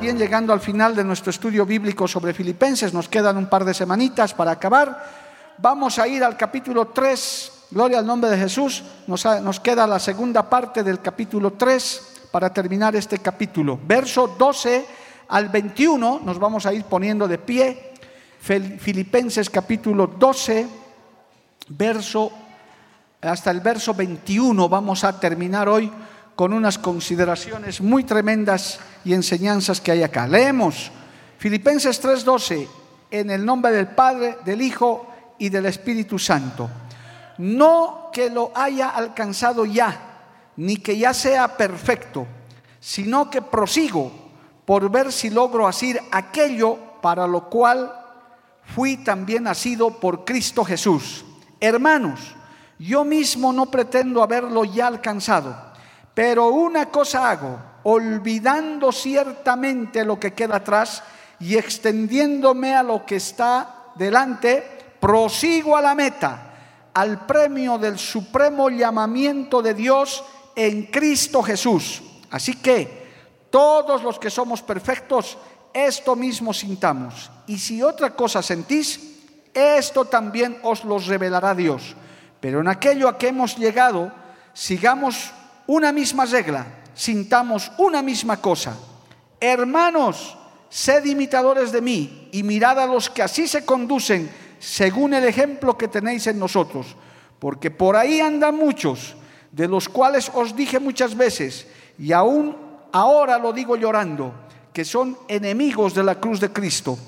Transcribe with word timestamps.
También 0.00 0.16
llegando 0.16 0.54
al 0.54 0.60
final 0.60 0.96
de 0.96 1.04
nuestro 1.04 1.28
estudio 1.28 1.66
bíblico 1.66 2.08
sobre 2.08 2.32
Filipenses, 2.32 2.94
nos 2.94 3.06
quedan 3.06 3.36
un 3.36 3.50
par 3.50 3.66
de 3.66 3.74
semanitas 3.74 4.32
para 4.32 4.52
acabar. 4.52 5.04
Vamos 5.58 5.98
a 5.98 6.08
ir 6.08 6.24
al 6.24 6.38
capítulo 6.38 6.86
3, 6.86 7.66
gloria 7.70 7.98
al 7.98 8.06
nombre 8.06 8.30
de 8.30 8.38
Jesús. 8.38 8.82
Nos, 9.06 9.60
queda 9.60 9.86
la 9.86 9.98
segunda 9.98 10.48
parte 10.48 10.82
del 10.82 11.02
capítulo 11.02 11.52
3 11.52 12.28
para 12.32 12.50
terminar 12.50 12.96
este 12.96 13.18
capítulo. 13.18 13.78
Verso 13.86 14.36
12 14.38 14.86
al 15.28 15.50
21 15.50 16.22
nos 16.24 16.38
vamos 16.38 16.64
a 16.64 16.72
ir 16.72 16.84
poniendo 16.84 17.28
de 17.28 17.36
pie. 17.36 17.92
Filipenses 18.40 19.50
capítulo 19.50 20.06
12, 20.06 20.66
verso 21.68 22.32
hasta 23.20 23.50
el 23.50 23.60
verso 23.60 23.92
21 23.92 24.66
vamos 24.66 25.04
a 25.04 25.20
terminar 25.20 25.68
hoy 25.68 25.92
con 26.40 26.54
unas 26.54 26.78
consideraciones 26.78 27.82
muy 27.82 28.02
tremendas 28.02 28.80
y 29.04 29.12
enseñanzas 29.12 29.78
que 29.78 29.92
hay 29.92 30.02
acá. 30.02 30.26
Leemos 30.26 30.90
Filipenses 31.36 32.00
3:12 32.00 32.66
en 33.10 33.28
el 33.30 33.44
nombre 33.44 33.72
del 33.72 33.88
Padre, 33.88 34.38
del 34.42 34.62
Hijo 34.62 35.06
y 35.38 35.50
del 35.50 35.66
Espíritu 35.66 36.18
Santo. 36.18 36.70
No 37.36 38.08
que 38.10 38.30
lo 38.30 38.52
haya 38.54 38.88
alcanzado 38.88 39.66
ya, 39.66 40.22
ni 40.56 40.78
que 40.78 40.96
ya 40.96 41.12
sea 41.12 41.58
perfecto, 41.58 42.26
sino 42.80 43.28
que 43.28 43.42
prosigo 43.42 44.10
por 44.64 44.90
ver 44.90 45.12
si 45.12 45.28
logro 45.28 45.68
hacer 45.68 46.00
aquello 46.10 46.78
para 47.02 47.26
lo 47.26 47.50
cual 47.50 47.92
fui 48.64 48.96
también 48.96 49.42
nacido 49.42 49.90
por 49.90 50.24
Cristo 50.24 50.64
Jesús. 50.64 51.22
Hermanos, 51.60 52.34
yo 52.78 53.04
mismo 53.04 53.52
no 53.52 53.66
pretendo 53.66 54.22
haberlo 54.22 54.64
ya 54.64 54.86
alcanzado 54.86 55.68
pero 56.20 56.48
una 56.48 56.90
cosa 56.90 57.30
hago, 57.30 57.58
olvidando 57.84 58.92
ciertamente 58.92 60.04
lo 60.04 60.20
que 60.20 60.34
queda 60.34 60.56
atrás 60.56 61.02
y 61.38 61.56
extendiéndome 61.56 62.74
a 62.74 62.82
lo 62.82 63.06
que 63.06 63.16
está 63.16 63.86
delante, 63.94 64.62
prosigo 65.00 65.78
a 65.78 65.80
la 65.80 65.94
meta, 65.94 66.90
al 66.92 67.24
premio 67.24 67.78
del 67.78 67.98
supremo 67.98 68.68
llamamiento 68.68 69.62
de 69.62 69.72
Dios 69.72 70.22
en 70.54 70.88
Cristo 70.88 71.42
Jesús. 71.42 72.02
Así 72.30 72.56
que 72.56 73.46
todos 73.48 74.02
los 74.02 74.18
que 74.18 74.28
somos 74.28 74.60
perfectos, 74.60 75.38
esto 75.72 76.16
mismo 76.16 76.52
sintamos. 76.52 77.30
Y 77.46 77.56
si 77.56 77.82
otra 77.82 78.10
cosa 78.10 78.42
sentís, 78.42 79.00
esto 79.54 80.04
también 80.04 80.58
os 80.64 80.84
lo 80.84 80.98
revelará 80.98 81.54
Dios. 81.54 81.96
Pero 82.40 82.60
en 82.60 82.68
aquello 82.68 83.08
a 83.08 83.16
que 83.16 83.28
hemos 83.28 83.56
llegado, 83.56 84.12
sigamos 84.52 85.32
una 85.70 85.92
misma 85.92 86.24
regla, 86.24 86.66
sintamos 86.94 87.70
una 87.78 88.02
misma 88.02 88.38
cosa. 88.40 88.76
Hermanos, 89.38 90.36
sed 90.68 91.04
imitadores 91.04 91.70
de 91.70 91.80
mí 91.80 92.28
y 92.32 92.42
mirad 92.42 92.80
a 92.80 92.86
los 92.86 93.08
que 93.08 93.22
así 93.22 93.46
se 93.46 93.64
conducen 93.64 94.28
según 94.58 95.14
el 95.14 95.24
ejemplo 95.24 95.78
que 95.78 95.86
tenéis 95.86 96.26
en 96.26 96.40
nosotros, 96.40 96.96
porque 97.38 97.70
por 97.70 97.94
ahí 97.94 98.20
andan 98.20 98.56
muchos, 98.56 99.14
de 99.52 99.68
los 99.68 99.88
cuales 99.88 100.32
os 100.34 100.56
dije 100.56 100.80
muchas 100.80 101.16
veces, 101.16 101.68
y 102.00 102.10
aún 102.10 102.56
ahora 102.90 103.38
lo 103.38 103.52
digo 103.52 103.76
llorando, 103.76 104.34
que 104.72 104.84
son 104.84 105.16
enemigos 105.28 105.94
de 105.94 106.02
la 106.02 106.16
cruz 106.16 106.40
de 106.40 106.52
Cristo, 106.52 106.98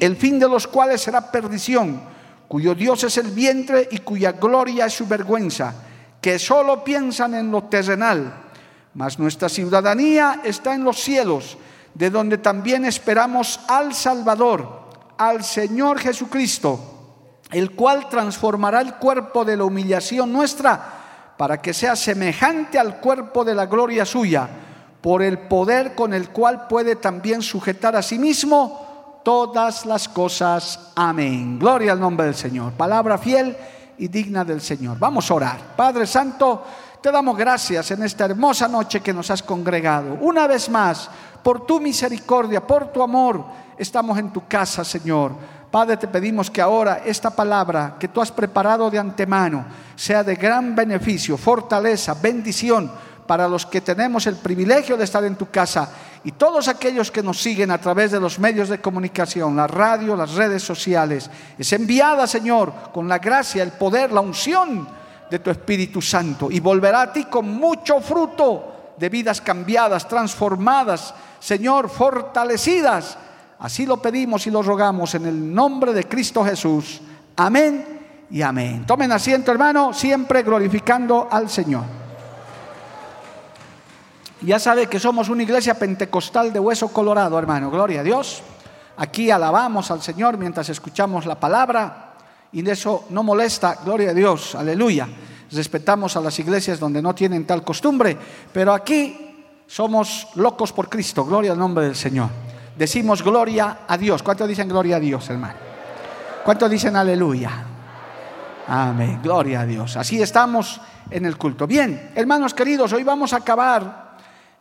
el 0.00 0.16
fin 0.16 0.38
de 0.38 0.50
los 0.50 0.66
cuales 0.66 1.00
será 1.00 1.32
perdición, 1.32 2.02
cuyo 2.46 2.74
Dios 2.74 3.04
es 3.04 3.16
el 3.16 3.30
vientre 3.30 3.88
y 3.90 4.00
cuya 4.00 4.32
gloria 4.32 4.84
es 4.84 4.92
su 4.92 5.06
vergüenza 5.06 5.86
que 6.20 6.38
solo 6.38 6.84
piensan 6.84 7.34
en 7.34 7.50
lo 7.50 7.64
terrenal, 7.64 8.32
mas 8.94 9.18
nuestra 9.18 9.48
ciudadanía 9.48 10.40
está 10.44 10.74
en 10.74 10.84
los 10.84 11.00
cielos, 11.00 11.56
de 11.94 12.10
donde 12.10 12.38
también 12.38 12.84
esperamos 12.84 13.60
al 13.68 13.94
Salvador, 13.94 14.90
al 15.16 15.44
Señor 15.44 15.98
Jesucristo, 15.98 16.78
el 17.50 17.72
cual 17.72 18.08
transformará 18.08 18.80
el 18.80 18.94
cuerpo 18.94 19.44
de 19.44 19.56
la 19.56 19.64
humillación 19.64 20.32
nuestra 20.32 21.34
para 21.36 21.60
que 21.60 21.72
sea 21.72 21.96
semejante 21.96 22.78
al 22.78 23.00
cuerpo 23.00 23.44
de 23.44 23.54
la 23.54 23.66
gloria 23.66 24.04
suya, 24.04 24.48
por 25.00 25.22
el 25.22 25.38
poder 25.38 25.94
con 25.94 26.12
el 26.12 26.28
cual 26.28 26.66
puede 26.68 26.96
también 26.96 27.40
sujetar 27.40 27.96
a 27.96 28.02
sí 28.02 28.18
mismo 28.18 29.22
todas 29.24 29.86
las 29.86 30.08
cosas. 30.08 30.92
Amén. 30.94 31.58
Gloria 31.58 31.92
al 31.92 32.00
nombre 32.00 32.26
del 32.26 32.34
Señor. 32.34 32.72
Palabra 32.72 33.16
fiel 33.16 33.56
y 34.00 34.08
digna 34.08 34.44
del 34.44 34.60
Señor. 34.60 34.98
Vamos 34.98 35.30
a 35.30 35.34
orar. 35.34 35.76
Padre 35.76 36.06
Santo, 36.06 36.64
te 37.02 37.12
damos 37.12 37.36
gracias 37.36 37.90
en 37.90 38.02
esta 38.02 38.24
hermosa 38.24 38.66
noche 38.66 39.00
que 39.00 39.12
nos 39.12 39.30
has 39.30 39.42
congregado. 39.42 40.14
Una 40.22 40.46
vez 40.46 40.70
más, 40.70 41.08
por 41.42 41.66
tu 41.66 41.80
misericordia, 41.80 42.66
por 42.66 42.88
tu 42.92 43.02
amor, 43.02 43.44
estamos 43.76 44.18
en 44.18 44.32
tu 44.32 44.48
casa, 44.48 44.84
Señor. 44.84 45.32
Padre, 45.70 45.98
te 45.98 46.08
pedimos 46.08 46.50
que 46.50 46.62
ahora 46.62 47.02
esta 47.04 47.30
palabra 47.30 47.96
que 47.98 48.08
tú 48.08 48.22
has 48.22 48.32
preparado 48.32 48.90
de 48.90 48.98
antemano 48.98 49.66
sea 49.94 50.24
de 50.24 50.34
gran 50.34 50.74
beneficio, 50.74 51.36
fortaleza, 51.36 52.14
bendición 52.14 52.90
para 53.26 53.46
los 53.46 53.66
que 53.66 53.82
tenemos 53.82 54.26
el 54.26 54.36
privilegio 54.36 54.96
de 54.96 55.04
estar 55.04 55.22
en 55.24 55.36
tu 55.36 55.50
casa 55.50 55.88
y 56.22 56.32
todos 56.32 56.68
aquellos 56.68 57.10
que 57.10 57.22
nos 57.22 57.40
siguen 57.40 57.70
a 57.70 57.78
través 57.78 58.10
de 58.10 58.20
los 58.20 58.38
medios 58.38 58.68
de 58.68 58.80
comunicación, 58.80 59.56
la 59.56 59.66
radio, 59.66 60.14
las 60.14 60.34
redes 60.34 60.62
sociales. 60.62 61.30
Es 61.58 61.72
enviada, 61.72 62.26
Señor, 62.26 62.72
con 62.92 63.08
la 63.08 63.18
gracia, 63.18 63.62
el 63.62 63.72
poder, 63.72 64.12
la 64.12 64.20
unción 64.20 64.86
de 65.30 65.38
tu 65.38 65.50
Espíritu 65.50 66.02
Santo 66.02 66.50
y 66.50 66.60
volverá 66.60 67.02
a 67.02 67.12
ti 67.12 67.24
con 67.24 67.48
mucho 67.48 68.00
fruto 68.00 68.94
de 68.98 69.08
vidas 69.08 69.40
cambiadas, 69.40 70.06
transformadas, 70.06 71.14
Señor, 71.38 71.88
fortalecidas. 71.88 73.16
Así 73.60 73.86
lo 73.86 74.02
pedimos 74.02 74.46
y 74.46 74.50
lo 74.50 74.62
rogamos 74.62 75.14
en 75.14 75.26
el 75.26 75.54
nombre 75.54 75.94
de 75.94 76.04
Cristo 76.04 76.44
Jesús. 76.44 77.00
Amén 77.36 78.26
y 78.30 78.42
amén. 78.42 78.84
Tomen 78.86 79.12
asiento, 79.12 79.52
hermano, 79.52 79.94
siempre 79.94 80.42
glorificando 80.42 81.28
al 81.30 81.48
Señor. 81.48 81.99
Ya 84.42 84.58
sabe 84.58 84.86
que 84.86 84.98
somos 84.98 85.28
una 85.28 85.42
iglesia 85.42 85.78
pentecostal 85.78 86.52
de 86.52 86.60
hueso 86.60 86.88
colorado, 86.88 87.38
hermano. 87.38 87.70
Gloria 87.70 88.00
a 88.00 88.02
Dios. 88.02 88.42
Aquí 88.96 89.30
alabamos 89.30 89.90
al 89.90 90.00
Señor 90.02 90.38
mientras 90.38 90.68
escuchamos 90.70 91.26
la 91.26 91.38
palabra 91.38 92.14
y 92.52 92.62
de 92.62 92.72
eso 92.72 93.04
no 93.10 93.22
molesta. 93.22 93.78
Gloria 93.84 94.10
a 94.10 94.14
Dios. 94.14 94.54
Aleluya. 94.54 95.08
Respetamos 95.52 96.16
a 96.16 96.20
las 96.20 96.38
iglesias 96.38 96.78
donde 96.78 97.02
no 97.02 97.14
tienen 97.14 97.44
tal 97.44 97.62
costumbre, 97.62 98.16
pero 98.52 98.72
aquí 98.72 99.44
somos 99.66 100.28
locos 100.36 100.72
por 100.72 100.88
Cristo. 100.88 101.24
Gloria 101.24 101.52
al 101.52 101.58
nombre 101.58 101.84
del 101.84 101.96
Señor. 101.96 102.30
Decimos 102.78 103.22
gloria 103.22 103.80
a 103.86 103.98
Dios. 103.98 104.22
¿Cuántos 104.22 104.48
dicen 104.48 104.68
gloria 104.68 104.96
a 104.96 105.00
Dios, 105.00 105.28
hermano? 105.28 105.54
¿Cuántos 106.44 106.70
dicen 106.70 106.96
aleluya? 106.96 107.50
Amén. 108.68 109.20
Gloria 109.22 109.60
a 109.60 109.66
Dios. 109.66 109.96
Así 109.96 110.22
estamos 110.22 110.80
en 111.10 111.26
el 111.26 111.36
culto. 111.36 111.66
Bien, 111.66 112.12
hermanos 112.14 112.54
queridos, 112.54 112.92
hoy 112.92 113.02
vamos 113.02 113.32
a 113.32 113.38
acabar 113.38 114.09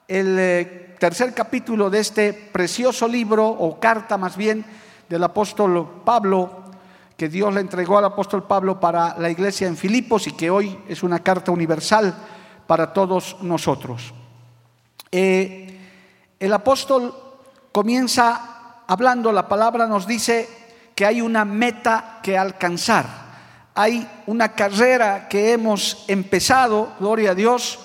el 0.09 0.39
eh, 0.39 0.95
tercer 1.00 1.33
capítulo 1.35 1.89
de 1.89 2.00
este 2.00 2.33
precioso 2.33 3.07
libro, 3.07 3.47
o 3.47 3.79
carta 3.79 4.17
más 4.17 4.35
bien, 4.35 4.65
del 5.07 5.23
apóstol 5.23 6.01
Pablo, 6.03 6.63
que 7.15 7.29
Dios 7.29 7.53
le 7.53 7.61
entregó 7.61 8.00
al 8.00 8.06
apóstol 8.06 8.44
Pablo 8.44 8.79
para 8.79 9.17
la 9.19 9.29
iglesia 9.29 9.67
en 9.67 9.77
Filipos 9.77 10.25
y 10.25 10.31
que 10.31 10.50
hoy 10.50 10.79
es 10.88 11.03
una 11.03 11.19
carta 11.19 11.51
universal 11.51 12.15
para 12.65 12.91
todos 12.91 13.38
nosotros. 13.41 14.13
Eh, 15.11 15.79
el 16.39 16.53
apóstol 16.53 17.13
comienza 17.71 18.83
hablando, 18.88 19.31
la 19.31 19.47
palabra 19.47 19.85
nos 19.85 20.07
dice 20.07 20.50
que 20.95 21.06
hay 21.06 21.21
una 21.21 21.45
meta 21.45 22.19
que 22.23 22.35
alcanzar, 22.35 23.06
hay 23.75 24.09
una 24.25 24.53
carrera 24.53 25.27
que 25.29 25.51
hemos 25.53 26.06
empezado, 26.07 26.94
gloria 27.00 27.31
a 27.31 27.35
Dios, 27.35 27.79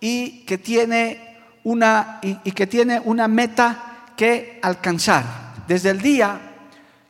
y 0.00 0.44
que 0.44 0.58
tiene 0.58 1.31
una, 1.64 2.18
y, 2.22 2.52
que 2.52 2.66
tiene 2.66 3.00
una 3.04 3.28
meta 3.28 4.12
que 4.16 4.58
alcanzar. 4.62 5.24
Desde 5.66 5.90
el 5.90 6.00
día 6.00 6.40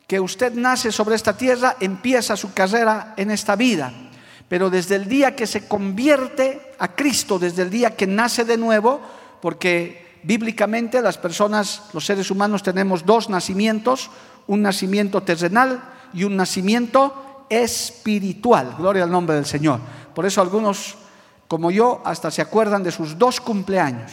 que 0.07 0.19
usted 0.19 0.53
nace 0.53 0.91
sobre 0.91 1.15
esta 1.15 1.35
tierra, 1.35 1.77
empieza 1.79 2.35
su 2.35 2.53
carrera 2.53 3.13
en 3.17 3.31
esta 3.31 3.55
vida. 3.55 3.91
Pero 4.47 4.69
desde 4.69 4.95
el 4.95 5.07
día 5.07 5.35
que 5.35 5.47
se 5.47 5.67
convierte 5.67 6.73
a 6.77 6.89
Cristo, 6.89 7.39
desde 7.39 7.63
el 7.63 7.69
día 7.69 7.95
que 7.95 8.05
nace 8.05 8.45
de 8.45 8.57
nuevo, 8.57 9.01
porque 9.41 10.19
bíblicamente 10.23 11.01
las 11.01 11.17
personas, 11.17 11.83
los 11.93 12.05
seres 12.05 12.29
humanos 12.29 12.63
tenemos 12.63 13.05
dos 13.05 13.29
nacimientos, 13.29 14.09
un 14.47 14.61
nacimiento 14.61 15.23
terrenal 15.23 15.81
y 16.13 16.23
un 16.25 16.35
nacimiento 16.35 17.45
espiritual. 17.49 18.75
Gloria 18.77 19.03
al 19.03 19.11
nombre 19.11 19.35
del 19.35 19.45
Señor. 19.45 19.79
Por 20.13 20.25
eso 20.25 20.41
algunos, 20.41 20.95
como 21.47 21.71
yo, 21.71 22.01
hasta 22.05 22.29
se 22.31 22.41
acuerdan 22.41 22.83
de 22.83 22.91
sus 22.91 23.17
dos 23.17 23.41
cumpleaños. 23.41 24.11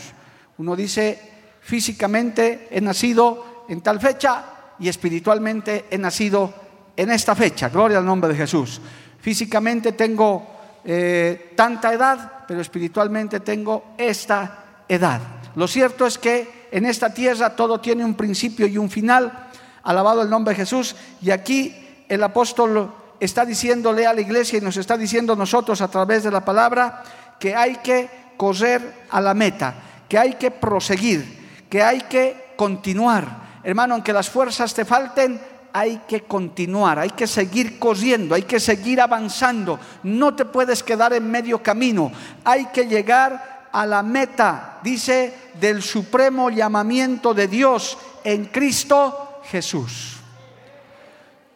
Uno 0.60 0.76
dice, 0.76 1.18
físicamente 1.62 2.68
he 2.70 2.82
nacido 2.82 3.64
en 3.66 3.80
tal 3.80 3.98
fecha 3.98 4.44
y 4.78 4.90
espiritualmente 4.90 5.86
he 5.90 5.96
nacido 5.96 6.52
en 6.94 7.10
esta 7.10 7.34
fecha. 7.34 7.70
Gloria 7.70 7.96
al 7.96 8.04
nombre 8.04 8.28
de 8.28 8.36
Jesús. 8.36 8.78
Físicamente 9.20 9.92
tengo 9.92 10.46
eh, 10.84 11.54
tanta 11.56 11.94
edad, 11.94 12.44
pero 12.46 12.60
espiritualmente 12.60 13.40
tengo 13.40 13.94
esta 13.96 14.84
edad. 14.86 15.22
Lo 15.56 15.66
cierto 15.66 16.04
es 16.04 16.18
que 16.18 16.68
en 16.70 16.84
esta 16.84 17.14
tierra 17.14 17.56
todo 17.56 17.80
tiene 17.80 18.04
un 18.04 18.14
principio 18.14 18.66
y 18.66 18.76
un 18.76 18.90
final. 18.90 19.48
Alabado 19.82 20.20
el 20.20 20.28
nombre 20.28 20.52
de 20.52 20.60
Jesús. 20.60 20.94
Y 21.22 21.30
aquí 21.30 22.04
el 22.06 22.22
apóstol 22.22 22.92
está 23.18 23.46
diciéndole 23.46 24.06
a 24.06 24.12
la 24.12 24.20
iglesia 24.20 24.58
y 24.58 24.60
nos 24.60 24.76
está 24.76 24.98
diciendo 24.98 25.34
nosotros 25.34 25.80
a 25.80 25.88
través 25.88 26.22
de 26.22 26.30
la 26.30 26.44
palabra 26.44 27.02
que 27.38 27.56
hay 27.56 27.76
que 27.76 28.10
correr 28.36 29.06
a 29.08 29.22
la 29.22 29.32
meta, 29.32 29.74
que 30.10 30.18
hay 30.18 30.34
que 30.34 30.50
proseguir, 30.50 31.64
que 31.70 31.84
hay 31.84 32.00
que 32.00 32.54
continuar. 32.56 33.60
Hermano, 33.62 33.94
aunque 33.94 34.12
las 34.12 34.28
fuerzas 34.28 34.74
te 34.74 34.84
falten, 34.84 35.40
hay 35.72 36.02
que 36.08 36.22
continuar, 36.22 36.98
hay 36.98 37.10
que 37.10 37.28
seguir 37.28 37.78
corriendo, 37.78 38.34
hay 38.34 38.42
que 38.42 38.58
seguir 38.58 39.00
avanzando. 39.00 39.78
No 40.02 40.34
te 40.34 40.44
puedes 40.44 40.82
quedar 40.82 41.12
en 41.12 41.30
medio 41.30 41.62
camino, 41.62 42.10
hay 42.44 42.66
que 42.66 42.88
llegar 42.88 43.68
a 43.70 43.86
la 43.86 44.02
meta, 44.02 44.80
dice, 44.82 45.32
del 45.60 45.80
supremo 45.80 46.50
llamamiento 46.50 47.32
de 47.32 47.46
Dios 47.46 47.96
en 48.24 48.46
Cristo 48.46 49.40
Jesús. 49.44 50.16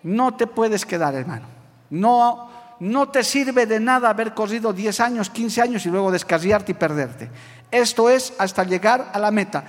No 0.05 0.35
te 0.35 0.47
puedes 0.47 0.87
quedar, 0.87 1.17
hermano. 1.17 1.47
No, 1.91 2.51
no 2.79 3.09
te 3.09 3.25
sirve 3.25 3.67
de 3.67 3.81
nada 3.81 4.11
haber 4.11 4.33
corrido 4.33 4.73
10 4.73 5.01
años, 5.01 5.31
15 5.31 5.61
años 5.61 5.87
y 5.87 5.91
luego 5.91 6.13
descarriarte 6.13 6.71
y 6.71 6.77
perderte. 6.77 7.31
Esto 7.75 8.09
es 8.09 8.33
hasta 8.39 8.63
llegar 8.63 9.11
a 9.13 9.19
la 9.19 9.33
meta. 9.33 9.65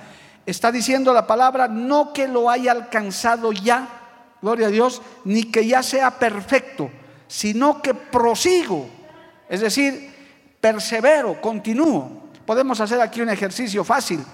Está 0.46 0.70
diciendo 0.70 1.12
la 1.12 1.26
palabra, 1.26 1.66
no 1.66 2.12
que 2.12 2.28
lo 2.28 2.48
haya 2.48 2.70
alcanzado 2.70 3.50
ya, 3.50 3.88
gloria 4.40 4.68
a 4.68 4.70
Dios, 4.70 5.02
ni 5.24 5.42
que 5.50 5.66
ya 5.66 5.82
sea 5.82 6.12
perfecto, 6.12 6.88
sino 7.26 7.82
que 7.82 7.94
prosigo, 7.94 8.86
es 9.48 9.60
decir, 9.60 10.14
persevero, 10.60 11.40
continúo. 11.40 12.28
Podemos 12.46 12.80
hacer 12.80 13.00
aquí 13.00 13.20
un 13.20 13.28
ejercicio 13.28 13.82
fácil. 13.82 14.24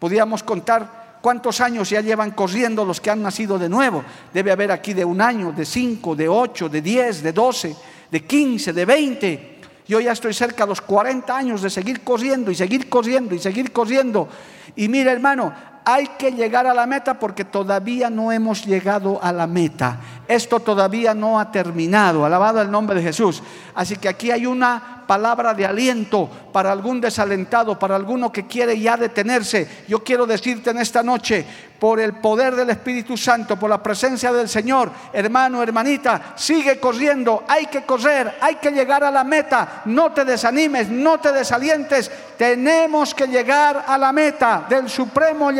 Podríamos 0.00 0.42
contar 0.42 1.18
cuántos 1.22 1.60
años 1.60 1.90
ya 1.90 2.00
llevan 2.00 2.32
corriendo 2.32 2.84
los 2.84 3.00
que 3.00 3.10
han 3.10 3.22
nacido 3.22 3.56
de 3.56 3.68
nuevo. 3.68 4.02
Debe 4.34 4.50
haber 4.50 4.72
aquí 4.72 4.94
de 4.94 5.04
un 5.04 5.20
año, 5.20 5.52
de 5.52 5.64
cinco, 5.64 6.16
de 6.16 6.28
ocho, 6.28 6.68
de 6.68 6.82
diez, 6.82 7.22
de 7.22 7.32
doce, 7.32 7.76
de 8.10 8.24
quince, 8.24 8.72
de 8.72 8.84
veinte. 8.84 9.51
Yo 9.92 10.00
ya 10.00 10.12
estoy 10.12 10.32
cerca 10.32 10.64
de 10.64 10.70
los 10.70 10.80
40 10.80 11.36
años 11.36 11.60
de 11.60 11.68
seguir 11.68 12.00
corriendo 12.00 12.50
y 12.50 12.54
seguir 12.54 12.88
corriendo 12.88 13.34
y 13.34 13.38
seguir 13.38 13.72
corriendo. 13.72 14.26
Y 14.74 14.88
mira 14.88 15.12
hermano, 15.12 15.52
hay 15.84 16.06
que 16.18 16.32
llegar 16.32 16.66
a 16.66 16.74
la 16.74 16.86
meta 16.86 17.14
porque 17.14 17.44
todavía 17.44 18.08
no 18.08 18.30
hemos 18.30 18.64
llegado 18.64 19.18
a 19.22 19.32
la 19.32 19.46
meta. 19.46 19.98
Esto 20.28 20.60
todavía 20.60 21.14
no 21.14 21.38
ha 21.38 21.50
terminado. 21.50 22.24
Alabado 22.24 22.60
el 22.60 22.70
nombre 22.70 22.96
de 22.96 23.02
Jesús. 23.02 23.42
Así 23.74 23.96
que 23.96 24.08
aquí 24.08 24.30
hay 24.30 24.46
una 24.46 25.02
palabra 25.06 25.52
de 25.52 25.66
aliento 25.66 26.28
para 26.52 26.72
algún 26.72 27.00
desalentado, 27.00 27.78
para 27.78 27.96
alguno 27.96 28.30
que 28.32 28.46
quiere 28.46 28.78
ya 28.78 28.96
detenerse. 28.96 29.84
Yo 29.88 30.02
quiero 30.02 30.26
decirte 30.26 30.70
en 30.70 30.78
esta 30.78 31.02
noche, 31.02 31.44
por 31.82 31.98
el 31.98 32.12
poder 32.14 32.54
del 32.54 32.70
Espíritu 32.70 33.16
Santo, 33.16 33.58
por 33.58 33.68
la 33.68 33.82
presencia 33.82 34.32
del 34.32 34.48
Señor, 34.48 34.88
hermano, 35.12 35.60
hermanita, 35.60 36.34
sigue 36.36 36.78
corriendo. 36.78 37.42
Hay 37.48 37.66
que 37.66 37.82
correr, 37.82 38.38
hay 38.40 38.54
que 38.54 38.70
llegar 38.70 39.02
a 39.02 39.10
la 39.10 39.24
meta. 39.24 39.82
No 39.86 40.12
te 40.12 40.24
desanimes, 40.24 40.88
no 40.88 41.18
te 41.18 41.32
desalientes. 41.32 42.08
Tenemos 42.38 43.12
que 43.12 43.26
llegar 43.26 43.84
a 43.84 43.98
la 43.98 44.12
meta 44.12 44.64
del 44.68 44.88
supremo 44.88 45.50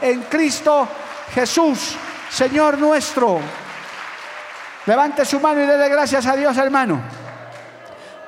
en 0.00 0.22
Cristo 0.30 0.88
Jesús. 1.34 1.96
Señor 2.30 2.78
nuestro. 2.78 3.40
Levante 4.86 5.24
su 5.24 5.38
mano 5.38 5.62
y 5.62 5.66
dele 5.66 5.88
gracias 5.88 6.26
a 6.26 6.34
Dios, 6.34 6.56
hermano. 6.56 7.00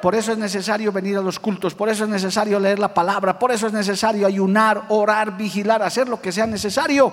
Por 0.03 0.15
eso 0.15 0.33
es 0.33 0.39
necesario 0.39 0.93
venir 0.93 1.17
a 1.17 1.23
los 1.23 1.39
cultos, 1.39 1.75
por 1.75 1.89
eso 1.89 2.05
es 2.05 2.11
necesario 2.11 2.61
leer 2.61 2.79
la 2.79 2.93
palabra, 2.93 3.39
por 3.39 3.51
eso 3.51 3.67
es 3.67 3.73
necesario 3.73 4.27
ayunar, 4.27 4.85
orar, 4.91 5.35
vigilar, 5.35 5.83
hacer 5.83 6.09
lo 6.09 6.21
que 6.21 6.31
sea 6.31 6.47
necesario, 6.47 7.11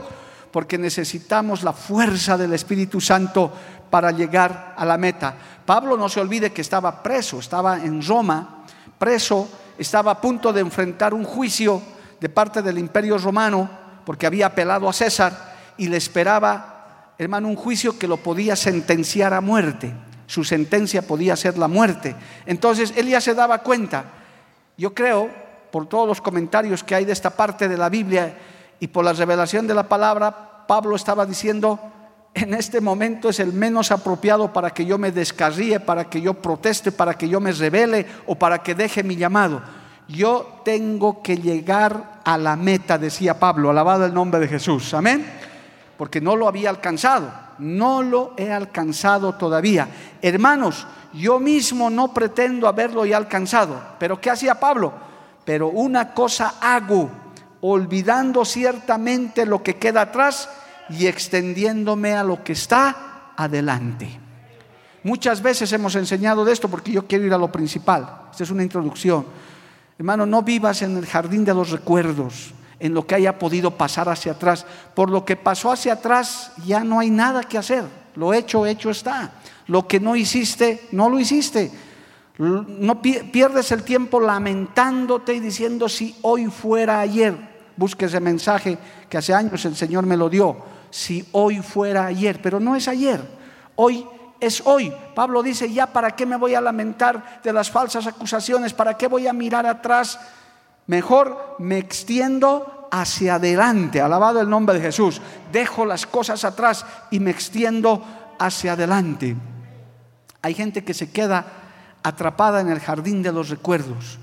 porque 0.52 0.78
necesitamos 0.78 1.64
la 1.64 1.72
fuerza 1.72 2.38
del 2.38 2.52
Espíritu 2.54 3.00
Santo 3.00 3.50
para 3.90 4.12
llegar 4.12 4.74
a 4.76 4.84
la 4.84 4.98
meta. 4.98 5.34
Pablo 5.66 5.96
no 5.96 6.10
se 6.10 6.20
olvide 6.20 6.52
que 6.52 6.62
estaba 6.62 7.02
preso, 7.02 7.40
estaba 7.40 7.78
en 7.78 8.06
Roma, 8.06 8.66
preso, 9.00 9.48
estaba 9.78 10.12
a 10.12 10.22
punto 10.22 10.52
de 10.52 10.60
enfrentar 10.60 11.14
un 11.14 11.24
juicio 11.24 11.82
de 12.22 12.30
parte 12.30 12.62
del 12.62 12.78
imperio 12.78 13.18
romano, 13.18 13.70
porque 14.06 14.28
había 14.28 14.46
apelado 14.46 14.88
a 14.88 14.94
César 14.94 15.74
y 15.76 15.90
le 15.90 15.98
esperaba 15.98 16.72
hermano, 17.24 17.50
un 17.50 17.56
juicio 17.56 18.00
que 18.00 18.08
lo 18.08 18.18
podía 18.18 18.56
sentenciar 18.56 19.34
a 19.34 19.42
muerte. 19.42 19.94
Su 20.26 20.44
sentencia 20.44 21.04
podía 21.04 21.36
ser 21.36 21.58
la 21.58 21.68
muerte. 21.68 22.16
Entonces 22.48 22.94
él 22.96 23.08
ya 23.08 23.22
se 23.22 23.36
daba 23.36 23.60
cuenta. 23.60 24.06
Yo 24.76 24.94
creo, 24.96 25.30
por 25.72 25.88
todos 25.88 26.08
los 26.08 26.22
comentarios 26.22 26.84
que 26.84 26.96
hay 26.96 27.06
de 27.06 27.12
esta 27.12 27.30
parte 27.30 27.68
de 27.68 27.78
la 27.78 27.90
Biblia 27.90 28.38
y 28.80 28.88
por 28.88 29.06
la 29.06 29.14
revelación 29.14 29.68
de 29.68 29.76
la 29.76 29.88
palabra, 29.88 30.66
Pablo 30.68 30.96
estaba 30.96 31.26
diciendo, 31.26 31.80
en 32.34 32.56
este 32.56 32.82
momento 32.82 33.30
es 33.30 33.40
el 33.40 33.54
menos 33.54 33.92
apropiado 33.92 34.52
para 34.52 34.72
que 34.72 34.86
yo 34.86 34.98
me 34.98 35.12
descarríe, 35.12 35.80
para 35.80 36.10
que 36.10 36.22
yo 36.22 36.34
proteste, 36.34 36.92
para 36.92 37.14
que 37.14 37.30
yo 37.30 37.40
me 37.40 37.52
revele 37.52 38.08
o 38.26 38.36
para 38.36 38.64
que 38.64 38.74
deje 38.74 39.04
mi 39.04 39.16
llamado. 39.16 39.62
Yo 40.08 40.62
tengo 40.66 41.22
que 41.22 41.38
llegar 41.38 42.22
a 42.24 42.38
la 42.38 42.56
meta, 42.56 42.98
decía 42.98 43.40
Pablo, 43.40 43.70
alabado 43.70 44.06
el 44.06 44.14
nombre 44.14 44.40
de 44.40 44.48
Jesús. 44.48 44.94
Amén 44.94 45.26
porque 46.02 46.20
no 46.20 46.36
lo 46.36 46.48
había 46.48 46.72
alcanzado, 46.72 47.32
no 47.60 48.02
lo 48.02 48.34
he 48.36 48.52
alcanzado 48.52 49.36
todavía. 49.36 49.88
Hermanos, 50.20 50.88
yo 51.14 51.40
mismo 51.40 51.92
no 51.92 52.12
pretendo 52.12 52.68
haberlo 52.68 53.06
ya 53.06 53.18
alcanzado, 53.18 53.80
pero 54.00 54.20
¿qué 54.20 54.32
hacía 54.32 54.60
Pablo? 54.60 54.92
Pero 55.46 55.68
una 55.68 56.16
cosa 56.16 56.56
hago, 56.60 57.08
olvidando 57.62 58.46
ciertamente 58.46 59.46
lo 59.46 59.62
que 59.62 59.76
queda 59.76 60.02
atrás 60.02 60.50
y 60.90 61.06
extendiéndome 61.06 62.16
a 62.16 62.24
lo 62.24 62.44
que 62.44 62.54
está 62.54 63.34
adelante. 63.38 64.10
Muchas 65.04 65.40
veces 65.40 65.72
hemos 65.72 65.94
enseñado 65.94 66.44
de 66.44 66.54
esto 66.54 66.68
porque 66.68 66.94
yo 66.94 67.06
quiero 67.06 67.26
ir 67.26 67.34
a 67.36 67.38
lo 67.38 67.52
principal. 67.52 68.22
Esta 68.32 68.44
es 68.44 68.50
una 68.50 68.64
introducción. 68.64 69.24
Hermano, 70.02 70.26
no 70.26 70.42
vivas 70.42 70.82
en 70.82 70.98
el 70.98 71.06
jardín 71.06 71.46
de 71.46 71.54
los 71.54 71.70
recuerdos 71.70 72.56
en 72.80 72.96
lo 72.96 73.06
que 73.06 73.14
haya 73.14 73.38
podido 73.38 73.78
pasar 73.78 74.10
hacia 74.10 74.32
atrás. 74.32 74.66
Por 74.96 75.12
lo 75.12 75.24
que 75.24 75.36
pasó 75.36 75.72
hacia 75.72 75.94
atrás 75.94 76.54
ya 76.66 76.84
no 76.84 77.00
hay 77.00 77.12
nada 77.12 77.44
que 77.44 77.60
hacer. 77.60 77.84
Lo 78.16 78.34
hecho, 78.34 78.66
hecho 78.66 78.90
está. 78.90 79.34
Lo 79.68 79.88
que 79.88 80.00
no 80.00 80.16
hiciste, 80.16 80.88
no 80.92 81.08
lo 81.08 81.20
hiciste. 81.20 81.72
No 82.40 83.00
pierdes 83.00 83.72
el 83.72 83.84
tiempo 83.84 84.20
lamentándote 84.20 85.36
y 85.36 85.40
diciendo 85.40 85.88
si 85.88 86.16
hoy 86.24 86.48
fuera 86.48 87.00
ayer. 87.00 87.38
Busque 87.78 88.06
ese 88.06 88.20
mensaje 88.20 88.80
que 89.08 89.20
hace 89.20 89.36
años 89.36 89.64
el 89.66 89.76
Señor 89.76 90.08
me 90.08 90.18
lo 90.18 90.32
dio. 90.32 90.58
Si 90.90 91.24
hoy 91.34 91.60
fuera 91.60 92.08
ayer, 92.08 92.42
pero 92.42 92.60
no 92.60 92.76
es 92.76 92.88
ayer. 92.88 93.22
Hoy 93.76 94.04
es 94.42 94.62
hoy. 94.66 94.92
Pablo 95.16 95.42
dice, 95.42 95.72
ya 95.72 95.88
para 95.88 96.16
qué 96.16 96.26
me 96.26 96.36
voy 96.36 96.56
a 96.56 96.62
lamentar 96.62 97.40
de 97.42 97.54
las 97.54 97.72
falsas 97.72 98.08
acusaciones, 98.08 98.74
para 98.74 98.98
qué 98.98 99.08
voy 99.08 99.28
a 99.28 99.34
mirar 99.34 99.66
atrás 99.66 100.20
Mejor 100.92 101.56
me 101.60 101.78
extiendo 101.78 102.90
hacia 102.92 103.36
adelante. 103.36 104.02
Alabado 104.02 104.42
el 104.42 104.50
nombre 104.50 104.76
de 104.76 104.82
Jesús. 104.82 105.22
Dejo 105.52 105.86
las 105.86 106.06
cosas 106.06 106.44
atrás 106.44 106.86
y 107.12 107.22
me 107.22 107.32
extiendo 107.32 108.04
hacia 108.38 108.74
adelante. 108.74 109.36
Hay 110.42 110.54
gente 110.54 110.84
que 110.84 110.94
se 110.94 111.12
queda 111.12 111.46
atrapada 112.04 112.60
en 112.60 112.70
el 112.70 112.82
jardín 112.82 113.22
de 113.22 113.32
los 113.32 113.50
recuerdos. 113.50 114.20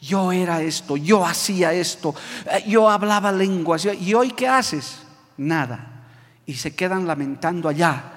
Yo 0.00 0.30
era 0.32 0.60
esto, 0.62 0.96
yo 0.96 1.24
hacía 1.24 1.72
esto, 1.72 2.14
eh, 2.46 2.64
yo 2.68 2.88
hablaba 2.90 3.32
lenguas. 3.32 3.84
¿Y 3.86 4.14
hoy 4.14 4.30
qué 4.30 4.46
haces? 4.46 5.02
Nada. 5.36 6.04
Y 6.44 6.54
se 6.54 6.74
quedan 6.74 7.06
lamentando 7.06 7.68
allá. 7.68 8.12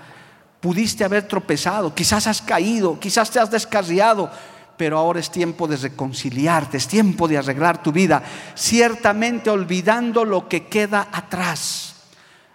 Pudiste 0.65 1.05
haber 1.05 1.27
tropezado, 1.27 1.93
quizás 1.93 2.25
has 2.25 2.41
caído, 2.41 2.99
quizás 2.99 3.29
te 3.29 3.39
has 3.39 3.51
descarriado, 3.51 4.31
pero 4.75 4.97
ahora 4.97 5.19
es 5.19 5.29
tiempo 5.29 5.67
de 5.67 5.77
reconciliarte, 5.77 6.77
es 6.77 6.87
tiempo 6.87 7.27
de 7.27 7.37
arreglar 7.37 7.83
tu 7.83 7.91
vida, 7.91 8.23
ciertamente 8.55 9.51
olvidando 9.51 10.25
lo 10.25 10.49
que 10.49 10.65
queda 10.65 11.07
atrás. 11.11 11.93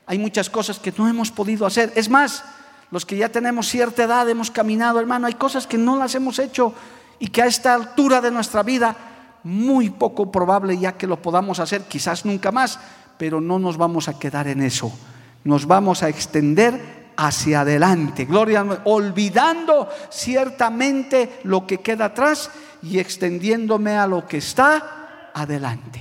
Hay 0.07 0.19
muchas 0.19 0.51
cosas 0.51 0.81
que 0.81 0.93
no 0.99 1.07
hemos 1.07 1.31
podido 1.31 1.65
hacer. 1.67 1.93
Es 1.95 2.09
más, 2.09 2.43
los 2.91 3.07
que 3.07 3.17
ya 3.17 3.29
tenemos 3.29 3.69
cierta 3.69 4.03
edad 4.03 4.29
hemos 4.29 4.51
caminado, 4.51 4.99
hermano, 4.99 5.29
hay 5.29 5.35
cosas 5.35 5.69
que 5.69 5.79
no 5.79 5.97
las 5.97 6.13
hemos 6.17 6.41
hecho 6.41 6.75
y 7.21 7.29
que 7.29 7.43
a 7.43 7.47
esta 7.47 7.75
altura 7.75 8.21
de 8.21 8.33
nuestra 8.33 8.65
vida 8.65 8.97
muy 9.45 9.89
poco 9.89 10.33
probable 10.33 10.77
ya 10.77 10.97
que 10.97 11.07
lo 11.07 11.23
podamos 11.23 11.61
hacer, 11.61 11.83
quizás 11.83 12.25
nunca 12.25 12.51
más, 12.51 12.81
pero 13.19 13.41
no 13.41 13.61
nos 13.61 13.77
vamos 13.77 14.09
a 14.09 14.19
quedar 14.19 14.49
en 14.49 14.63
eso. 14.63 14.93
Nos 15.45 15.65
vamos 15.65 16.03
a 16.03 16.09
extender 16.09 17.00
hacia 17.21 17.61
adelante, 17.61 18.25
gloria, 18.25 18.65
olvidando 18.85 19.91
ciertamente 20.09 21.41
lo 21.45 21.67
que 21.67 21.79
queda 21.79 22.07
atrás 22.07 22.51
y 22.83 22.99
extendiéndome 22.99 23.99
a 23.99 24.07
lo 24.07 24.27
que 24.27 24.39
está 24.39 25.31
adelante. 25.35 26.01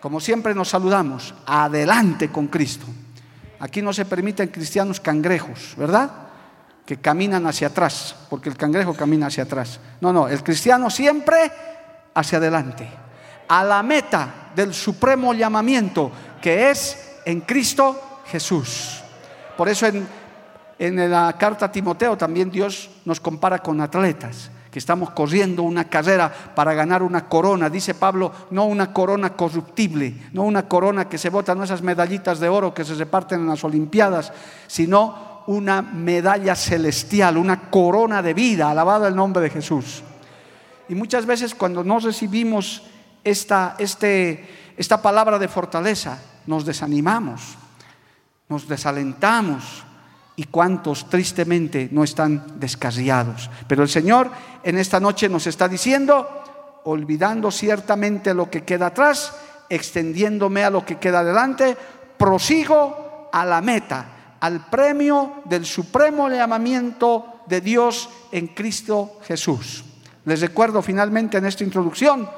Como 0.00 0.18
siempre 0.18 0.52
nos 0.52 0.68
saludamos, 0.68 1.32
adelante 1.46 2.28
con 2.28 2.48
Cristo. 2.48 2.86
Aquí 3.60 3.82
no 3.82 3.92
se 3.92 4.04
permiten 4.04 4.48
cristianos 4.48 4.98
cangrejos, 4.98 5.74
¿verdad? 5.76 6.10
Que 6.84 6.96
caminan 6.96 7.46
hacia 7.46 7.68
atrás, 7.68 8.16
porque 8.28 8.48
el 8.48 8.56
cangrejo 8.56 8.94
camina 8.94 9.28
hacia 9.28 9.44
atrás. 9.44 9.78
No, 10.00 10.12
no, 10.12 10.26
el 10.26 10.42
cristiano 10.42 10.90
siempre 10.90 11.52
hacia 12.14 12.38
adelante, 12.38 12.88
a 13.46 13.62
la 13.62 13.80
meta 13.84 14.50
del 14.56 14.74
supremo 14.74 15.34
llamamiento 15.34 16.10
que 16.42 16.70
es 16.70 17.20
en 17.24 17.42
Cristo 17.42 18.22
Jesús. 18.26 18.99
Por 19.60 19.68
eso 19.68 19.84
en, 19.84 20.08
en 20.78 21.10
la 21.10 21.34
carta 21.34 21.66
a 21.66 21.70
Timoteo 21.70 22.16
también 22.16 22.50
Dios 22.50 22.88
nos 23.04 23.20
compara 23.20 23.58
con 23.58 23.78
atletas 23.82 24.50
que 24.70 24.78
estamos 24.78 25.10
corriendo 25.10 25.64
una 25.64 25.84
carrera 25.84 26.32
para 26.54 26.72
ganar 26.72 27.02
una 27.02 27.28
corona. 27.28 27.68
Dice 27.68 27.92
Pablo, 27.92 28.32
no 28.52 28.64
una 28.64 28.90
corona 28.90 29.36
corruptible, 29.36 30.14
no 30.32 30.44
una 30.44 30.66
corona 30.66 31.10
que 31.10 31.18
se 31.18 31.28
bota, 31.28 31.54
no 31.54 31.64
esas 31.64 31.82
medallitas 31.82 32.40
de 32.40 32.48
oro 32.48 32.72
que 32.72 32.86
se 32.86 32.94
reparten 32.94 33.40
en 33.40 33.48
las 33.48 33.62
Olimpiadas, 33.62 34.32
sino 34.66 35.42
una 35.46 35.82
medalla 35.82 36.54
celestial, 36.54 37.36
una 37.36 37.68
corona 37.68 38.22
de 38.22 38.32
vida, 38.32 38.70
alabado 38.70 39.06
el 39.08 39.14
nombre 39.14 39.42
de 39.42 39.50
Jesús. 39.50 40.02
Y 40.88 40.94
muchas 40.94 41.26
veces 41.26 41.54
cuando 41.54 41.84
no 41.84 41.98
recibimos 41.98 42.84
esta, 43.24 43.76
este, 43.78 44.72
esta 44.78 45.02
palabra 45.02 45.38
de 45.38 45.48
fortaleza, 45.48 46.18
nos 46.46 46.64
desanimamos, 46.64 47.58
nos 48.50 48.68
desalentamos. 48.68 49.84
Y 50.36 50.44
cuántos 50.44 51.08
tristemente 51.08 51.88
no 51.92 52.02
están 52.02 52.58
descarriados. 52.58 53.50
Pero 53.66 53.82
el 53.82 53.88
Señor 53.90 54.30
en 54.62 54.78
esta 54.78 54.98
noche 54.98 55.28
nos 55.28 55.46
está 55.46 55.68
diciendo, 55.68 56.26
olvidando 56.84 57.50
ciertamente 57.50 58.32
lo 58.32 58.48
que 58.48 58.64
queda 58.64 58.86
atrás, 58.86 59.34
extendiéndome 59.68 60.64
a 60.64 60.70
lo 60.70 60.84
que 60.84 60.96
queda 60.96 61.20
adelante, 61.20 61.76
prosigo 62.16 63.28
a 63.32 63.44
la 63.44 63.60
meta, 63.60 64.36
al 64.40 64.66
premio 64.70 65.42
del 65.44 65.66
supremo 65.66 66.30
llamamiento 66.30 67.42
de 67.46 67.60
Dios 67.60 68.08
en 68.32 68.48
Cristo 68.48 69.18
Jesús. 69.24 69.84
Les 70.24 70.40
recuerdo 70.40 70.80
finalmente 70.80 71.36
en 71.36 71.44
esta 71.44 71.64
introducción 71.64 72.28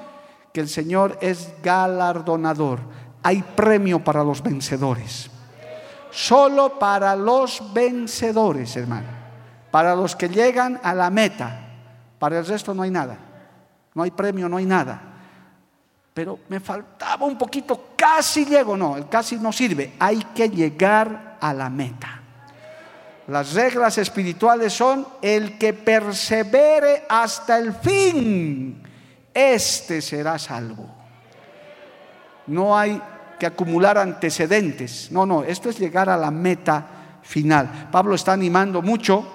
que 0.52 0.60
el 0.60 0.68
Señor 0.68 1.18
es 1.20 1.50
galardonador. 1.62 2.80
Hay 3.22 3.42
premio 3.42 4.02
para 4.02 4.24
los 4.24 4.42
vencedores. 4.42 5.30
Solo 6.12 6.78
para 6.78 7.16
los 7.16 7.72
vencedores, 7.72 8.76
hermano. 8.76 9.08
Para 9.70 9.96
los 9.96 10.14
que 10.14 10.28
llegan 10.28 10.78
a 10.82 10.94
la 10.94 11.10
meta. 11.10 11.58
Para 12.18 12.38
el 12.38 12.46
resto 12.46 12.74
no 12.74 12.82
hay 12.82 12.90
nada. 12.90 13.18
No 13.94 14.02
hay 14.02 14.10
premio, 14.10 14.48
no 14.48 14.58
hay 14.58 14.66
nada. 14.66 15.00
Pero 16.14 16.40
me 16.48 16.60
faltaba 16.60 17.26
un 17.26 17.38
poquito, 17.38 17.88
casi 17.96 18.44
llego. 18.44 18.76
No, 18.76 18.96
el 18.96 19.08
casi 19.08 19.36
no 19.36 19.50
sirve. 19.50 19.94
Hay 19.98 20.22
que 20.34 20.48
llegar 20.48 21.38
a 21.40 21.54
la 21.54 21.70
meta. 21.70 22.20
Las 23.28 23.54
reglas 23.54 23.98
espirituales 23.98 24.72
son 24.72 25.06
el 25.22 25.56
que 25.56 25.72
persevere 25.72 27.04
hasta 27.08 27.58
el 27.58 27.72
fin, 27.72 28.82
este 29.32 30.02
será 30.02 30.38
salvo. 30.38 30.86
No 32.48 32.76
hay 32.76 33.00
que 33.42 33.46
acumular 33.46 33.98
antecedentes. 33.98 35.10
No, 35.10 35.26
no, 35.26 35.42
esto 35.42 35.68
es 35.68 35.76
llegar 35.76 36.08
a 36.08 36.16
la 36.16 36.30
meta 36.30 37.18
final. 37.22 37.88
Pablo 37.90 38.14
está 38.14 38.32
animando 38.32 38.82
mucho 38.82 39.26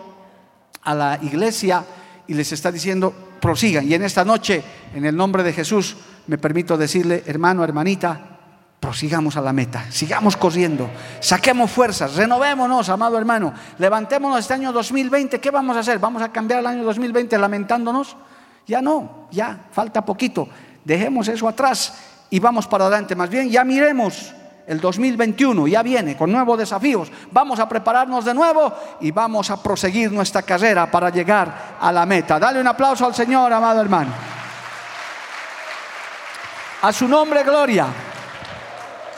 a 0.83 0.95
la 0.95 1.19
iglesia 1.21 1.83
y 2.25 2.33
les 2.33 2.49
está 2.53 2.71
diciendo, 2.71 3.13
prosigan. 3.41 3.85
Y 3.85 3.95
en 3.95 4.03
esta 4.03 4.23
noche, 4.23 4.63
en 4.95 5.03
el 5.03 5.13
nombre 5.13 5.43
de 5.43 5.51
Jesús, 5.51 5.97
me 6.27 6.37
permito 6.37 6.77
decirle, 6.77 7.21
hermano, 7.25 7.65
hermanita, 7.65 8.39
prosigamos 8.79 9.35
a 9.35 9.41
la 9.41 9.51
meta, 9.51 9.91
sigamos 9.91 10.37
corriendo, 10.37 10.89
saquemos 11.19 11.69
fuerzas, 11.69 12.15
renovémonos, 12.15 12.87
amado 12.87 13.17
hermano, 13.17 13.53
levantémonos 13.77 14.39
este 14.39 14.53
año 14.53 14.71
2020, 14.71 15.41
¿qué 15.41 15.51
vamos 15.51 15.75
a 15.75 15.81
hacer? 15.81 15.99
¿Vamos 15.99 16.21
a 16.21 16.31
cambiar 16.31 16.61
el 16.61 16.67
año 16.67 16.83
2020 16.85 17.37
lamentándonos? 17.37 18.15
Ya 18.65 18.81
no, 18.81 19.27
ya 19.31 19.65
falta 19.73 20.05
poquito, 20.05 20.47
dejemos 20.85 21.27
eso 21.27 21.45
atrás 21.49 21.93
y 22.29 22.39
vamos 22.39 22.67
para 22.67 22.85
adelante, 22.85 23.15
más 23.15 23.29
bien 23.29 23.49
ya 23.49 23.63
miremos 23.63 24.33
el 24.67 24.81
2021 24.81 25.65
ya 25.67 25.81
viene 25.81 26.17
con 26.17 26.29
nuevos 26.29 26.57
desafíos. 26.57 27.09
Vamos 27.31 27.57
a 27.57 27.69
prepararnos 27.69 28.25
de 28.25 28.33
nuevo 28.33 28.73
y 28.99 29.11
vamos 29.11 29.49
a 29.49 29.63
proseguir 29.63 30.11
nuestra 30.11 30.41
carrera 30.41 30.91
para 30.91 31.09
llegar 31.09 31.77
a 31.79 31.89
la 31.89 32.05
meta. 32.05 32.37
Dale 32.37 32.59
un 32.59 32.67
aplauso 32.67 33.05
al 33.05 33.15
Señor, 33.15 33.51
amado 33.53 33.79
hermano. 33.79 34.11
A 36.81 36.91
su 36.91 37.07
nombre, 37.07 37.43
gloria. 37.43 37.87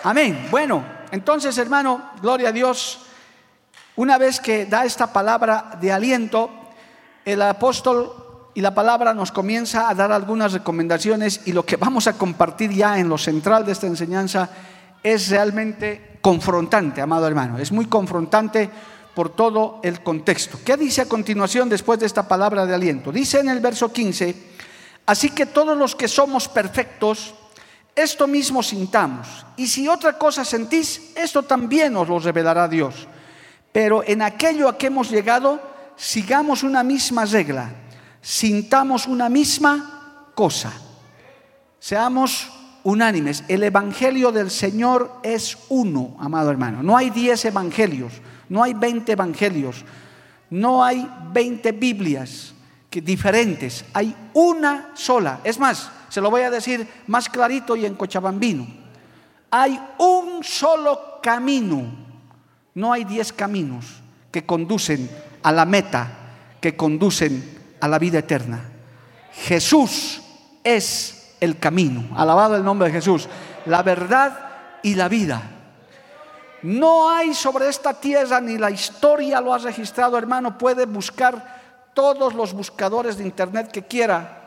Amén. 0.03 0.47
Bueno, 0.51 0.83
entonces 1.09 1.57
hermano, 1.57 2.11
gloria 2.21 2.49
a 2.49 2.53
Dios. 2.53 3.07
Una 3.95 4.19
vez 4.19 4.39
que 4.39 4.67
da 4.67 4.85
esta 4.85 5.11
palabra 5.11 5.71
de 5.81 5.91
aliento, 5.91 6.51
el 7.25 7.41
apóstol 7.41 8.28
y 8.53 8.61
la 8.61 8.73
palabra 8.73 9.13
nos 9.13 9.31
comienza 9.31 9.89
a 9.89 9.95
dar 9.95 10.11
algunas 10.11 10.53
recomendaciones 10.53 11.41
y 11.45 11.53
lo 11.53 11.65
que 11.65 11.77
vamos 11.77 12.07
a 12.07 12.13
compartir 12.13 12.71
ya 12.71 12.99
en 12.99 13.09
lo 13.09 13.17
central 13.17 13.65
de 13.65 13.71
esta 13.71 13.87
enseñanza 13.87 14.49
es 15.03 15.29
realmente 15.29 16.19
confrontante, 16.21 17.01
amado 17.01 17.27
hermano. 17.27 17.57
Es 17.57 17.71
muy 17.71 17.85
confrontante 17.85 18.69
por 19.13 19.29
todo 19.35 19.79
el 19.83 20.01
contexto. 20.01 20.59
¿Qué 20.63 20.77
dice 20.77 21.01
a 21.01 21.09
continuación 21.09 21.69
después 21.69 21.99
de 21.99 22.05
esta 22.05 22.27
palabra 22.27 22.65
de 22.65 22.75
aliento? 22.75 23.11
Dice 23.11 23.39
en 23.39 23.49
el 23.49 23.59
verso 23.59 23.91
15, 23.91 24.35
así 25.05 25.29
que 25.31 25.45
todos 25.45 25.77
los 25.77 25.95
que 25.95 26.07
somos 26.07 26.47
perfectos, 26.47 27.33
esto 27.95 28.27
mismo 28.27 28.63
sintamos. 28.63 29.45
Y 29.57 29.67
si 29.67 29.87
otra 29.87 30.17
cosa 30.17 30.45
sentís, 30.45 31.11
esto 31.15 31.43
también 31.43 31.95
os 31.95 32.07
lo 32.07 32.19
revelará 32.19 32.67
Dios. 32.67 33.07
Pero 33.71 34.03
en 34.05 34.21
aquello 34.21 34.67
a 34.67 34.77
que 34.77 34.87
hemos 34.87 35.09
llegado, 35.09 35.61
sigamos 35.95 36.63
una 36.63 36.83
misma 36.83 37.25
regla, 37.25 37.71
sintamos 38.21 39.07
una 39.07 39.29
misma 39.29 40.31
cosa. 40.35 40.71
Seamos 41.79 42.49
unánimes. 42.83 43.43
El 43.47 43.63
Evangelio 43.63 44.31
del 44.31 44.51
Señor 44.51 45.19
es 45.23 45.57
uno, 45.69 46.15
amado 46.19 46.51
hermano. 46.51 46.83
No 46.83 46.97
hay 46.97 47.09
diez 47.09 47.45
evangelios, 47.45 48.13
no 48.49 48.63
hay 48.63 48.73
veinte 48.73 49.13
evangelios, 49.13 49.83
no 50.49 50.83
hay 50.83 51.09
veinte 51.31 51.71
Biblias 51.71 52.53
que 52.89 53.01
diferentes. 53.01 53.85
Hay 53.93 54.15
una 54.33 54.91
sola. 54.95 55.41
Es 55.43 55.59
más, 55.59 55.89
se 56.09 56.21
lo 56.21 56.31
voy 56.31 56.41
a 56.41 56.51
decir 56.51 56.87
más 57.07 57.29
clarito 57.29 57.75
y 57.75 57.85
en 57.85 57.95
cochabambino. 57.95 58.67
Hay 59.51 59.79
un 59.97 60.43
solo 60.43 61.19
camino, 61.21 61.83
no 62.75 62.93
hay 62.93 63.03
diez 63.03 63.33
caminos 63.33 63.85
que 64.31 64.45
conducen 64.45 65.09
a 65.41 65.51
la 65.51 65.65
meta, 65.65 66.11
que 66.61 66.75
conducen 66.75 67.58
a 67.79 67.87
la 67.87 67.99
vida 67.99 68.19
eterna. 68.19 68.61
Jesús 69.33 70.21
es 70.63 71.35
el 71.39 71.57
camino, 71.59 72.15
alabado 72.15 72.55
el 72.55 72.63
nombre 72.63 72.87
de 72.87 72.95
Jesús, 72.95 73.27
la 73.65 73.83
verdad 73.83 74.37
y 74.83 74.95
la 74.95 75.07
vida. 75.07 75.41
No 76.61 77.09
hay 77.09 77.33
sobre 77.33 77.69
esta 77.69 77.93
tierra, 77.93 78.41
ni 78.41 78.57
la 78.57 78.69
historia 78.69 79.39
lo 79.39 79.53
ha 79.53 79.57
registrado, 79.59 80.17
hermano, 80.17 80.57
puede 80.57 80.85
buscar 80.85 81.59
todos 81.93 82.33
los 82.33 82.53
buscadores 82.53 83.17
de 83.17 83.23
internet 83.23 83.71
que 83.71 83.83
quiera 83.83 84.39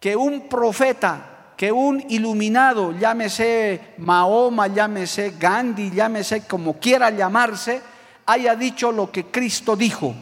que 0.00 0.16
un 0.16 0.48
profeta, 0.48 1.52
que 1.56 1.72
un 1.72 2.04
iluminado, 2.08 2.92
llámese 2.92 3.94
Mahoma, 3.98 4.66
llámese 4.66 5.34
Gandhi, 5.38 5.90
llámese 5.90 6.46
como 6.46 6.74
quiera 6.74 7.10
llamarse, 7.10 7.80
haya 8.26 8.54
dicho 8.54 8.92
lo 8.92 9.10
que 9.10 9.26
Cristo 9.26 9.74
dijo. 9.74 10.14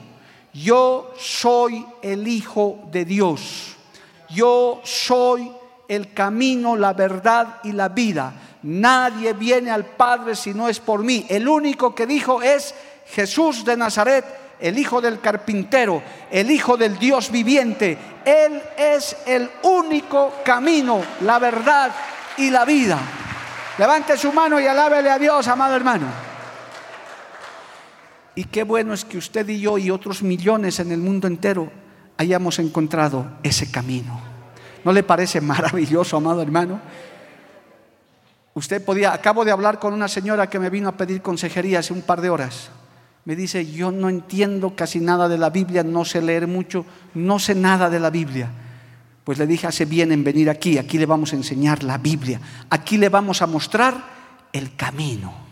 Yo 0.55 1.13
soy 1.19 1.85
el 2.01 2.27
Hijo 2.27 2.79
de 2.91 3.05
Dios. 3.05 3.77
Yo 4.31 4.81
soy 4.85 5.51
el 5.89 6.15
camino, 6.15 6.77
la 6.77 6.93
verdad 6.93 7.61
y 7.65 7.73
la 7.73 7.89
vida. 7.89 8.33
Nadie 8.63 9.35
viene 9.35 9.71
al 9.71 9.85
Padre 9.85 10.35
si 10.35 10.55
no 10.55 10.69
es 10.69 10.81
por 10.81 11.03
mí. 11.03 11.27
El 11.29 11.47
único 11.47 11.95
que 11.95 12.07
dijo 12.07 12.41
es 12.41 12.75
Jesús 13.07 13.65
de 13.65 13.77
Nazaret 13.77 14.25
el 14.61 14.79
hijo 14.79 15.01
del 15.01 15.21
carpintero, 15.21 16.03
el 16.31 16.51
hijo 16.51 16.77
del 16.77 16.99
Dios 16.99 17.31
viviente. 17.31 17.99
Él 18.25 18.63
es 18.77 19.17
el 19.27 19.51
único 19.63 20.35
camino, 20.45 21.03
la 21.21 21.39
verdad 21.39 21.91
y 22.39 22.51
la 22.51 22.65
vida. 22.65 22.99
Levante 23.77 24.17
su 24.17 24.33
mano 24.33 24.61
y 24.61 24.67
alábele 24.67 25.11
a 25.11 25.19
Dios, 25.19 25.47
amado 25.49 25.75
hermano. 25.75 26.34
Y 28.35 28.45
qué 28.45 28.65
bueno 28.65 28.95
es 28.95 29.05
que 29.05 29.19
usted 29.19 29.49
y 29.49 29.61
yo 29.61 29.79
y 29.79 29.91
otros 29.91 30.23
millones 30.23 30.81
en 30.81 30.91
el 30.91 30.99
mundo 30.99 31.29
entero 31.29 31.71
hayamos 32.17 32.59
encontrado 32.59 33.27
ese 33.43 33.71
camino. 33.71 34.21
¿No 34.85 34.93
le 34.93 35.03
parece 35.03 35.41
maravilloso, 35.41 36.17
amado 36.17 36.43
hermano? 36.43 36.81
Usted 38.55 38.85
podía, 38.85 39.13
acabo 39.13 39.45
de 39.45 39.51
hablar 39.51 39.79
con 39.79 39.93
una 39.93 40.09
señora 40.09 40.49
que 40.49 40.61
me 40.61 40.71
vino 40.71 40.89
a 40.89 40.97
pedir 40.97 41.23
consejería 41.23 41.81
hace 41.81 41.93
un 41.93 42.03
par 42.03 42.21
de 42.21 42.31
horas. 42.31 42.71
Me 43.25 43.35
dice, 43.35 43.67
yo 43.67 43.91
no 43.91 44.09
entiendo 44.09 44.77
casi 44.77 45.01
nada 45.01 45.29
de 45.29 45.39
la 45.39 45.51
Biblia, 45.51 45.83
no 45.83 46.05
sé 46.05 46.21
leer 46.21 46.47
mucho, 46.47 46.85
no 47.15 47.39
sé 47.39 47.55
nada 47.55 47.91
de 47.91 47.99
la 47.99 48.11
Biblia. 48.11 48.51
Pues 49.25 49.39
le 49.39 49.47
dije, 49.47 49.67
hace 49.67 49.87
bien 49.87 50.13
en 50.13 50.23
venir 50.23 50.51
aquí, 50.51 50.77
aquí 50.77 50.99
le 50.99 51.07
vamos 51.07 51.33
a 51.33 51.37
enseñar 51.37 51.83
la 51.83 51.99
Biblia, 51.99 52.41
aquí 52.69 52.99
le 52.99 53.09
vamos 53.09 53.41
a 53.43 53.47
mostrar 53.47 53.95
el 54.53 54.77
camino. 54.77 55.44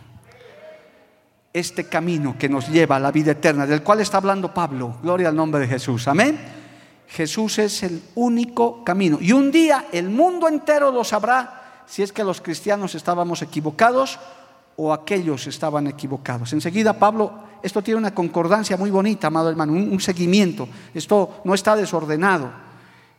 Este 1.52 1.84
camino 1.84 2.36
que 2.38 2.48
nos 2.48 2.68
lleva 2.68 2.96
a 2.96 3.00
la 3.00 3.12
vida 3.12 3.32
eterna, 3.32 3.66
del 3.66 3.82
cual 3.82 4.00
está 4.00 4.16
hablando 4.16 4.54
Pablo, 4.54 4.96
gloria 5.02 5.28
al 5.28 5.36
nombre 5.36 5.60
de 5.60 5.68
Jesús, 5.68 6.08
amén. 6.08 6.38
Jesús 7.08 7.58
es 7.58 7.82
el 7.82 8.02
único 8.14 8.82
camino. 8.82 9.18
Y 9.20 9.32
un 9.32 9.50
día 9.50 9.86
el 9.92 10.08
mundo 10.08 10.48
entero 10.48 10.90
lo 10.90 11.04
sabrá 11.04 11.82
si 11.86 12.02
es 12.02 12.10
que 12.10 12.24
los 12.24 12.40
cristianos 12.40 12.94
estábamos 12.94 13.42
equivocados 13.42 14.18
o 14.76 14.94
aquellos 14.94 15.46
estaban 15.46 15.86
equivocados. 15.86 16.54
Enseguida 16.54 16.98
Pablo, 16.98 17.32
esto 17.62 17.82
tiene 17.82 17.98
una 17.98 18.14
concordancia 18.14 18.78
muy 18.78 18.90
bonita, 18.90 19.26
amado 19.26 19.50
hermano, 19.50 19.74
un, 19.74 20.00
seguimiento. 20.00 20.66
Esto 20.94 21.42
no 21.44 21.52
está 21.52 21.76
desordenado. 21.76 22.50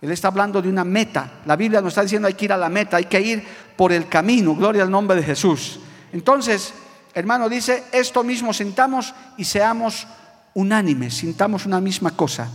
Él 0.02 0.12
está 0.12 0.30
hablando 0.30 0.60
de 0.60 0.70
una 0.70 0.84
meta. 0.84 1.42
La 1.46 1.56
Biblia 1.56 1.80
nos 1.80 1.90
está 1.90 2.02
diciendo 2.02 2.28
hay 2.28 2.34
que 2.34 2.46
ir 2.46 2.54
a 2.54 2.58
la 2.58 2.70
meta, 2.70 2.98
hay 2.98 3.06
que 3.06 3.22
ir 3.22 3.44
por 3.78 3.94
el 3.94 4.08
camino. 4.08 4.56
Gloria 4.56 4.82
al 4.82 4.92
nombre 4.92 5.18
de 5.18 5.24
Jesús. 5.24 5.80
Entonces, 6.12 6.74
hermano, 7.14 7.50
dice, 7.50 7.86
esto 7.92 8.24
mismo 8.24 8.54
sintamos 8.54 9.14
y 9.38 9.46
seamos 9.46 10.08
unánimes, 10.54 11.16
sintamos 11.16 11.66
una 11.66 11.80
misma 11.80 12.12
cosa. 12.12 12.50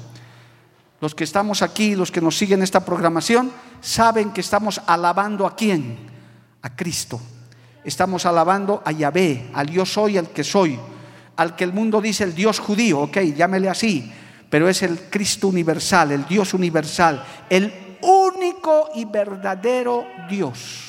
Los 1.00 1.15
que 1.15 1.25
estamos 1.25 1.62
aquí, 1.62 1.95
los 1.95 2.11
que 2.11 2.21
nos 2.21 2.37
siguen 2.37 2.62
esta 2.62 2.85
programación, 2.85 3.53
saben 3.81 4.31
que 4.33 4.41
estamos 4.41 4.81
alabando 4.87 5.47
a 5.47 5.55
quién? 5.55 5.97
A 6.62 6.75
Cristo. 6.75 7.21
Estamos 7.85 8.27
alabando 8.27 8.83
a 8.85 8.93
Yahvé, 8.93 9.50
al 9.55 9.71
yo 9.71 9.87
soy 9.87 10.19
el 10.19 10.29
que 10.29 10.43
soy, 10.43 10.79
al 11.37 11.55
que 11.55 11.65
el 11.65 11.73
mundo 11.73 12.00
dice 12.00 12.25
el 12.25 12.35
Dios 12.35 12.59
judío, 12.59 13.00
ok, 13.00 13.19
llámele 13.37 13.69
así 13.69 14.12
pero 14.50 14.69
es 14.69 14.83
el 14.83 14.99
Cristo 15.11 15.49
universal, 15.49 16.12
el 16.12 16.27
Dios 16.27 16.55
universal, 16.55 17.23
el 17.50 17.99
único 18.03 18.91
y 18.95 19.05
verdadero 19.05 20.07
Dios. 20.29 20.88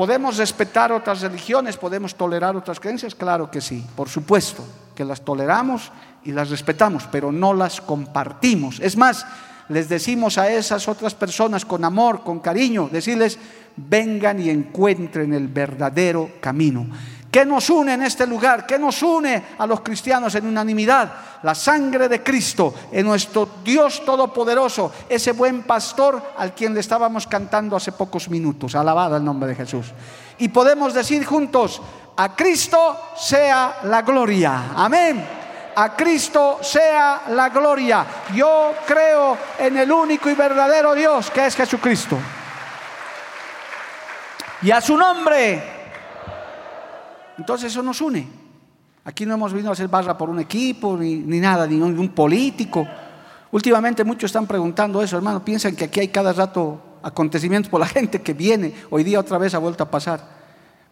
¿Podemos 0.00 0.38
respetar 0.38 0.92
otras 0.92 1.20
religiones? 1.20 1.76
¿Podemos 1.76 2.14
tolerar 2.14 2.56
otras 2.56 2.80
creencias? 2.80 3.14
Claro 3.14 3.50
que 3.50 3.60
sí, 3.60 3.84
por 3.94 4.08
supuesto, 4.08 4.64
que 4.94 5.04
las 5.04 5.20
toleramos 5.20 5.92
y 6.24 6.32
las 6.32 6.48
respetamos, 6.48 7.06
pero 7.12 7.30
no 7.30 7.52
las 7.52 7.82
compartimos. 7.82 8.80
Es 8.80 8.96
más, 8.96 9.26
les 9.68 9.90
decimos 9.90 10.38
a 10.38 10.50
esas 10.50 10.88
otras 10.88 11.14
personas 11.14 11.66
con 11.66 11.84
amor, 11.84 12.24
con 12.24 12.40
cariño, 12.40 12.88
decirles, 12.90 13.38
vengan 13.76 14.40
y 14.40 14.48
encuentren 14.48 15.34
el 15.34 15.48
verdadero 15.48 16.30
camino. 16.40 16.86
¿Qué 17.30 17.44
nos 17.44 17.70
une 17.70 17.94
en 17.94 18.02
este 18.02 18.26
lugar? 18.26 18.66
¿Qué 18.66 18.76
nos 18.76 19.02
une 19.02 19.44
a 19.56 19.66
los 19.66 19.82
cristianos 19.82 20.34
en 20.34 20.46
unanimidad? 20.46 21.12
La 21.44 21.54
sangre 21.54 22.08
de 22.08 22.24
Cristo, 22.24 22.74
en 22.90 23.06
nuestro 23.06 23.48
Dios 23.62 24.04
Todopoderoso, 24.04 24.92
ese 25.08 25.30
buen 25.32 25.62
pastor 25.62 26.20
al 26.36 26.54
quien 26.54 26.74
le 26.74 26.80
estábamos 26.80 27.28
cantando 27.28 27.76
hace 27.76 27.92
pocos 27.92 28.28
minutos. 28.28 28.74
Alabado 28.74 29.16
el 29.16 29.24
nombre 29.24 29.50
de 29.50 29.54
Jesús. 29.54 29.86
Y 30.38 30.48
podemos 30.48 30.92
decir 30.92 31.24
juntos, 31.24 31.80
a 32.16 32.34
Cristo 32.34 32.98
sea 33.16 33.78
la 33.84 34.02
gloria. 34.02 34.72
Amén. 34.74 35.24
A 35.76 35.94
Cristo 35.94 36.58
sea 36.62 37.22
la 37.28 37.48
gloria. 37.50 38.04
Yo 38.34 38.74
creo 38.84 39.38
en 39.56 39.76
el 39.76 39.92
único 39.92 40.28
y 40.28 40.34
verdadero 40.34 40.94
Dios 40.94 41.30
que 41.30 41.46
es 41.46 41.54
Jesucristo. 41.54 42.18
Y 44.62 44.72
a 44.72 44.80
su 44.80 44.96
nombre 44.96 45.79
entonces 47.40 47.72
eso 47.72 47.82
nos 47.82 48.00
une. 48.02 48.28
Aquí 49.02 49.24
no 49.24 49.32
hemos 49.32 49.52
venido 49.52 49.70
a 49.70 49.72
hacer 49.72 49.88
barra 49.88 50.16
por 50.16 50.28
un 50.28 50.40
equipo, 50.40 50.94
ni, 50.94 51.40
nada, 51.40 51.66
ni 51.66 51.76
un, 51.76 51.98
un, 51.98 52.10
político. 52.10 52.86
Últimamente 53.50 54.04
muchos 54.04 54.28
están 54.28 54.46
preguntando 54.46 55.02
eso, 55.02 55.16
hermano. 55.16 55.42
Piensan 55.42 55.74
que 55.74 55.84
aquí 55.84 56.00
hay 56.00 56.08
cada 56.08 56.34
rato 56.34 56.98
acontecimientos 57.02 57.70
por 57.70 57.80
la 57.80 57.86
gente 57.96 58.20
que 58.20 58.34
viene. 58.34 58.74
Hoy 58.90 59.04
día 59.04 59.18
otra 59.18 59.38
vez 59.38 59.54
ha 59.54 59.58
vuelto 59.58 59.82
a 59.82 59.90
pasar. 59.90 60.38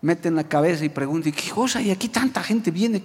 Meten 0.00 0.36
la 0.36 0.44
cabeza 0.44 0.86
y 0.86 0.88
preguntan, 0.88 1.32
¿qué 1.32 1.50
cosa? 1.50 1.82
Y 1.82 1.90
aquí 1.90 2.08
tanta 2.08 2.42
gente 2.42 2.70
viene. 2.70 3.02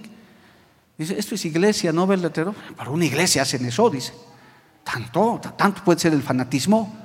Dice, 0.96 1.18
esto 1.18 1.34
es 1.34 1.44
iglesia, 1.44 1.92
¿no, 1.92 2.06
verdadero? 2.06 2.54
Para 2.74 2.90
una 2.90 3.04
iglesia 3.04 3.42
hacen 3.42 3.66
eso, 3.66 3.90
dice. 3.90 4.14
Tanto, 4.84 5.38
tanto 5.54 5.84
puede 5.84 6.00
ser 6.00 6.14
el 6.14 6.22
fanatismo. 6.22 7.03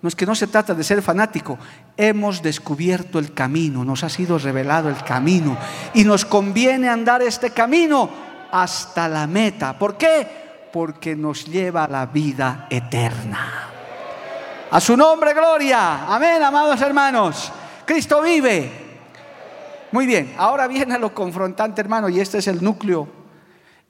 No 0.00 0.08
es 0.08 0.14
que 0.14 0.26
no 0.26 0.34
se 0.36 0.46
trata 0.46 0.74
de 0.74 0.84
ser 0.84 1.02
fanático, 1.02 1.58
hemos 1.96 2.40
descubierto 2.40 3.18
el 3.18 3.34
camino, 3.34 3.84
nos 3.84 4.04
ha 4.04 4.08
sido 4.08 4.38
revelado 4.38 4.88
el 4.88 5.02
camino 5.02 5.58
y 5.92 6.04
nos 6.04 6.24
conviene 6.24 6.88
andar 6.88 7.20
este 7.22 7.50
camino 7.50 8.08
hasta 8.52 9.08
la 9.08 9.26
meta. 9.26 9.76
¿Por 9.76 9.96
qué? 9.96 10.68
Porque 10.72 11.16
nos 11.16 11.46
lleva 11.46 11.84
a 11.84 11.88
la 11.88 12.06
vida 12.06 12.68
eterna. 12.70 13.68
A 14.70 14.80
su 14.80 14.96
nombre, 14.96 15.34
gloria. 15.34 16.06
Amén, 16.06 16.42
amados 16.44 16.80
hermanos. 16.80 17.52
Cristo 17.84 18.22
vive. 18.22 18.70
Muy 19.90 20.06
bien, 20.06 20.34
ahora 20.38 20.68
viene 20.68 20.96
lo 20.98 21.12
confrontante, 21.12 21.80
hermano, 21.80 22.08
y 22.08 22.20
este 22.20 22.38
es 22.38 22.46
el 22.46 22.62
núcleo 22.62 23.08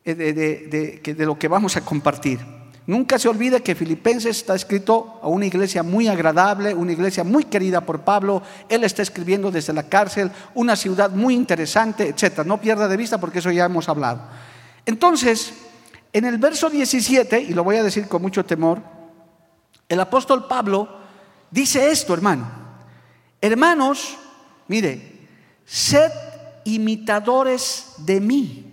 de, 0.04 0.14
de, 0.14 1.02
de 1.04 1.26
lo 1.26 1.38
que 1.38 1.48
vamos 1.48 1.76
a 1.76 1.82
compartir. 1.82 2.57
Nunca 2.88 3.18
se 3.18 3.28
olvide 3.28 3.62
que 3.62 3.74
Filipenses 3.74 4.38
está 4.38 4.54
escrito 4.54 5.20
a 5.22 5.28
una 5.28 5.44
iglesia 5.44 5.82
muy 5.82 6.08
agradable, 6.08 6.72
una 6.72 6.92
iglesia 6.92 7.22
muy 7.22 7.44
querida 7.44 7.82
por 7.82 8.00
Pablo. 8.00 8.42
Él 8.66 8.82
está 8.82 9.02
escribiendo 9.02 9.50
desde 9.50 9.74
la 9.74 9.82
cárcel, 9.82 10.30
una 10.54 10.74
ciudad 10.74 11.10
muy 11.10 11.34
interesante, 11.34 12.08
etc. 12.08 12.46
No 12.46 12.58
pierda 12.58 12.88
de 12.88 12.96
vista 12.96 13.20
porque 13.20 13.40
eso 13.40 13.50
ya 13.50 13.66
hemos 13.66 13.90
hablado. 13.90 14.22
Entonces, 14.86 15.52
en 16.14 16.24
el 16.24 16.38
verso 16.38 16.70
17, 16.70 17.42
y 17.42 17.52
lo 17.52 17.62
voy 17.62 17.76
a 17.76 17.82
decir 17.82 18.08
con 18.08 18.22
mucho 18.22 18.46
temor, 18.46 18.80
el 19.86 20.00
apóstol 20.00 20.48
Pablo 20.48 20.88
dice 21.50 21.90
esto, 21.90 22.14
hermano. 22.14 22.50
Hermanos, 23.38 24.16
mire, 24.66 25.26
sed 25.66 26.10
imitadores 26.64 27.96
de 27.98 28.18
mí 28.18 28.64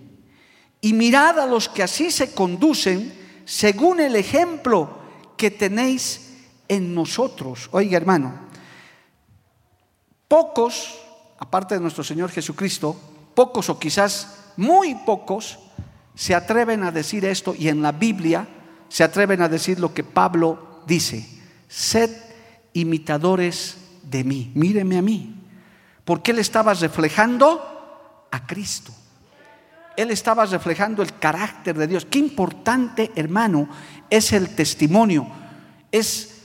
y 0.80 0.94
mirad 0.94 1.38
a 1.38 1.44
los 1.44 1.68
que 1.68 1.82
así 1.82 2.10
se 2.10 2.32
conducen 2.32 3.12
según 3.46 4.00
el 4.00 4.16
ejemplo 4.16 4.98
que 5.38 5.50
tenéis 5.50 6.34
en 6.68 6.94
nosotros. 6.94 7.68
Oiga, 7.70 7.96
hermano, 7.96 8.34
pocos, 10.28 10.98
aparte 11.38 11.76
de 11.76 11.80
nuestro 11.80 12.02
Señor 12.04 12.30
Jesucristo, 12.30 12.96
pocos 13.34 13.70
o 13.70 13.78
quizás 13.78 14.52
muy 14.56 14.96
pocos 14.96 15.60
se 16.14 16.34
atreven 16.34 16.82
a 16.82 16.90
decir 16.90 17.24
esto 17.24 17.54
y 17.56 17.68
en 17.68 17.82
la 17.82 17.92
Biblia 17.92 18.48
se 18.88 19.04
atreven 19.04 19.40
a 19.40 19.48
decir 19.48 19.78
lo 19.78 19.94
que 19.94 20.02
Pablo 20.02 20.82
dice. 20.86 21.24
Sed 21.68 22.10
imitadores 22.72 23.76
de 24.02 24.24
mí. 24.24 24.50
Míreme 24.54 24.98
a 24.98 25.02
mí. 25.02 25.34
Porque 26.04 26.32
él 26.32 26.40
estaba 26.40 26.74
reflejando 26.74 28.28
a 28.30 28.46
Cristo 28.46 28.92
él 29.96 30.10
estaba 30.10 30.44
reflejando 30.46 31.02
el 31.02 31.18
carácter 31.18 31.76
de 31.76 31.86
Dios. 31.86 32.06
Qué 32.06 32.18
importante, 32.18 33.10
hermano, 33.16 33.68
es 34.10 34.32
el 34.32 34.54
testimonio. 34.54 35.26
Es 35.90 36.36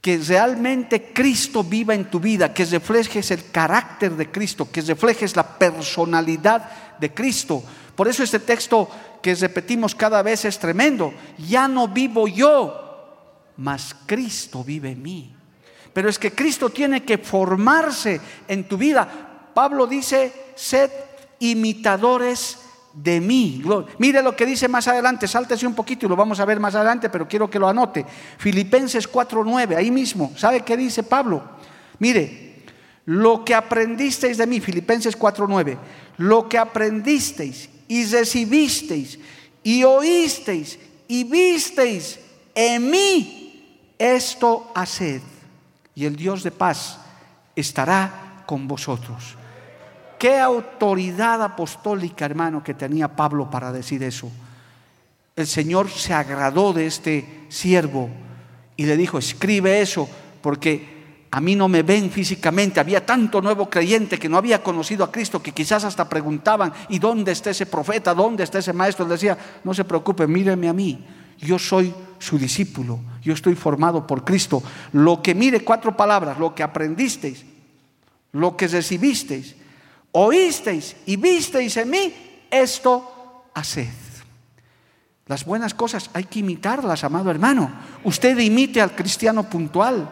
que 0.00 0.18
realmente 0.18 1.12
Cristo 1.12 1.62
viva 1.62 1.94
en 1.94 2.10
tu 2.10 2.20
vida, 2.20 2.54
que 2.54 2.64
reflejes 2.64 3.30
el 3.30 3.50
carácter 3.50 4.16
de 4.16 4.30
Cristo, 4.30 4.70
que 4.70 4.80
reflejes 4.80 5.36
la 5.36 5.58
personalidad 5.58 6.98
de 6.98 7.12
Cristo. 7.12 7.62
Por 7.94 8.08
eso 8.08 8.22
este 8.22 8.38
texto 8.38 8.88
que 9.22 9.34
repetimos 9.34 9.94
cada 9.94 10.22
vez 10.22 10.44
es 10.44 10.58
tremendo. 10.58 11.12
Ya 11.38 11.68
no 11.68 11.88
vivo 11.88 12.28
yo, 12.28 13.52
mas 13.58 13.94
Cristo 14.06 14.64
vive 14.64 14.92
en 14.92 15.02
mí. 15.02 15.36
Pero 15.92 16.08
es 16.08 16.18
que 16.18 16.32
Cristo 16.32 16.70
tiene 16.70 17.02
que 17.02 17.18
formarse 17.18 18.20
en 18.48 18.64
tu 18.64 18.76
vida. 18.78 19.50
Pablo 19.52 19.86
dice, 19.86 20.32
sed 20.54 20.90
imitadores 21.40 22.58
de 22.92 23.20
mí. 23.20 23.62
Mire 23.98 24.22
lo 24.22 24.34
que 24.34 24.46
dice 24.46 24.68
más 24.68 24.88
adelante, 24.88 25.28
sáltese 25.28 25.66
un 25.66 25.74
poquito 25.74 26.06
y 26.06 26.08
lo 26.08 26.16
vamos 26.16 26.40
a 26.40 26.44
ver 26.44 26.58
más 26.60 26.74
adelante, 26.74 27.08
pero 27.08 27.28
quiero 27.28 27.48
que 27.48 27.58
lo 27.58 27.68
anote. 27.68 28.04
Filipenses 28.38 29.10
4:9, 29.10 29.76
ahí 29.76 29.90
mismo. 29.90 30.32
¿Sabe 30.36 30.60
qué 30.62 30.76
dice 30.76 31.02
Pablo? 31.02 31.42
Mire, 31.98 32.64
lo 33.06 33.44
que 33.44 33.54
aprendisteis 33.54 34.38
de 34.38 34.46
mí, 34.46 34.60
Filipenses 34.60 35.16
4:9, 35.16 35.78
lo 36.18 36.48
que 36.48 36.58
aprendisteis 36.58 37.68
y 37.88 38.04
recibisteis 38.06 39.18
y 39.62 39.84
oísteis 39.84 40.78
y 41.08 41.24
visteis 41.24 42.18
en 42.54 42.90
mí, 42.90 43.94
esto 43.98 44.70
haced. 44.74 45.20
Y 45.94 46.04
el 46.06 46.16
Dios 46.16 46.42
de 46.42 46.50
paz 46.50 46.98
estará 47.54 48.44
con 48.46 48.66
vosotros. 48.66 49.36
Qué 50.20 50.38
autoridad 50.38 51.42
apostólica, 51.42 52.26
hermano, 52.26 52.62
que 52.62 52.74
tenía 52.74 53.08
Pablo 53.08 53.50
para 53.50 53.72
decir 53.72 54.02
eso. 54.02 54.30
El 55.34 55.46
Señor 55.46 55.88
se 55.88 56.12
agradó 56.12 56.74
de 56.74 56.86
este 56.86 57.46
siervo 57.48 58.10
y 58.76 58.84
le 58.84 58.98
dijo, 58.98 59.16
escribe 59.16 59.80
eso, 59.80 60.06
porque 60.42 61.24
a 61.30 61.40
mí 61.40 61.56
no 61.56 61.68
me 61.68 61.82
ven 61.82 62.10
físicamente. 62.10 62.80
Había 62.80 63.06
tanto 63.06 63.40
nuevo 63.40 63.70
creyente 63.70 64.18
que 64.18 64.28
no 64.28 64.36
había 64.36 64.62
conocido 64.62 65.04
a 65.04 65.10
Cristo 65.10 65.42
que 65.42 65.52
quizás 65.52 65.84
hasta 65.84 66.06
preguntaban, 66.06 66.70
¿y 66.90 66.98
dónde 66.98 67.32
está 67.32 67.48
ese 67.48 67.64
profeta? 67.64 68.12
¿Dónde 68.12 68.44
está 68.44 68.58
ese 68.58 68.74
maestro? 68.74 69.06
Le 69.06 69.12
decía, 69.12 69.38
no 69.64 69.72
se 69.72 69.84
preocupe, 69.84 70.26
míreme 70.26 70.68
a 70.68 70.74
mí. 70.74 71.02
Yo 71.38 71.58
soy 71.58 71.94
su 72.18 72.38
discípulo, 72.38 73.00
yo 73.22 73.32
estoy 73.32 73.54
formado 73.54 74.06
por 74.06 74.22
Cristo. 74.22 74.62
Lo 74.92 75.22
que 75.22 75.34
mire 75.34 75.64
cuatro 75.64 75.96
palabras, 75.96 76.38
lo 76.38 76.54
que 76.54 76.62
aprendisteis, 76.62 77.46
lo 78.32 78.54
que 78.54 78.68
recibisteis, 78.68 79.56
oísteis 80.12 80.96
y 81.06 81.16
visteis 81.16 81.76
en 81.76 81.90
mí, 81.90 82.14
esto 82.50 83.44
haced. 83.54 83.88
Las 85.26 85.44
buenas 85.44 85.74
cosas 85.74 86.10
hay 86.12 86.24
que 86.24 86.40
imitarlas, 86.40 87.04
amado 87.04 87.30
hermano. 87.30 87.70
Usted 88.02 88.36
imite 88.38 88.80
al 88.80 88.96
cristiano 88.96 89.44
puntual. 89.44 90.08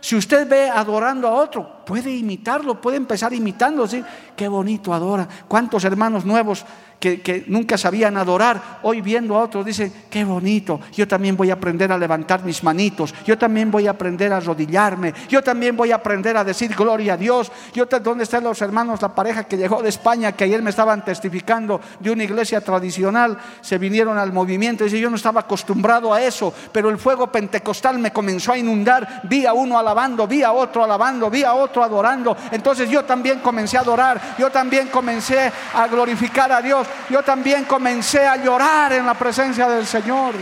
Si 0.00 0.16
usted 0.16 0.48
ve 0.48 0.68
adorando 0.68 1.28
a 1.28 1.34
otro, 1.34 1.84
puede 1.84 2.10
imitarlo, 2.10 2.80
puede 2.80 2.96
empezar 2.96 3.32
imitando, 3.32 3.82
decir, 3.82 4.04
qué 4.36 4.48
bonito 4.48 4.92
adora. 4.92 5.28
¿Cuántos 5.48 5.84
hermanos 5.84 6.24
nuevos 6.24 6.64
que, 6.98 7.44
nunca 7.46 7.76
sabían 7.76 8.16
adorar, 8.16 8.78
hoy 8.82 9.00
viendo 9.00 9.36
a 9.36 9.42
otros 9.42 9.64
dicen, 9.64 9.92
qué 10.10 10.24
bonito, 10.24 10.80
yo 10.92 11.06
también 11.06 11.36
voy 11.36 11.50
a 11.50 11.54
aprender 11.54 11.92
a 11.92 11.98
levantar 11.98 12.44
mis 12.44 12.62
manitos, 12.62 13.14
yo 13.24 13.36
también 13.36 13.70
voy 13.70 13.86
a 13.86 13.90
aprender 13.90 14.32
a 14.32 14.38
arrodillarme, 14.38 15.12
yo 15.28 15.42
también 15.42 15.76
voy 15.76 15.92
a 15.92 15.96
aprender 15.96 16.36
a 16.36 16.44
decir 16.44 16.74
gloria 16.74 17.14
a 17.14 17.16
Dios. 17.16 17.50
Yo, 17.74 17.86
¿Dónde 17.86 18.24
están 18.24 18.44
los 18.44 18.60
hermanos, 18.62 19.02
la 19.02 19.14
pareja 19.14 19.44
que 19.44 19.56
llegó 19.56 19.82
de 19.82 19.88
España, 19.88 20.32
que 20.32 20.44
ayer 20.44 20.62
me 20.62 20.70
estaban 20.70 21.04
testificando 21.04 21.80
de 22.00 22.10
una 22.10 22.24
iglesia 22.24 22.60
tradicional, 22.60 23.38
se 23.60 23.78
vinieron 23.78 24.18
al 24.18 24.32
movimiento, 24.32 24.84
dice, 24.84 24.98
yo 24.98 25.10
no 25.10 25.16
estaba 25.16 25.40
acostumbrado 25.40 26.12
a 26.12 26.22
eso, 26.22 26.52
pero 26.72 26.90
el 26.90 26.98
fuego 26.98 27.30
pentecostal 27.30 27.98
me 27.98 28.12
comenzó 28.12 28.52
a 28.52 28.58
inundar, 28.58 29.22
vi 29.24 29.46
a 29.46 29.52
uno 29.52 29.78
alabando, 29.78 30.26
vi 30.26 30.42
a 30.42 30.52
otro 30.52 30.84
alabando, 30.84 31.30
vi 31.30 31.44
a 31.44 31.54
otro 31.54 31.82
adorando, 31.82 32.36
entonces 32.50 32.88
yo 32.88 33.04
también 33.04 33.40
comencé 33.40 33.76
a 33.76 33.80
adorar, 33.80 34.36
yo 34.38 34.50
también 34.50 34.88
comencé 34.88 35.52
a 35.74 35.86
glorificar 35.88 36.52
a 36.52 36.62
Dios 36.62 36.85
yo 37.10 37.22
también 37.22 37.64
comencé 37.64 38.26
a 38.26 38.42
llorar 38.42 38.92
en 38.92 39.06
la 39.06 39.14
presencia 39.14 39.68
del 39.68 39.86
Señor. 39.86 40.34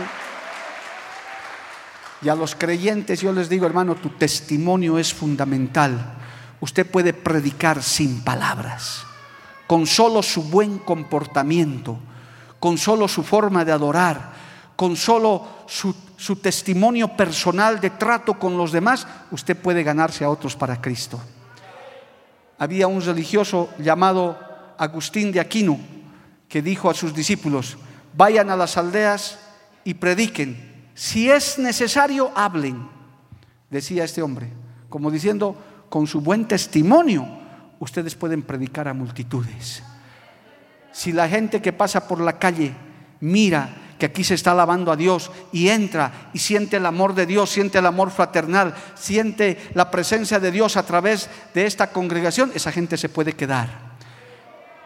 Y 2.21 2.29
a 2.29 2.35
los 2.35 2.55
creyentes 2.55 3.21
yo 3.21 3.31
les 3.31 3.49
digo, 3.49 3.65
hermano, 3.65 3.95
tu 3.95 4.09
testimonio 4.09 4.97
es 4.97 5.13
fundamental. 5.13 6.15
Usted 6.59 6.89
puede 6.89 7.13
predicar 7.13 7.83
sin 7.83 8.23
palabras, 8.23 9.03
con 9.67 9.85
solo 9.85 10.23
su 10.23 10.43
buen 10.43 10.79
comportamiento, 10.79 11.99
con 12.59 12.77
solo 12.77 13.07
su 13.07 13.23
forma 13.23 13.63
de 13.63 13.71
adorar, 13.71 14.33
con 14.75 14.95
solo 14.95 15.47
su, 15.67 15.95
su 16.17 16.37
testimonio 16.37 17.09
personal 17.15 17.79
de 17.79 17.91
trato 17.91 18.39
con 18.39 18.57
los 18.57 18.71
demás, 18.71 19.05
usted 19.31 19.55
puede 19.55 19.83
ganarse 19.83 20.23
a 20.23 20.29
otros 20.29 20.55
para 20.55 20.81
Cristo. 20.81 21.21
Había 22.57 22.87
un 22.87 23.01
religioso 23.01 23.69
llamado 23.77 24.39
Agustín 24.77 25.31
de 25.31 25.39
Aquino, 25.39 25.77
que 26.47 26.61
dijo 26.61 26.89
a 26.89 26.93
sus 26.93 27.13
discípulos, 27.13 27.77
vayan 28.15 28.49
a 28.49 28.55
las 28.55 28.77
aldeas 28.77 29.39
y 29.83 29.95
prediquen. 29.95 30.89
Si 30.93 31.29
es 31.29 31.59
necesario, 31.59 32.31
hablen, 32.35 32.87
decía 33.69 34.03
este 34.03 34.21
hombre, 34.21 34.51
como 34.89 35.11
diciendo, 35.11 35.55
con 35.89 36.07
su 36.07 36.21
buen 36.21 36.47
testimonio, 36.47 37.27
ustedes 37.79 38.15
pueden 38.15 38.41
predicar 38.41 38.87
a 38.87 38.93
multitudes. 38.93 39.83
Si 40.91 41.11
la 41.11 41.27
gente 41.27 41.61
que 41.61 41.73
pasa 41.73 42.07
por 42.07 42.21
la 42.21 42.39
calle 42.39 42.73
mira 43.19 43.75
que 43.97 44.05
aquí 44.07 44.23
se 44.23 44.33
está 44.33 44.51
alabando 44.51 44.91
a 44.91 44.95
Dios 44.95 45.31
y 45.51 45.69
entra 45.69 46.29
y 46.33 46.39
siente 46.39 46.77
el 46.77 46.85
amor 46.85 47.15
de 47.15 47.25
Dios, 47.25 47.49
siente 47.49 47.77
el 47.79 47.85
amor 47.85 48.11
fraternal, 48.11 48.75
siente 48.93 49.57
la 49.73 49.89
presencia 49.89 50.39
de 50.39 50.51
Dios 50.51 50.77
a 50.77 50.85
través 50.85 51.29
de 51.53 51.65
esta 51.65 51.91
congregación, 51.91 52.51
esa 52.53 52.71
gente 52.71 52.97
se 52.97 53.09
puede 53.09 53.33
quedar. 53.33 53.84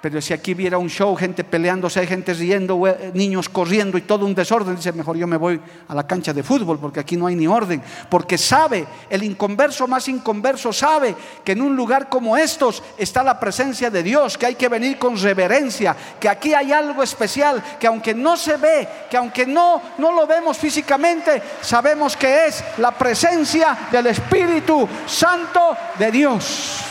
Pero 0.02 0.22
si 0.22 0.34
aquí 0.34 0.54
viera 0.54 0.78
un 0.78 0.90
show, 0.90 1.14
gente 1.16 1.44
peleándose, 1.44 2.06
gente 2.08 2.34
riendo, 2.34 2.82
niños 3.14 3.50
corriendo 3.50 3.98
y 3.98 4.02
todo 4.02 4.26
un 4.26 4.34
desorden, 4.34 4.76
dice, 4.78 4.94
mejor 4.94 5.18
yo 5.18 5.28
me 5.28 5.36
voy 5.36 5.60
a 5.88 5.94
la 5.94 6.08
cancha 6.08 6.34
de 6.34 6.42
fútbol 6.42 6.80
porque 6.80 7.02
aquí 7.02 7.18
no 7.18 7.28
hay 7.28 7.36
ni 7.36 7.48
orden. 7.48 7.82
Porque 8.10 8.38
sabe, 8.38 8.88
el 9.10 9.24
inconverso 9.24 9.88
más 9.88 10.08
inconverso 10.08 10.72
sabe 10.72 11.16
que 11.44 11.52
en 11.52 11.62
un 11.62 11.76
lugar 11.76 12.08
como 12.08 12.38
estos 12.38 12.82
está 12.98 13.24
la 13.24 13.40
presencia 13.40 13.90
de 13.90 14.02
Dios, 14.02 14.38
que 14.38 14.46
hay 14.46 14.56
que 14.56 14.70
venir 14.70 14.98
con 14.98 15.18
reverencia, 15.18 15.96
que 16.18 16.30
aquí 16.30 16.54
hay 16.54 16.72
algo 16.72 17.04
especial, 17.04 17.62
que 17.78 17.88
aunque 17.88 18.14
no 18.14 18.38
se 18.38 18.56
ve, 18.56 18.88
que 19.10 19.18
aunque 19.18 19.46
no, 19.46 19.82
no 19.98 20.14
lo 20.14 20.26
vemos 20.26 20.58
físicamente, 20.58 21.42
sabemos 21.62 22.16
que 22.16 22.48
es 22.48 22.64
la 22.78 22.92
presencia 22.92 23.78
del 23.92 24.08
Espíritu 24.08 24.88
Santo 25.06 25.76
de 25.98 26.10
Dios. 26.10 26.86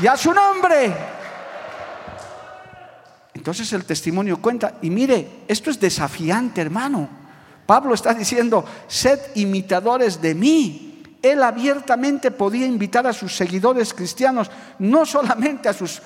Y 0.00 0.08
a 0.08 0.16
su 0.16 0.32
nombre 0.34 1.13
entonces 3.44 3.74
el 3.74 3.84
testimonio 3.84 4.40
cuenta. 4.40 4.78
Y 4.80 4.88
mire, 4.88 5.42
esto 5.46 5.70
es 5.70 5.78
desafiante, 5.78 6.62
hermano. 6.62 7.06
Pablo 7.66 7.92
está 7.92 8.14
diciendo, 8.14 8.64
sed 8.88 9.20
imitadores 9.34 10.22
de 10.22 10.34
mí. 10.34 11.02
Él 11.20 11.42
abiertamente 11.42 12.30
podía 12.30 12.64
invitar 12.64 13.06
a 13.06 13.12
sus 13.12 13.36
seguidores 13.36 13.92
cristianos, 13.92 14.50
no 14.78 15.04
solamente 15.04 15.68
a 15.68 15.74
sus 15.74 16.00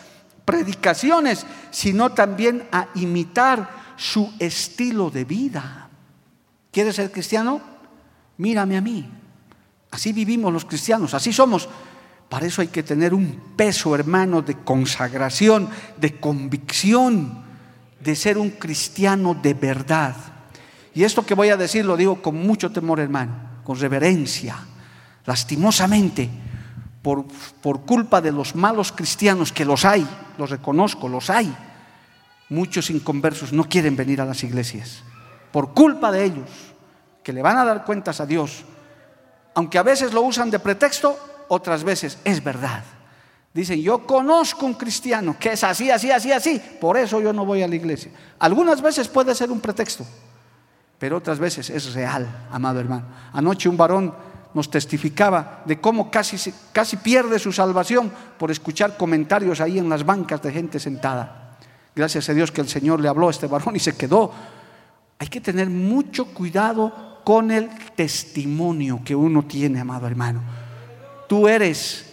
predicaciones, 0.45 1.47
sino 1.71 2.11
también 2.11 2.67
a 2.73 2.89
imitar 2.97 3.95
su 3.97 4.33
estilo 4.41 5.09
de 5.09 5.25
vida. 5.25 5.89
¿Quieres 6.73 6.97
ser 6.97 7.13
cristiano? 7.13 7.61
Mírame 8.39 8.77
a 8.77 8.81
mí. 8.81 9.09
Así 9.93 10.13
vivimos 10.13 10.53
los 10.53 10.65
cristianos, 10.65 11.15
así 11.15 11.33
somos. 11.33 11.69
Para 12.29 12.47
eso 12.47 12.61
hay 12.61 12.69
que 12.69 12.83
tener 12.83 13.15
un 13.15 13.55
peso, 13.57 13.95
hermano, 13.95 14.43
de 14.43 14.55
consagración, 14.55 15.69
de 15.97 16.21
convicción, 16.21 17.43
de 18.01 18.15
ser 18.15 18.37
un 18.37 18.51
cristiano 18.51 19.35
de 19.35 19.55
verdad. 19.55 20.15
Y 20.95 21.05
esto 21.05 21.25
que 21.25 21.35
voy 21.35 21.49
a 21.49 21.57
decir 21.57 21.85
lo 21.85 21.97
digo 21.97 22.21
con 22.21 22.37
mucho 22.37 22.71
temor, 22.71 23.01
hermano, 23.01 23.33
con 23.65 23.79
reverencia. 23.79 24.59
Lastimosamente, 25.25 26.29
por, 27.03 27.25
por 27.63 27.83
culpa 27.83 28.21
de 28.21 28.33
los 28.33 28.55
malos 28.55 28.93
cristianos, 28.93 29.53
que 29.53 29.65
los 29.65 29.87
hay, 29.87 30.07
los 30.37 30.51
reconozco, 30.51 31.09
los 31.09 31.31
hay, 31.31 31.55
muchos 32.51 32.91
inconversos 32.91 33.53
no 33.53 33.65
quieren 33.69 33.97
venir 33.97 34.21
a 34.21 34.27
las 34.27 34.43
iglesias. 34.45 35.03
Por 35.51 35.73
culpa 35.73 36.13
de 36.13 36.25
ellos, 36.25 36.51
que 37.23 37.33
le 37.33 37.43
van 37.43 37.57
a 37.59 37.65
dar 37.65 37.85
cuentas 37.85 38.21
a 38.21 38.27
Dios, 38.27 38.65
aunque 39.55 39.79
a 39.79 39.83
veces 39.83 40.13
lo 40.13 40.23
usan 40.23 40.51
de 40.51 40.59
pretexto, 40.59 41.19
otras 41.49 41.85
veces 41.85 42.19
es 42.25 42.43
verdad. 42.43 42.85
Dicen, 43.53 43.81
yo 43.81 44.07
conozco 44.07 44.67
un 44.67 44.75
cristiano 44.75 45.37
que 45.39 45.53
es 45.53 45.65
así, 45.65 45.91
así, 45.91 46.11
así, 46.11 46.31
así, 46.31 46.63
por 46.81 46.97
eso 46.97 47.21
yo 47.21 47.33
no 47.33 47.45
voy 47.45 47.63
a 47.63 47.69
la 47.69 47.75
iglesia. 47.75 48.13
Algunas 48.39 48.81
veces 48.81 49.09
puede 49.09 49.35
ser 49.35 49.51
un 49.51 49.61
pretexto, 49.61 50.07
pero 50.99 51.17
otras 51.17 51.39
veces 51.39 51.71
es 51.71 51.95
real, 51.95 52.47
amado 52.53 52.79
hermano. 52.79 53.07
Anoche 53.33 53.69
un 53.69 53.77
varón 53.77 54.15
nos 54.55 54.71
testificaba 54.71 55.63
de 55.65 55.81
cómo 55.81 56.11
casi, 56.11 56.53
casi 56.73 56.99
pierde 56.99 57.39
su 57.39 57.53
salvación 57.53 58.13
por 58.39 58.51
escuchar 58.51 58.97
comentarios 58.97 59.61
ahí 59.61 59.79
en 59.79 59.89
las 59.89 60.05
bancas 60.05 60.43
de 60.43 60.53
gente 60.53 60.79
sentada. 60.79 61.57
Gracias 61.95 62.29
a 62.29 62.35
Dios 62.35 62.53
que 62.53 62.61
el 62.61 62.69
Señor 62.69 63.01
le 63.01 63.09
habló 63.09 63.29
a 63.29 63.31
este 63.31 63.47
varón 63.47 63.75
y 63.75 63.81
se 63.81 63.97
quedó. 63.97 64.33
Hay 65.19 65.27
que 65.27 65.41
tener 65.41 65.69
mucho 65.69 66.27
cuidado 66.27 67.21
con 67.25 67.51
el 67.51 67.69
testimonio 67.97 69.01
que 69.05 69.17
uno 69.17 69.45
tiene, 69.45 69.81
amado 69.81 70.07
hermano. 70.07 70.68
Tú 71.29 71.47
eres, 71.47 72.07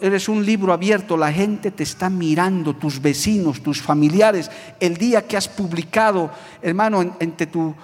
eres 0.00 0.28
un 0.30 0.44
libro 0.44 0.72
abierto, 0.72 1.16
la 1.16 1.30
gente 1.30 1.70
te 1.70 1.82
está 1.82 2.08
mirando, 2.08 2.74
tus 2.74 3.00
vecinos, 3.00 3.62
tus 3.62 3.82
familiares. 3.82 4.50
El 4.80 4.96
día 4.96 5.26
que 5.28 5.36
has 5.36 5.46
publicado, 5.46 6.30
hermano, 6.62 7.16
entre 7.20 7.46
tu, 7.46 7.74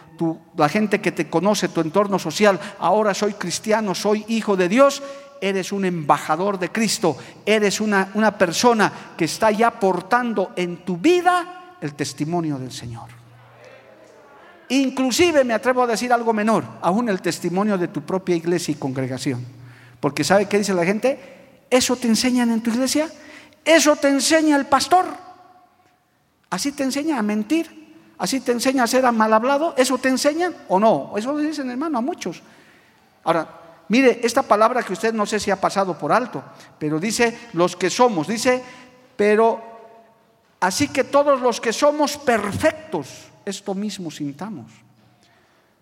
la 0.56 0.68
gente 0.68 1.00
que 1.00 1.12
te 1.12 1.28
conoce, 1.28 1.68
tu 1.68 1.82
entorno 1.82 2.18
social, 2.18 2.58
ahora 2.78 3.12
soy 3.12 3.34
cristiano, 3.34 3.94
soy 3.94 4.24
hijo 4.28 4.56
de 4.56 4.70
Dios, 4.70 5.02
eres 5.42 5.72
un 5.72 5.84
embajador 5.84 6.58
de 6.58 6.70
Cristo, 6.70 7.18
eres 7.44 7.82
una, 7.82 8.10
una 8.14 8.36
persona 8.36 8.90
que 9.16 9.26
está 9.26 9.50
ya 9.50 9.78
portando 9.78 10.52
en 10.56 10.78
tu 10.78 10.96
vida 10.96 11.76
el 11.82 11.94
testimonio 11.94 12.58
del 12.58 12.72
Señor. 12.72 13.10
Inclusive 14.70 15.44
me 15.44 15.52
atrevo 15.52 15.82
a 15.82 15.86
decir 15.86 16.12
algo 16.14 16.32
menor, 16.32 16.64
aún 16.80 17.10
el 17.10 17.20
testimonio 17.20 17.76
de 17.76 17.88
tu 17.88 18.00
propia 18.02 18.36
iglesia 18.36 18.72
y 18.72 18.76
congregación. 18.76 19.57
Porque 20.00 20.24
¿sabe 20.24 20.46
qué 20.46 20.58
dice 20.58 20.74
la 20.74 20.84
gente? 20.84 21.18
¿Eso 21.70 21.96
te 21.96 22.08
enseñan 22.08 22.50
en 22.50 22.62
tu 22.62 22.70
iglesia? 22.70 23.10
¿Eso 23.64 23.96
te 23.96 24.08
enseña 24.08 24.56
el 24.56 24.66
pastor? 24.66 25.06
¿Así 26.50 26.72
te 26.72 26.82
enseña 26.82 27.18
a 27.18 27.22
mentir? 27.22 27.78
¿Así 28.18 28.40
te 28.40 28.52
enseña 28.52 28.84
a 28.84 28.86
ser 28.86 29.10
mal 29.12 29.32
hablado? 29.32 29.74
¿Eso 29.76 29.98
te 29.98 30.08
enseñan 30.08 30.54
o 30.68 30.80
no? 30.80 31.12
Eso 31.16 31.32
lo 31.32 31.38
dicen, 31.38 31.70
hermano, 31.70 31.98
a 31.98 32.00
muchos. 32.00 32.42
Ahora, 33.24 33.48
mire, 33.88 34.20
esta 34.22 34.42
palabra 34.42 34.82
que 34.82 34.92
usted 34.92 35.12
no 35.12 35.26
sé 35.26 35.38
si 35.38 35.50
ha 35.50 35.60
pasado 35.60 35.98
por 35.98 36.12
alto, 36.12 36.42
pero 36.78 36.98
dice 36.98 37.38
los 37.52 37.76
que 37.76 37.90
somos, 37.90 38.26
dice, 38.26 38.62
pero 39.16 39.68
Así 40.60 40.88
que 40.88 41.04
todos 41.04 41.40
los 41.40 41.60
que 41.60 41.72
somos 41.72 42.16
perfectos, 42.16 43.28
esto 43.44 43.74
mismo 43.74 44.10
sintamos. 44.10 44.70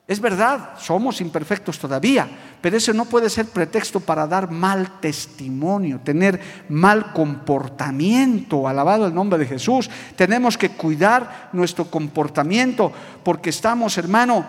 Es 0.08 0.20
verdad, 0.20 0.78
somos 0.78 1.20
imperfectos 1.20 1.80
todavía, 1.80 2.28
pero 2.60 2.76
ese 2.76 2.94
no 2.94 3.06
puede 3.06 3.28
ser 3.28 3.46
pretexto 3.46 3.98
para 3.98 4.28
dar 4.28 4.52
mal 4.52 5.00
testimonio, 5.00 5.98
tener 5.98 6.40
mal 6.68 7.12
comportamiento. 7.12 8.68
Alabado 8.68 9.06
el 9.06 9.14
nombre 9.14 9.36
de 9.36 9.46
Jesús. 9.46 9.90
Tenemos 10.14 10.56
que 10.56 10.70
cuidar 10.70 11.50
nuestro 11.52 11.90
comportamiento 11.90 12.92
porque 13.24 13.50
estamos, 13.50 13.98
hermano, 13.98 14.46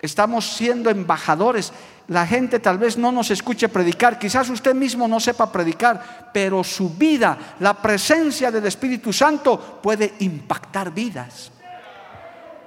estamos 0.00 0.54
siendo 0.54 0.88
embajadores. 0.88 1.72
La 2.06 2.24
gente 2.24 2.60
tal 2.60 2.78
vez 2.78 2.96
no 2.96 3.10
nos 3.10 3.32
escuche 3.32 3.68
predicar, 3.68 4.20
quizás 4.20 4.48
usted 4.50 4.72
mismo 4.72 5.08
no 5.08 5.18
sepa 5.18 5.50
predicar, 5.50 6.30
pero 6.32 6.62
su 6.62 6.90
vida, 6.90 7.56
la 7.58 7.74
presencia 7.74 8.52
del 8.52 8.66
Espíritu 8.66 9.12
Santo 9.12 9.80
puede 9.82 10.14
impactar 10.20 10.94
vidas 10.94 11.50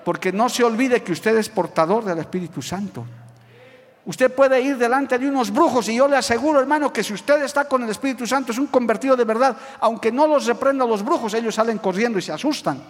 porque 0.09 0.31
no 0.31 0.49
se 0.49 0.63
olvide 0.63 1.03
que 1.03 1.11
usted 1.11 1.37
es 1.37 1.49
portador 1.49 2.03
del 2.03 2.17
Espíritu 2.17 2.63
Santo. 2.63 3.05
Usted 4.05 4.33
puede 4.33 4.59
ir 4.59 4.75
delante 4.75 5.19
de 5.19 5.29
unos 5.29 5.53
brujos 5.53 5.87
y 5.87 5.97
yo 5.97 6.07
le 6.07 6.17
aseguro, 6.17 6.59
hermano, 6.59 6.91
que 6.91 7.03
si 7.03 7.13
usted 7.13 7.43
está 7.43 7.65
con 7.65 7.83
el 7.83 7.89
Espíritu 7.91 8.25
Santo 8.25 8.51
es 8.51 8.57
un 8.57 8.65
convertido 8.65 9.15
de 9.15 9.23
verdad, 9.23 9.55
aunque 9.79 10.11
no 10.11 10.25
los 10.25 10.47
reprenda 10.47 10.83
los 10.83 11.05
brujos, 11.05 11.35
ellos 11.35 11.53
salen 11.53 11.77
corriendo 11.77 12.17
y 12.17 12.23
se 12.23 12.31
asustan. 12.31 12.81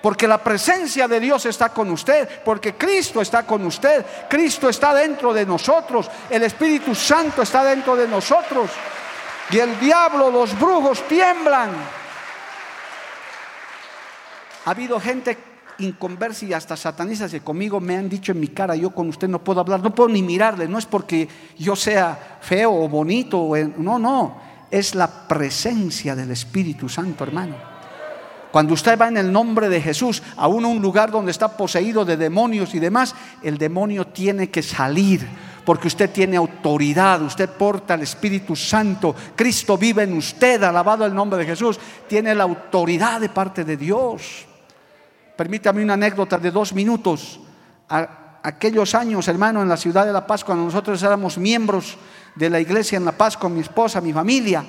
Porque 0.00 0.26
la 0.26 0.38
presencia 0.38 1.06
de 1.06 1.20
Dios 1.20 1.44
está 1.44 1.68
con 1.68 1.90
usted, 1.90 2.42
porque 2.42 2.74
Cristo 2.74 3.20
está 3.20 3.42
con 3.42 3.62
usted, 3.66 4.06
Cristo 4.26 4.70
está 4.70 4.94
dentro 4.94 5.34
de 5.34 5.44
nosotros, 5.44 6.10
el 6.30 6.42
Espíritu 6.42 6.94
Santo 6.94 7.42
está 7.42 7.64
dentro 7.64 7.94
de 7.96 8.08
nosotros. 8.08 8.70
Y 9.50 9.58
el 9.58 9.78
diablo, 9.78 10.30
los 10.30 10.58
brujos 10.58 11.06
tiemblan. 11.06 11.72
Ha 14.64 14.70
habido 14.70 14.98
gente 14.98 15.55
inconversa 15.78 16.44
y 16.46 16.52
hasta 16.52 16.76
satanistas 16.76 17.30
que 17.30 17.40
conmigo 17.40 17.80
me 17.80 17.96
han 17.96 18.08
dicho 18.08 18.32
en 18.32 18.40
mi 18.40 18.48
cara, 18.48 18.74
yo 18.76 18.90
con 18.90 19.08
usted 19.08 19.28
no 19.28 19.42
puedo 19.42 19.60
hablar, 19.60 19.82
no 19.82 19.94
puedo 19.94 20.08
ni 20.08 20.22
mirarle, 20.22 20.68
no 20.68 20.78
es 20.78 20.86
porque 20.86 21.28
yo 21.58 21.76
sea 21.76 22.38
feo 22.40 22.72
o 22.72 22.88
bonito, 22.88 23.52
no, 23.78 23.98
no, 23.98 24.36
es 24.70 24.94
la 24.94 25.28
presencia 25.28 26.14
del 26.14 26.30
Espíritu 26.30 26.88
Santo, 26.88 27.24
hermano. 27.24 27.56
Cuando 28.50 28.74
usted 28.74 28.98
va 28.98 29.08
en 29.08 29.18
el 29.18 29.30
nombre 29.30 29.68
de 29.68 29.82
Jesús 29.82 30.22
a 30.36 30.48
un 30.48 30.80
lugar 30.80 31.10
donde 31.10 31.30
está 31.30 31.56
poseído 31.56 32.04
de 32.04 32.16
demonios 32.16 32.74
y 32.74 32.78
demás, 32.78 33.14
el 33.42 33.58
demonio 33.58 34.06
tiene 34.06 34.48
que 34.48 34.62
salir 34.62 35.26
porque 35.66 35.88
usted 35.88 36.10
tiene 36.10 36.36
autoridad, 36.36 37.20
usted 37.22 37.50
porta 37.50 37.94
el 37.94 38.02
Espíritu 38.02 38.54
Santo, 38.54 39.14
Cristo 39.34 39.76
vive 39.76 40.04
en 40.04 40.16
usted, 40.16 40.62
alabado 40.62 41.04
el 41.04 41.12
nombre 41.12 41.40
de 41.40 41.44
Jesús, 41.44 41.78
tiene 42.08 42.34
la 42.36 42.44
autoridad 42.44 43.20
de 43.20 43.28
parte 43.28 43.64
de 43.64 43.76
Dios. 43.76 44.46
Permítame 45.36 45.82
una 45.82 45.94
anécdota 45.94 46.38
de 46.38 46.50
dos 46.50 46.72
minutos. 46.72 47.40
aquellos 48.42 48.94
años, 48.94 49.28
hermano, 49.28 49.62
en 49.62 49.68
la 49.68 49.76
ciudad 49.76 50.06
de 50.06 50.12
La 50.12 50.26
Paz, 50.26 50.44
cuando 50.44 50.64
nosotros 50.64 51.02
éramos 51.02 51.36
miembros 51.36 51.98
de 52.34 52.48
la 52.48 52.60
iglesia 52.60 52.96
en 52.96 53.04
La 53.04 53.12
Paz 53.12 53.36
con 53.36 53.54
mi 53.54 53.60
esposa, 53.60 54.00
mi 54.00 54.12
familia, 54.12 54.64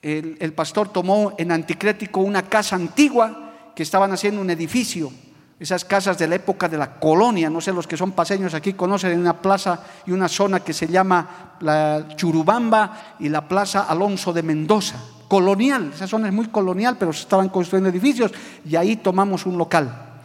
el, 0.00 0.36
el 0.40 0.52
pastor 0.52 0.88
tomó 0.88 1.34
en 1.38 1.52
Anticrético 1.52 2.20
una 2.20 2.42
casa 2.42 2.76
antigua 2.76 3.52
que 3.74 3.82
estaban 3.82 4.12
haciendo 4.12 4.40
un 4.40 4.50
edificio 4.50 5.12
esas 5.60 5.84
casas 5.84 6.16
de 6.18 6.28
la 6.28 6.36
época 6.36 6.68
de 6.68 6.78
la 6.78 7.00
colonia, 7.00 7.50
no 7.50 7.60
sé, 7.60 7.72
los 7.72 7.86
que 7.86 7.96
son 7.96 8.12
paseños 8.12 8.54
aquí 8.54 8.74
conocen 8.74 9.18
una 9.18 9.40
plaza 9.40 9.80
y 10.06 10.12
una 10.12 10.28
zona 10.28 10.60
que 10.60 10.72
se 10.72 10.86
llama 10.86 11.56
la 11.60 12.06
Churubamba 12.14 13.16
y 13.18 13.28
la 13.28 13.48
Plaza 13.48 13.82
Alonso 13.82 14.32
de 14.32 14.44
Mendoza 14.44 14.96
colonial, 15.28 15.92
esa 15.94 16.08
zona 16.08 16.28
es 16.28 16.34
muy 16.34 16.46
colonial, 16.48 16.96
pero 16.98 17.12
se 17.12 17.20
estaban 17.20 17.50
construyendo 17.50 17.90
edificios 17.90 18.32
y 18.64 18.74
ahí 18.74 18.96
tomamos 18.96 19.46
un 19.46 19.58
local. 19.58 20.20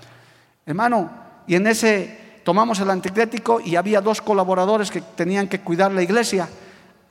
Hermano, 0.66 1.12
y 1.46 1.56
en 1.56 1.68
ese 1.68 2.40
tomamos 2.44 2.80
el 2.80 2.90
anticrético 2.90 3.60
y 3.60 3.76
había 3.76 4.02
dos 4.02 4.22
colaboradores 4.22 4.92
que 4.92 5.02
tenían 5.02 5.48
que 5.48 5.62
cuidar 5.62 5.92
la 5.92 6.02
iglesia. 6.02 6.48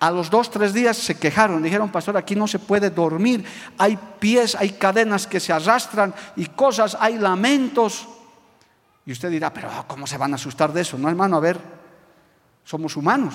A 0.01 0.11
los 0.11 0.31
dos, 0.31 0.51
tres 0.51 0.75
días 0.75 0.97
se 0.97 1.17
quejaron, 1.17 1.63
dijeron, 1.63 1.93
pastor, 1.93 2.17
aquí 2.17 2.35
no 2.35 2.49
se 2.49 2.59
puede 2.59 2.91
dormir, 2.91 3.45
hay 3.79 3.97
pies, 4.19 4.57
hay 4.57 4.71
cadenas 4.71 5.29
que 5.29 5.39
se 5.39 5.53
arrastran 5.53 6.13
y 6.35 6.47
cosas, 6.47 6.97
hay 6.99 7.19
lamentos. 7.19 8.09
Y 9.07 9.13
usted 9.13 9.31
dirá, 9.31 9.53
pero 9.53 9.69
¿cómo 9.87 10.07
se 10.07 10.19
van 10.19 10.33
a 10.33 10.37
asustar 10.37 10.73
de 10.73 10.81
eso? 10.81 10.99
No, 10.99 11.09
hermano, 11.09 11.37
a 11.37 11.41
ver, 11.41 11.61
somos 12.65 12.97
humanos, 12.97 13.35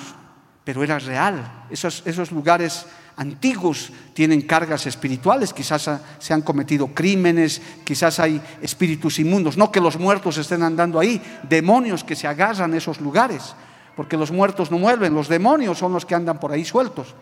pero 0.67 0.84
era 0.84 0.99
real. 0.99 1.63
Esos, 1.69 2.30
lugares 2.30 2.86
antiguos 3.15 3.89
tienen 4.13 4.41
cargas 4.41 4.86
espirituales, 4.86 5.53
quizás 5.53 5.89
se 6.19 6.34
han 6.34 6.41
cometido 6.41 6.88
crímenes, 6.88 7.62
quizás 7.86 8.19
hay 8.19 8.41
espíritus 8.62 9.17
inmundos, 9.19 9.56
no 9.56 9.71
que 9.71 9.80
los 9.80 9.97
muertos 9.97 10.38
estén 10.38 10.63
andando 10.63 10.99
ahí, 10.99 11.21
demonios 11.47 12.03
que 12.03 12.17
se 12.17 12.27
agarran 12.27 12.73
a 12.73 12.77
esos 12.77 12.99
lugares, 12.99 13.56
porque 13.95 14.17
los 14.17 14.30
muertos 14.30 14.69
no 14.69 14.77
mueven, 14.77 15.13
los 15.13 15.30
demonios 15.30 15.77
son 15.77 15.93
los 15.93 16.06
que 16.06 16.15
andan 16.15 16.38
por 16.38 16.51
ahí 16.51 16.65
sueltos. 16.65 17.15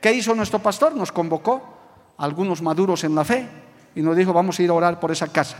¿Qué 0.00 0.12
hizo 0.12 0.32
nuestro 0.32 0.60
pastor? 0.60 0.94
Nos 0.94 1.10
convocó 1.10 2.14
a 2.16 2.24
algunos 2.24 2.62
maduros 2.62 3.02
en 3.02 3.16
la 3.16 3.24
fe 3.24 3.48
y 3.96 4.02
nos 4.02 4.16
dijo, 4.16 4.32
vamos 4.32 4.60
a 4.60 4.62
ir 4.62 4.70
a 4.70 4.74
orar 4.74 5.00
por 5.00 5.10
esa 5.10 5.26
casa. 5.26 5.56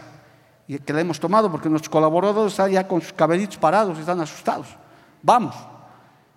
Y 0.69 0.79
que 0.79 0.93
la 0.93 1.01
hemos 1.01 1.19
tomado 1.19 1.51
porque 1.51 1.69
nuestros 1.69 1.91
colaboradores 1.91 2.53
están 2.53 2.71
ya 2.71 2.87
con 2.87 3.01
sus 3.01 3.13
cabellitos 3.13 3.57
parados 3.57 3.99
y 3.99 4.03
están 4.03 4.21
asustados. 4.21 4.69
Vamos. 5.21 5.74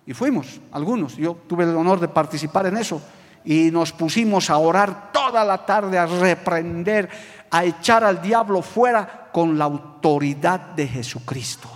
Y 0.08 0.14
fuimos, 0.14 0.58
algunos. 0.72 1.18
Yo 1.18 1.36
tuve 1.46 1.64
el 1.64 1.76
honor 1.76 2.00
de 2.00 2.08
participar 2.08 2.64
en 2.64 2.78
eso 2.78 2.98
y 3.44 3.70
nos 3.70 3.92
pusimos 3.92 4.48
a 4.48 4.56
orar 4.56 5.12
toda 5.12 5.44
la 5.44 5.66
tarde, 5.66 5.98
a 5.98 6.06
reprender, 6.06 7.10
a 7.50 7.62
echar 7.66 8.02
al 8.04 8.22
diablo 8.22 8.62
fuera 8.62 9.28
con 9.30 9.58
la 9.58 9.66
autoridad 9.66 10.60
de 10.60 10.88
Jesucristo. 10.88 11.68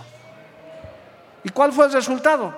¿Y 1.43 1.49
cuál 1.49 1.73
fue 1.73 1.85
el 1.85 1.93
resultado? 1.93 2.51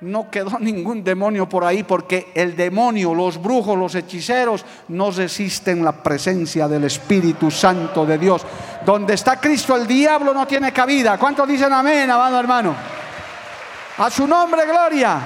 No 0.00 0.30
quedó 0.30 0.58
ningún 0.60 1.04
demonio 1.04 1.46
por 1.46 1.62
ahí 1.62 1.82
porque 1.82 2.32
el 2.34 2.56
demonio, 2.56 3.14
los 3.14 3.36
brujos, 3.36 3.76
los 3.76 3.94
hechiceros 3.96 4.64
no 4.88 5.10
resisten 5.10 5.84
la 5.84 5.92
presencia 5.92 6.66
del 6.68 6.84
Espíritu 6.84 7.50
Santo 7.50 8.06
de 8.06 8.16
Dios. 8.16 8.46
Donde 8.86 9.12
está 9.12 9.38
Cristo 9.38 9.76
el 9.76 9.86
diablo 9.86 10.32
no 10.32 10.46
tiene 10.46 10.72
cabida. 10.72 11.18
¿Cuántos 11.18 11.46
dicen 11.46 11.70
amén, 11.70 12.10
amado 12.10 12.40
hermano? 12.40 12.97
A 13.98 14.10
su 14.10 14.26
nombre, 14.26 14.64
gloria. 14.64 15.20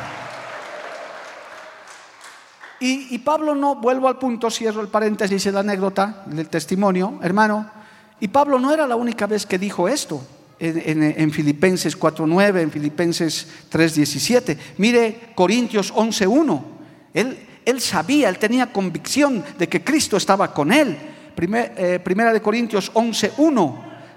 Y, 2.81 3.17
Pablo 3.19 3.55
no, 3.55 3.77
vuelvo 3.77 4.09
al 4.09 4.19
punto, 4.19 4.51
cierro 4.51 4.81
el 4.81 4.89
paréntesis 4.89 5.45
de 5.45 5.53
la 5.53 5.61
anécdota, 5.61 6.25
del 6.27 6.49
testimonio, 6.49 7.21
hermano. 7.23 7.71
Y 8.19 8.29
Pablo 8.29 8.59
no 8.59 8.73
era 8.73 8.89
la 8.89 8.97
única 8.97 9.27
vez 9.27 9.47
que 9.47 9.57
dijo 9.57 9.89
esto 9.89 10.21
en, 10.59 11.03
en 11.03 11.31
Filipenses 11.31 11.97
4.9, 11.97 12.61
en 12.61 12.71
Filipenses 12.73 13.47
3.17. 13.71 14.59
Mire 14.79 15.33
Corintios 15.37 15.95
11.1. 15.95 16.63
Él, 17.15 17.39
él 17.65 17.81
sabía, 17.81 18.29
él 18.29 18.39
tenía 18.39 18.73
convicción 18.73 19.45
de 19.59 19.69
que 19.69 19.85
Cristo 19.85 20.17
estaba 20.17 20.53
con 20.53 20.73
él. 20.73 20.99
Eh, 21.37 22.01
primera 22.03 22.33
de 22.33 22.43
Corintios 22.43 22.93
11.1 22.95 23.75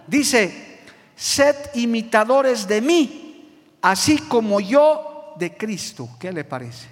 dice, 0.07 0.79
sed 1.15 1.55
imitadores 1.75 2.67
de 2.67 2.81
mí, 2.81 3.24
así 3.85 4.17
como 4.17 4.59
yo 4.59 5.35
de 5.37 5.55
Cristo. 5.55 6.09
¿Qué 6.19 6.33
le 6.33 6.43
parece? 6.43 6.87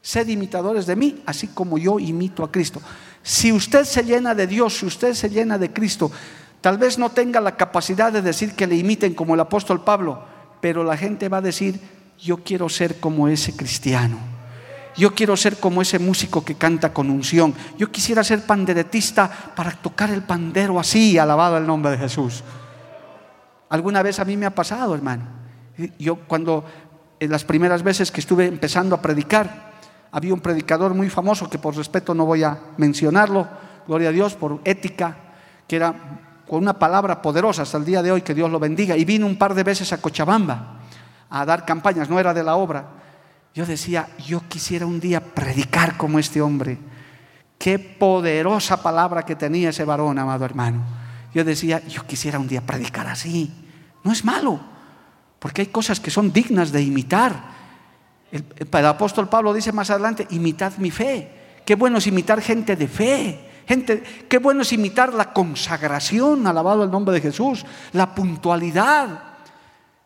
Sed 0.00 0.28
imitadores 0.28 0.86
de 0.86 0.94
mí, 0.94 1.22
así 1.26 1.48
como 1.48 1.76
yo 1.76 1.98
imito 1.98 2.44
a 2.44 2.52
Cristo. 2.52 2.80
Si 3.20 3.50
usted 3.50 3.84
se 3.84 4.04
llena 4.04 4.32
de 4.32 4.46
Dios, 4.46 4.78
si 4.78 4.86
usted 4.86 5.12
se 5.14 5.28
llena 5.28 5.58
de 5.58 5.72
Cristo, 5.72 6.10
tal 6.60 6.78
vez 6.78 6.98
no 6.98 7.10
tenga 7.10 7.40
la 7.40 7.56
capacidad 7.56 8.12
de 8.12 8.22
decir 8.22 8.54
que 8.54 8.68
le 8.68 8.76
imiten 8.76 9.12
como 9.12 9.34
el 9.34 9.40
apóstol 9.40 9.82
Pablo, 9.82 10.22
pero 10.60 10.84
la 10.84 10.96
gente 10.96 11.28
va 11.28 11.38
a 11.38 11.42
decir, 11.42 11.80
yo 12.16 12.38
quiero 12.44 12.68
ser 12.68 13.00
como 13.00 13.26
ese 13.26 13.56
cristiano. 13.56 14.16
Yo 14.96 15.14
quiero 15.16 15.36
ser 15.36 15.56
como 15.56 15.82
ese 15.82 15.98
músico 15.98 16.44
que 16.44 16.54
canta 16.54 16.92
con 16.92 17.10
unción. 17.10 17.54
Yo 17.76 17.90
quisiera 17.90 18.22
ser 18.22 18.46
panderetista 18.46 19.28
para 19.56 19.72
tocar 19.72 20.10
el 20.10 20.22
pandero 20.22 20.78
así, 20.78 21.18
alabado 21.18 21.58
el 21.58 21.66
nombre 21.66 21.90
de 21.90 21.98
Jesús. 21.98 22.44
Alguna 23.68 24.02
vez 24.02 24.20
a 24.20 24.24
mí 24.24 24.36
me 24.36 24.46
ha 24.46 24.54
pasado, 24.54 24.94
hermano. 24.94 25.39
Yo 25.98 26.16
cuando 26.16 26.64
en 27.18 27.30
las 27.30 27.44
primeras 27.44 27.82
veces 27.82 28.10
que 28.10 28.20
estuve 28.20 28.46
empezando 28.46 28.94
a 28.94 29.02
predicar, 29.02 29.70
había 30.12 30.34
un 30.34 30.40
predicador 30.40 30.94
muy 30.94 31.08
famoso 31.10 31.48
que 31.48 31.58
por 31.58 31.76
respeto 31.76 32.14
no 32.14 32.26
voy 32.26 32.42
a 32.42 32.58
mencionarlo, 32.78 33.46
gloria 33.86 34.08
a 34.08 34.12
Dios, 34.12 34.34
por 34.34 34.60
ética, 34.64 35.16
que 35.68 35.76
era 35.76 35.94
con 36.48 36.62
una 36.62 36.78
palabra 36.78 37.22
poderosa 37.22 37.62
hasta 37.62 37.78
el 37.78 37.84
día 37.84 38.02
de 38.02 38.10
hoy, 38.10 38.22
que 38.22 38.34
Dios 38.34 38.50
lo 38.50 38.58
bendiga, 38.58 38.96
y 38.96 39.04
vino 39.04 39.26
un 39.26 39.36
par 39.36 39.54
de 39.54 39.62
veces 39.62 39.92
a 39.92 39.98
Cochabamba 39.98 40.80
a 41.30 41.46
dar 41.46 41.64
campañas, 41.64 42.10
no 42.10 42.18
era 42.18 42.34
de 42.34 42.42
la 42.42 42.56
obra. 42.56 42.84
Yo 43.54 43.64
decía, 43.64 44.08
yo 44.18 44.42
quisiera 44.48 44.86
un 44.86 44.98
día 44.98 45.20
predicar 45.20 45.96
como 45.96 46.18
este 46.18 46.40
hombre. 46.40 46.78
Qué 47.58 47.78
poderosa 47.78 48.82
palabra 48.82 49.22
que 49.22 49.36
tenía 49.36 49.70
ese 49.70 49.84
varón, 49.84 50.18
amado 50.18 50.44
hermano. 50.44 50.82
Yo 51.32 51.44
decía, 51.44 51.86
yo 51.86 52.04
quisiera 52.06 52.38
un 52.38 52.48
día 52.48 52.62
predicar 52.62 53.06
así. 53.06 53.52
No 54.02 54.10
es 54.10 54.24
malo, 54.24 54.60
porque 55.40 55.62
hay 55.62 55.68
cosas 55.68 55.98
que 55.98 56.12
son 56.12 56.32
dignas 56.32 56.70
de 56.70 56.82
imitar. 56.82 57.58
El, 58.30 58.86
apóstol 58.86 59.28
Pablo 59.28 59.52
dice 59.52 59.72
más 59.72 59.90
adelante, 59.90 60.28
imitad 60.30 60.74
mi 60.78 60.92
fe. 60.92 61.28
Qué 61.66 61.74
bueno 61.74 61.98
es 61.98 62.06
imitar 62.06 62.40
gente 62.40 62.76
de 62.76 62.86
fe, 62.86 63.50
Gente, 63.70 64.02
qué 64.28 64.38
bueno 64.38 64.62
es 64.62 64.72
imitar 64.72 65.14
la 65.14 65.32
consagración, 65.32 66.44
alabado 66.48 66.82
el 66.82 66.90
nombre 66.90 67.14
de 67.14 67.20
Jesús, 67.20 67.64
la 67.92 68.16
puntualidad. 68.16 69.22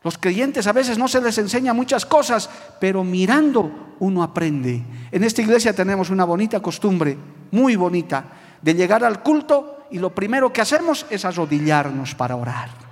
Los 0.03 0.19
creyentes 0.19 0.67
a 0.67 0.75
veces 0.75 0.99
no 0.99 1.09
se 1.09 1.23
les 1.23 1.39
enseña 1.39 1.73
muchas 1.73 2.05
cosas, 2.05 2.51
pero 2.79 3.03
mirando 3.03 3.95
uno 4.01 4.23
aprende. 4.23 4.83
En 5.11 5.25
esta 5.25 5.41
iglesia 5.41 5.73
tenemos 5.73 6.11
una 6.11 6.27
bonita 6.27 6.61
costumbre, 6.61 7.17
muy 7.53 7.75
bonita, 7.75 8.25
de 8.61 8.75
llegar 8.75 9.03
al 9.03 9.23
culto 9.23 9.87
y 9.91 9.99
lo 9.99 10.15
primero 10.15 10.53
que 10.53 10.61
hacemos 10.61 11.07
es 11.09 11.25
arrodillarnos 11.25 12.15
para 12.15 12.37
orar. 12.37 12.84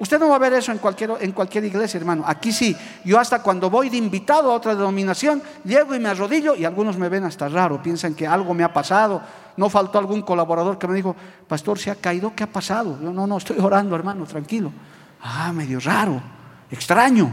Usted 0.00 0.18
no 0.18 0.28
va 0.28 0.36
a 0.36 0.38
ver 0.38 0.52
eso 0.52 0.70
en 0.70 0.78
cualquier, 0.78 1.12
en 1.20 1.32
cualquier 1.32 1.64
iglesia, 1.64 1.98
hermano. 1.98 2.22
Aquí 2.26 2.52
sí. 2.52 2.76
Yo 3.04 3.18
hasta 3.18 3.42
cuando 3.42 3.68
voy 3.68 3.88
de 3.90 3.96
invitado 3.96 4.52
a 4.52 4.54
otra 4.54 4.74
denominación, 4.74 5.42
llego 5.64 5.94
y 5.94 5.98
me 5.98 6.08
arrodillo 6.08 6.54
y 6.54 6.64
algunos 6.64 6.96
me 6.96 7.08
ven 7.08 7.24
hasta 7.24 7.48
raro. 7.48 7.82
Piensan 7.82 8.14
que 8.14 8.26
algo 8.26 8.54
me 8.54 8.62
ha 8.62 8.72
pasado. 8.72 9.20
No 9.56 9.68
faltó 9.68 9.98
algún 9.98 10.22
colaborador 10.22 10.78
que 10.78 10.86
me 10.86 10.94
dijo, 10.94 11.16
pastor, 11.48 11.78
se 11.78 11.90
ha 11.90 11.96
caído, 11.96 12.32
¿qué 12.34 12.44
ha 12.44 12.52
pasado? 12.52 12.96
Yo 13.02 13.12
no, 13.12 13.26
no, 13.26 13.38
estoy 13.38 13.58
orando, 13.58 13.96
hermano, 13.96 14.24
tranquilo. 14.24 14.72
Ah, 15.20 15.52
medio 15.52 15.80
raro, 15.80 16.22
extraño. 16.70 17.28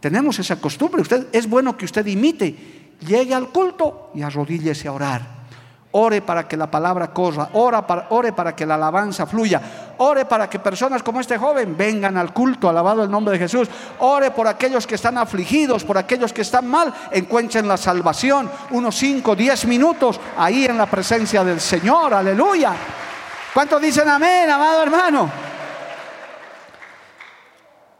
Tenemos 0.00 0.38
esa 0.38 0.56
costumbre. 0.56 1.02
Usted, 1.02 1.28
es 1.32 1.48
bueno 1.48 1.76
que 1.76 1.84
usted 1.84 2.06
imite. 2.06 2.96
Llegue 3.00 3.34
al 3.34 3.48
culto 3.50 4.10
y 4.14 4.22
arrodíllese 4.22 4.88
a 4.88 4.92
orar. 4.92 5.37
Ore 6.00 6.22
para 6.22 6.46
que 6.46 6.56
la 6.56 6.70
palabra 6.70 7.08
corra, 7.08 7.48
para, 7.84 8.06
ore 8.10 8.32
para 8.32 8.54
que 8.54 8.64
la 8.64 8.76
alabanza 8.76 9.26
fluya, 9.26 9.60
ore 9.98 10.26
para 10.26 10.48
que 10.48 10.60
personas 10.60 11.02
como 11.02 11.18
este 11.20 11.36
joven 11.36 11.76
vengan 11.76 12.16
al 12.16 12.32
culto, 12.32 12.68
alabado 12.68 13.02
el 13.02 13.10
nombre 13.10 13.32
de 13.32 13.40
Jesús. 13.40 13.68
Ore 13.98 14.30
por 14.30 14.46
aquellos 14.46 14.86
que 14.86 14.94
están 14.94 15.18
afligidos, 15.18 15.82
por 15.82 15.98
aquellos 15.98 16.32
que 16.32 16.42
están 16.42 16.68
mal, 16.68 16.94
encuentren 17.10 17.66
la 17.66 17.76
salvación. 17.76 18.48
Unos 18.70 18.94
5, 18.94 19.34
10 19.34 19.66
minutos 19.66 20.20
ahí 20.36 20.66
en 20.66 20.78
la 20.78 20.86
presencia 20.86 21.42
del 21.42 21.60
Señor, 21.60 22.14
aleluya. 22.14 22.74
¿Cuántos 23.52 23.82
dicen 23.82 24.08
amén, 24.08 24.48
amado 24.48 24.84
hermano? 24.84 25.28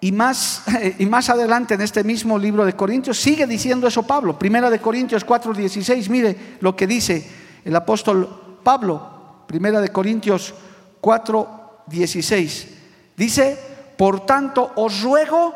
Y 0.00 0.12
más, 0.12 0.62
y 1.00 1.06
más 1.06 1.30
adelante 1.30 1.74
en 1.74 1.80
este 1.80 2.04
mismo 2.04 2.38
libro 2.38 2.64
de 2.64 2.74
Corintios 2.74 3.18
sigue 3.18 3.44
diciendo 3.44 3.88
eso 3.88 4.04
Pablo. 4.04 4.38
Primera 4.38 4.70
de 4.70 4.78
Corintios 4.78 5.26
4:16, 5.26 6.08
mire 6.11 6.37
lo 6.61 6.76
que 6.76 6.87
dice 6.87 7.47
el 7.64 7.74
apóstol 7.76 8.60
Pablo, 8.62 9.44
primera 9.46 9.80
de 9.80 9.90
Corintios 9.90 10.54
4, 11.00 11.84
16, 11.86 12.68
dice, 13.16 13.58
por 13.96 14.26
tanto 14.26 14.72
os 14.76 15.02
ruego 15.02 15.54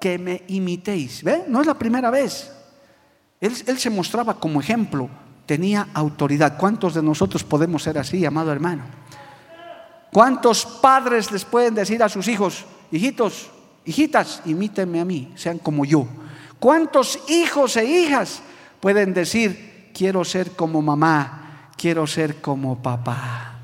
que 0.00 0.18
me 0.18 0.42
imitéis. 0.48 1.22
¿Ve? 1.22 1.44
No 1.48 1.60
es 1.60 1.66
la 1.66 1.74
primera 1.74 2.10
vez. 2.10 2.52
Él, 3.40 3.54
él 3.66 3.78
se 3.78 3.90
mostraba 3.90 4.34
como 4.34 4.60
ejemplo, 4.60 5.08
tenía 5.46 5.88
autoridad. 5.94 6.56
¿Cuántos 6.58 6.94
de 6.94 7.02
nosotros 7.02 7.44
podemos 7.44 7.82
ser 7.82 7.98
así, 7.98 8.24
amado 8.24 8.52
hermano? 8.52 8.84
¿Cuántos 10.12 10.66
padres 10.66 11.30
les 11.30 11.44
pueden 11.44 11.74
decir 11.74 12.02
a 12.02 12.08
sus 12.08 12.26
hijos, 12.28 12.64
hijitos, 12.90 13.50
hijitas, 13.84 14.42
imítenme 14.44 15.00
a 15.00 15.04
mí, 15.04 15.32
sean 15.36 15.58
como 15.58 15.84
yo? 15.84 16.06
¿Cuántos 16.58 17.18
hijos 17.28 17.76
e 17.76 17.84
hijas 17.84 18.42
pueden 18.80 19.14
decir, 19.14 19.90
quiero 19.94 20.24
ser 20.24 20.52
como 20.52 20.82
mamá, 20.82 21.39
quiero 21.80 22.06
ser 22.06 22.42
como 22.42 22.82
papá. 22.82 23.54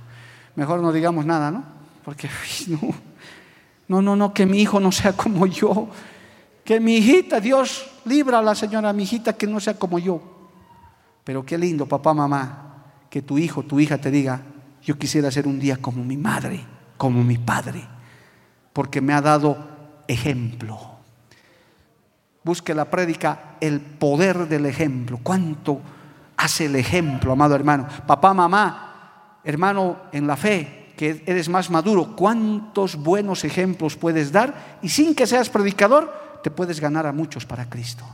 Mejor 0.55 0.81
no 0.81 0.91
digamos 0.91 1.27
nada, 1.27 1.51
¿no? 1.51 1.65
Porque 2.03 2.31
no, 2.69 2.81
no, 3.89 4.01
no, 4.01 4.17
no, 4.17 4.33
que 4.33 4.47
mi 4.47 4.63
hijo 4.63 4.81
no 4.81 4.91
sea 4.91 5.13
como 5.13 5.47
yo. 5.47 5.89
Que 6.65 6.81
mi 6.81 6.97
hijita, 6.97 7.41
Dios 7.41 7.87
libra 8.07 8.39
a 8.39 8.43
la 8.43 8.55
señora, 8.55 8.95
mi 8.95 9.03
hijita, 9.03 9.35
que 9.35 9.47
no 9.47 9.61
sea 9.61 9.75
como 9.75 9.99
yo. 9.99 10.23
Pero 11.25 11.45
qué 11.45 11.59
lindo, 11.59 11.85
papá, 11.87 12.15
mamá, 12.15 12.85
que 13.11 13.21
tu 13.21 13.37
hijo, 13.37 13.65
tu 13.65 13.79
hija 13.81 13.99
te 13.99 14.11
diga, 14.11 14.41
yo 14.83 14.99
quisiera 14.99 15.31
ser 15.31 15.47
un 15.47 15.59
día 15.59 15.77
como 15.77 16.03
mi 16.03 16.17
madre, 16.17 16.65
como 16.97 17.23
mi 17.23 17.37
padre, 17.37 17.87
porque 18.73 19.03
me 19.03 19.13
ha 19.13 19.21
dado 19.21 19.59
ejemplo. 20.09 20.79
Busque 22.43 22.75
la 22.75 22.89
prédica, 22.89 23.57
el 23.61 23.81
poder 23.81 24.49
del 24.49 24.67
ejemplo. 24.67 25.19
¿Cuánto? 25.23 25.83
Hace 26.37 26.67
el 26.67 26.77
ejemplo, 26.77 27.33
amado 27.33 27.55
hermano. 27.55 27.87
Papá, 28.07 28.35
mamá, 28.35 29.41
hermano 29.45 29.97
en 30.13 30.27
la 30.27 30.37
fe, 30.37 30.93
que 30.97 31.23
eres 31.27 31.49
más 31.49 31.71
maduro, 31.71 32.15
¿cuántos 32.17 32.97
buenos 32.97 33.45
ejemplos 33.45 33.97
puedes 33.97 34.33
dar? 34.33 34.79
Y 34.83 34.89
sin 34.89 35.15
que 35.15 35.27
seas 35.27 35.49
predicador, 35.49 36.41
te 36.43 36.51
puedes 36.51 36.81
ganar 36.81 37.07
a 37.07 37.13
muchos 37.13 37.45
para 37.45 37.69
Cristo. 37.69 38.05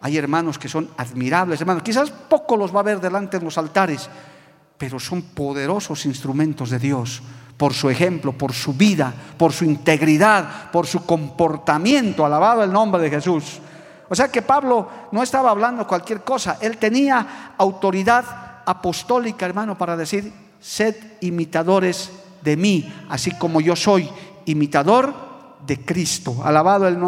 Hay 0.00 0.18
hermanos 0.18 0.58
que 0.58 0.68
son 0.68 0.90
admirables, 0.96 1.60
hermanos. 1.60 1.82
Quizás 1.82 2.10
poco 2.10 2.56
los 2.56 2.74
va 2.74 2.80
a 2.80 2.84
ver 2.84 3.00
delante 3.00 3.38
de 3.38 3.44
los 3.44 3.56
altares, 3.56 4.08
pero 4.76 5.00
son 5.00 5.22
poderosos 5.22 6.04
instrumentos 6.04 6.70
de 6.70 6.78
Dios 6.78 7.22
por 7.56 7.72
su 7.72 7.88
ejemplo, 7.88 8.32
por 8.32 8.52
su 8.52 8.74
vida, 8.74 9.12
por 9.38 9.52
su 9.52 9.64
integridad, 9.64 10.70
por 10.70 10.86
su 10.86 11.06
comportamiento. 11.06 12.26
Alabado 12.26 12.64
el 12.64 12.72
nombre 12.72 13.02
de 13.02 13.10
Jesús. 13.10 13.60
O 14.08 14.14
sea 14.14 14.30
que 14.30 14.42
Pablo 14.42 14.88
no 15.12 15.22
estaba 15.22 15.50
hablando 15.50 15.86
cualquier 15.86 16.22
cosa, 16.22 16.58
él 16.60 16.76
tenía 16.78 17.54
autoridad 17.56 18.62
apostólica, 18.66 19.46
hermano, 19.46 19.76
para 19.76 19.96
decir, 19.96 20.32
sed 20.60 20.94
imitadores 21.20 22.10
de 22.42 22.56
mí, 22.56 22.92
así 23.08 23.32
como 23.32 23.60
yo 23.60 23.74
soy 23.76 24.08
imitador 24.46 25.14
de 25.66 25.84
Cristo. 25.84 26.42
Alabado 26.44 26.86
el, 26.88 26.98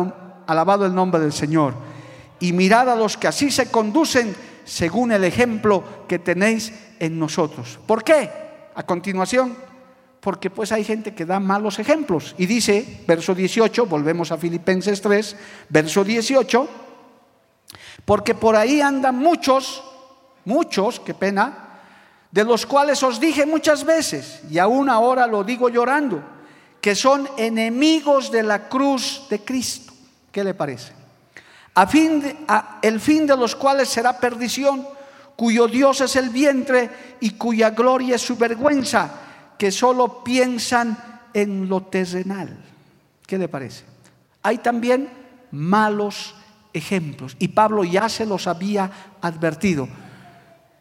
alabado 0.47 0.87
el 0.87 0.95
nombre 0.95 1.21
del 1.21 1.33
Señor. 1.33 1.75
Y 2.41 2.53
mirad 2.53 2.91
a 2.91 2.97
los 2.97 3.17
que 3.17 3.29
así 3.29 3.51
se 3.51 3.71
conducen 3.71 4.35
según 4.65 5.13
el 5.13 5.25
ejemplo 5.25 5.83
que 6.09 6.19
tenéis 6.19 6.73
en 6.99 7.19
nosotros. 7.19 7.79
¿Por 7.87 8.03
qué? 8.05 8.31
A 8.75 8.83
continuación, 8.85 9.55
porque 10.21 10.51
pues 10.51 10.73
hay 10.73 10.85
gente 10.85 11.15
que 11.15 11.25
da 11.25 11.41
malos 11.41 11.79
ejemplos. 11.79 12.35
Y 12.37 12.47
dice, 12.47 13.03
verso 13.07 13.35
18, 13.35 13.87
volvemos 13.87 14.33
a 14.33 14.39
Filipenses 14.39 15.01
3, 15.01 15.37
verso 15.69 16.05
18, 16.05 16.69
porque 18.07 18.35
por 18.35 18.57
ahí 18.57 18.81
andan 18.81 19.17
muchos, 19.17 19.83
muchos, 20.47 21.01
qué 21.01 21.13
pena, 21.13 21.81
de 22.31 22.45
los 22.45 22.65
cuales 22.65 23.03
os 23.03 23.21
dije 23.21 23.45
muchas 23.45 23.85
veces, 23.85 24.41
y 24.49 24.59
aún 24.59 24.89
ahora 24.89 25.27
lo 25.27 25.45
digo 25.45 25.69
llorando, 25.69 26.23
que 26.81 26.95
son 26.95 27.29
enemigos 27.37 28.31
de 28.31 28.45
la 28.45 28.69
cruz 28.69 29.27
de 29.29 29.41
Cristo. 29.41 29.93
¿Qué 30.31 30.45
le 30.45 30.55
parece? 30.55 30.93
A 31.75 31.87
fin 31.87 32.47
el 32.81 33.01
fin 33.01 33.27
de 33.27 33.37
los 33.37 33.57
cuales 33.57 33.89
será 33.89 34.19
perdición, 34.19 34.87
cuyo 35.35 35.67
Dios 35.67 36.01
es 36.01 36.15
el 36.17 36.31
vientre 36.31 36.89
y 37.21 37.33
cuya 37.33 37.71
gloria 37.71 38.15
es 38.15 38.23
su 38.23 38.37
vergüenza, 38.37 39.11
que 39.59 39.73
solo 39.73 40.23
piensan 40.23 40.97
en 41.35 41.69
lo 41.69 41.83
terrenal. 41.83 42.57
¿Qué 43.27 43.37
le 43.37 43.49
parece? 43.49 43.85
Hay 44.43 44.59
también 44.59 45.11
malos 45.51 46.35
ejemplos. 46.77 47.37
Y 47.39 47.49
Pablo 47.49 47.85
ya 47.85 48.09
se 48.09 48.27
los 48.27 48.47
había 48.47 48.91
advertido. 49.21 49.89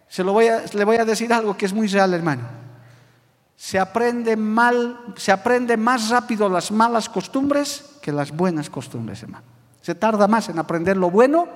Se 0.08 0.24
lo 0.24 0.34
voy 0.34 0.48
a, 0.48 0.64
le 0.74 0.86
voy 0.86 0.98
a 0.98 1.06
decir 1.06 1.32
algo 1.34 1.58
que 1.58 1.66
es 1.66 1.74
muy 1.74 1.88
real, 1.88 2.14
hermano. 2.14 2.44
Se 3.56 3.80
aprende 3.80 4.36
mal, 4.36 5.00
se 5.16 5.32
aprende 5.32 5.78
más 5.78 6.10
rápido 6.10 6.50
las 6.50 6.72
malas 6.72 7.08
costumbres 7.10 7.98
que 8.02 8.12
las 8.12 8.32
buenas 8.32 8.70
costumbres, 8.70 9.24
hermano. 9.24 9.46
Se 9.82 9.96
tarda 9.96 10.28
más 10.28 10.50
en 10.50 10.60
aprender 10.60 10.98
lo 10.98 11.10
bueno 11.10 11.48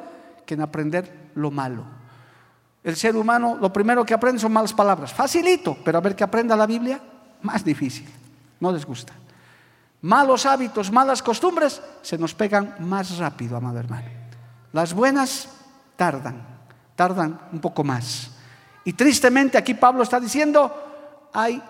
que 0.45 0.53
en 0.53 0.61
aprender 0.61 1.31
lo 1.35 1.51
malo. 1.51 1.83
El 2.83 2.95
ser 2.95 3.15
humano, 3.15 3.57
lo 3.59 3.73
primero 3.73 4.05
que 4.05 4.13
aprende 4.13 4.39
son 4.39 4.53
malas 4.53 4.73
palabras. 4.73 5.13
Facilito, 5.13 5.77
pero 5.83 5.97
a 5.97 6.01
ver 6.01 6.15
que 6.15 6.23
aprenda 6.23 6.55
la 6.55 6.65
Biblia, 6.65 6.99
más 7.41 7.63
difícil. 7.63 8.07
No 8.59 8.71
les 8.71 8.85
gusta. 8.85 9.13
Malos 10.01 10.45
hábitos, 10.45 10.91
malas 10.91 11.21
costumbres, 11.21 11.81
se 12.01 12.17
nos 12.17 12.33
pegan 12.33 12.75
más 12.79 13.17
rápido, 13.17 13.57
amado 13.57 13.79
hermano. 13.79 14.18
Las 14.71 14.93
buenas 14.93 15.49
tardan, 15.95 16.45
tardan 16.95 17.39
un 17.51 17.59
poco 17.59 17.83
más. 17.83 18.31
Y 18.85 18.93
tristemente 18.93 19.57
aquí 19.57 19.73
Pablo 19.73 20.03
está 20.03 20.19
diciendo, 20.19 21.29
hay 21.33 21.61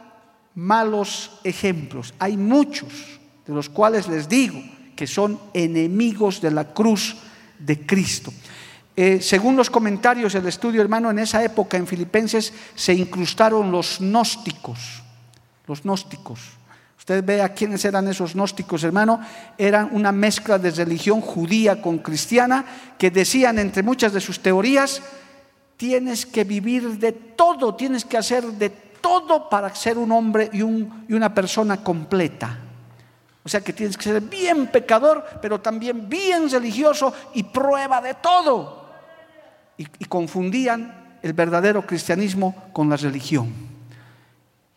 malos 0.55 1.39
ejemplos, 1.43 2.13
hay 2.19 2.37
muchos 2.37 3.19
de 3.45 3.53
los 3.53 3.69
cuales 3.69 4.07
les 4.07 4.27
digo 4.27 4.59
que 4.95 5.07
son 5.07 5.39
enemigos 5.53 6.41
de 6.41 6.51
la 6.51 6.73
cruz 6.73 7.15
de 7.57 7.85
Cristo. 7.85 8.33
Eh, 8.95 9.21
según 9.21 9.55
los 9.55 9.69
comentarios 9.69 10.33
del 10.33 10.47
estudio, 10.47 10.81
hermano, 10.81 11.09
en 11.09 11.19
esa 11.19 11.41
época 11.41 11.77
en 11.77 11.87
Filipenses 11.87 12.53
se 12.75 12.93
incrustaron 12.93 13.71
los 13.71 13.99
gnósticos, 13.99 15.01
los 15.67 15.83
gnósticos. 15.83 16.58
Usted 17.09 17.25
ve 17.25 17.41
a 17.41 17.49
quiénes 17.49 17.83
eran 17.85 18.07
esos 18.07 18.35
gnósticos, 18.35 18.83
hermano. 18.83 19.19
Eran 19.57 19.89
una 19.93 20.11
mezcla 20.11 20.59
de 20.59 20.69
religión 20.69 21.21
judía 21.21 21.81
con 21.81 21.97
cristiana 21.97 22.63
que 22.99 23.09
decían, 23.09 23.57
entre 23.57 23.81
muchas 23.81 24.13
de 24.13 24.21
sus 24.21 24.39
teorías, 24.41 25.01
tienes 25.75 26.27
que 26.27 26.43
vivir 26.43 26.99
de 26.99 27.13
todo, 27.13 27.73
tienes 27.73 28.05
que 28.05 28.15
hacer 28.15 28.43
de 28.43 28.69
todo 28.69 29.49
para 29.49 29.73
ser 29.73 29.97
un 29.97 30.11
hombre 30.11 30.51
y, 30.53 30.61
una 30.61 31.33
persona 31.33 31.77
completa. 31.77 32.59
O 33.41 33.49
sea 33.49 33.61
que 33.61 33.73
tienes 33.73 33.97
que 33.97 34.03
ser 34.03 34.21
bien 34.21 34.67
pecador, 34.67 35.25
pero 35.41 35.59
también 35.59 36.07
bien 36.07 36.47
religioso 36.47 37.11
y 37.33 37.41
prueba 37.41 38.01
de 38.01 38.13
todo. 38.13 38.85
y 39.77 40.05
confundían 40.05 41.17
el 41.23 41.33
verdadero 41.33 41.87
cristianismo 41.87 42.69
con 42.71 42.87
la 42.87 42.97
religión. 42.97 43.68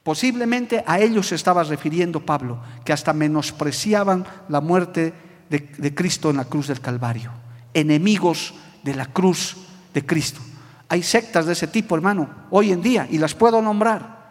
Posiblemente 0.02 0.82
a 0.86 0.98
ellos 0.98 1.28
se 1.28 1.36
estaba 1.36 1.62
refiriendo 1.62 2.24
Pablo, 2.26 2.58
que 2.84 2.92
hasta 2.92 3.12
menospreciaban 3.12 4.24
la 4.48 4.60
muerte 4.60 5.14
de, 5.48 5.58
de, 5.78 5.94
Cristo 5.94 6.30
en 6.30 6.38
la 6.38 6.44
cruz 6.44 6.68
del 6.68 6.80
Calvario, 6.80 7.30
enemigos 7.72 8.54
de 8.82 8.94
la 8.94 9.06
cruz 9.06 9.56
de 9.94 10.04
Cristo. 10.04 10.40
Hay 10.88 11.02
sectas 11.02 11.46
de 11.46 11.52
ese 11.52 11.68
tipo, 11.68 11.94
hermano, 11.94 12.28
hoy 12.50 12.72
en 12.72 12.82
día, 12.82 13.06
y 13.10 13.18
las 13.18 13.34
puedo 13.34 13.62
nombrar. 13.62 14.22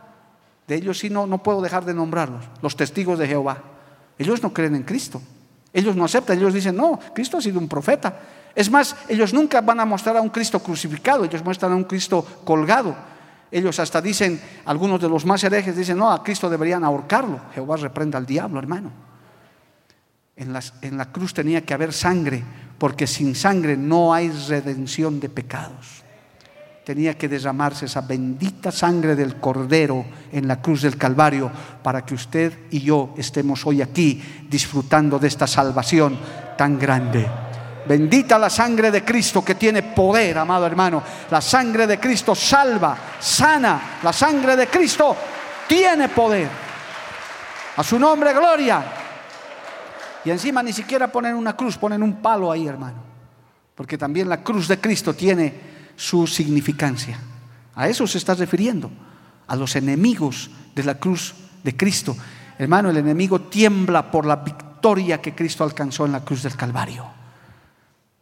De 0.67 0.75
ellos 0.75 0.99
sí 0.99 1.09
no, 1.09 1.25
no 1.25 1.41
puedo 1.41 1.61
dejar 1.61 1.85
de 1.85 1.93
nombrarlos, 1.93 2.45
los 2.61 2.75
testigos 2.75 3.17
de 3.17 3.27
Jehová. 3.27 3.63
Ellos 4.17 4.43
no 4.43 4.53
creen 4.53 4.75
en 4.75 4.83
Cristo, 4.83 5.21
ellos 5.73 5.95
no 5.95 6.03
aceptan, 6.03 6.37
ellos 6.37 6.53
dicen, 6.53 6.75
no, 6.75 6.99
Cristo 7.13 7.37
ha 7.37 7.41
sido 7.41 7.59
un 7.59 7.69
profeta. 7.69 8.19
Es 8.53 8.69
más, 8.69 8.95
ellos 9.07 9.33
nunca 9.33 9.61
van 9.61 9.79
a 9.79 9.85
mostrar 9.85 10.17
a 10.17 10.21
un 10.21 10.29
Cristo 10.29 10.59
crucificado, 10.59 11.23
ellos 11.23 11.43
muestran 11.43 11.71
a 11.71 11.75
un 11.75 11.85
Cristo 11.85 12.25
colgado. 12.43 12.95
Ellos 13.51 13.79
hasta 13.79 14.01
dicen, 14.01 14.39
algunos 14.65 15.01
de 15.01 15.09
los 15.09 15.25
más 15.25 15.43
herejes 15.43 15.75
dicen, 15.75 15.97
no, 15.97 16.11
a 16.11 16.23
Cristo 16.23 16.49
deberían 16.49 16.83
ahorcarlo. 16.83 17.41
Jehová 17.53 17.75
reprenda 17.75 18.17
al 18.17 18.25
diablo, 18.25 18.59
hermano. 18.59 18.91
En, 20.37 20.57
en 20.81 20.97
la 20.97 21.11
cruz 21.11 21.33
tenía 21.33 21.61
que 21.65 21.73
haber 21.73 21.91
sangre, 21.91 22.43
porque 22.77 23.05
sin 23.05 23.35
sangre 23.35 23.75
no 23.75 24.13
hay 24.13 24.29
redención 24.29 25.19
de 25.19 25.27
pecados. 25.27 26.01
Tenía 26.85 27.17
que 27.17 27.27
derramarse 27.27 27.85
esa 27.85 28.01
bendita 28.01 28.71
sangre 28.71 29.15
del 29.15 29.35
Cordero 29.35 30.05
en 30.31 30.47
la 30.47 30.61
cruz 30.61 30.81
del 30.81 30.97
Calvario 30.97 31.51
para 31.83 32.05
que 32.05 32.15
usted 32.15 32.53
y 32.71 32.79
yo 32.79 33.13
estemos 33.17 33.65
hoy 33.67 33.81
aquí 33.81 34.21
disfrutando 34.49 35.19
de 35.19 35.27
esta 35.27 35.45
salvación 35.45 36.17
tan 36.57 36.79
grande. 36.79 37.27
Bendita 37.91 38.39
la 38.39 38.49
sangre 38.49 38.89
de 38.89 39.03
Cristo 39.03 39.43
que 39.43 39.55
tiene 39.55 39.83
poder, 39.83 40.37
amado 40.37 40.65
hermano. 40.65 41.03
La 41.29 41.41
sangre 41.41 41.85
de 41.85 41.99
Cristo 41.99 42.33
salva, 42.33 42.97
sana. 43.19 43.99
La 44.01 44.13
sangre 44.13 44.55
de 44.55 44.67
Cristo 44.67 45.13
tiene 45.67 46.07
poder. 46.07 46.47
A 47.75 47.83
su 47.83 47.99
nombre, 47.99 48.31
gloria. 48.31 48.81
Y 50.23 50.29
encima 50.29 50.63
ni 50.63 50.71
siquiera 50.71 51.11
ponen 51.11 51.35
una 51.35 51.53
cruz, 51.57 51.77
ponen 51.77 52.01
un 52.01 52.21
palo 52.21 52.49
ahí, 52.49 52.65
hermano. 52.65 53.03
Porque 53.75 53.97
también 53.97 54.29
la 54.29 54.41
cruz 54.41 54.69
de 54.69 54.79
Cristo 54.79 55.13
tiene 55.13 55.53
su 55.97 56.25
significancia. 56.27 57.19
A 57.75 57.89
eso 57.89 58.07
se 58.07 58.19
está 58.19 58.35
refiriendo, 58.35 58.89
a 59.47 59.55
los 59.57 59.75
enemigos 59.75 60.49
de 60.73 60.85
la 60.85 60.95
cruz 60.95 61.35
de 61.61 61.75
Cristo. 61.75 62.15
Hermano, 62.57 62.89
el 62.89 62.95
enemigo 62.95 63.41
tiembla 63.41 64.09
por 64.09 64.25
la 64.25 64.37
victoria 64.37 65.21
que 65.21 65.35
Cristo 65.35 65.65
alcanzó 65.65 66.05
en 66.05 66.13
la 66.13 66.23
cruz 66.23 66.43
del 66.43 66.55
Calvario 66.55 67.19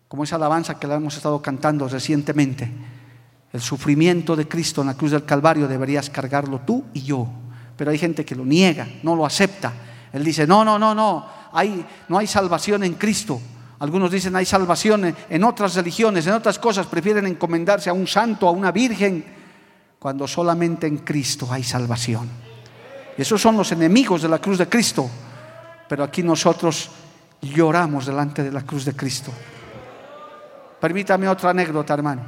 como 0.09 0.23
esa 0.23 0.37
alabanza 0.37 0.79
que 0.79 0.87
la 0.87 0.95
hemos 0.95 1.15
estado 1.15 1.39
cantando 1.41 1.87
recientemente. 1.87 2.69
El 3.53 3.61
sufrimiento 3.61 4.35
de 4.35 4.47
Cristo 4.47 4.81
en 4.81 4.87
la 4.87 4.95
cruz 4.95 5.11
del 5.11 5.23
Calvario 5.23 5.67
deberías 5.67 6.09
cargarlo 6.09 6.61
tú 6.65 6.83
y 6.93 7.03
yo. 7.03 7.27
Pero 7.77 7.91
hay 7.91 7.97
gente 7.99 8.25
que 8.25 8.35
lo 8.35 8.43
niega, 8.43 8.87
no 9.03 9.15
lo 9.15 9.25
acepta. 9.25 9.71
Él 10.11 10.23
dice, 10.23 10.47
no, 10.47 10.65
no, 10.65 10.79
no, 10.79 10.95
no, 10.95 11.25
hay, 11.53 11.85
no 12.07 12.17
hay 12.17 12.25
salvación 12.25 12.83
en 12.83 12.95
Cristo. 12.95 13.39
Algunos 13.77 14.11
dicen 14.11 14.35
hay 14.35 14.45
salvación 14.45 15.15
en 15.29 15.43
otras 15.43 15.75
religiones, 15.75 16.25
en 16.25 16.33
otras 16.33 16.57
cosas, 16.57 16.87
prefieren 16.87 17.27
encomendarse 17.27 17.89
a 17.89 17.93
un 17.93 18.07
santo, 18.07 18.47
a 18.47 18.51
una 18.51 18.71
virgen, 18.71 19.23
cuando 19.99 20.27
solamente 20.27 20.87
en 20.87 20.97
Cristo 20.97 21.47
hay 21.51 21.63
salvación. 21.63 22.27
esos 23.15 23.39
son 23.39 23.57
los 23.57 23.71
enemigos 23.71 24.23
de 24.23 24.29
la 24.29 24.39
cruz 24.39 24.57
de 24.57 24.67
Cristo. 24.67 25.07
Pero 25.87 26.03
aquí 26.03 26.23
nosotros 26.23 26.89
lloramos 27.41 28.07
delante 28.07 28.43
de 28.43 28.51
la 28.51 28.63
cruz 28.63 28.85
de 28.85 28.95
Cristo. 28.95 29.31
Permítame 30.79 31.27
otra 31.27 31.49
anécdota, 31.49 31.93
hermano, 31.93 32.21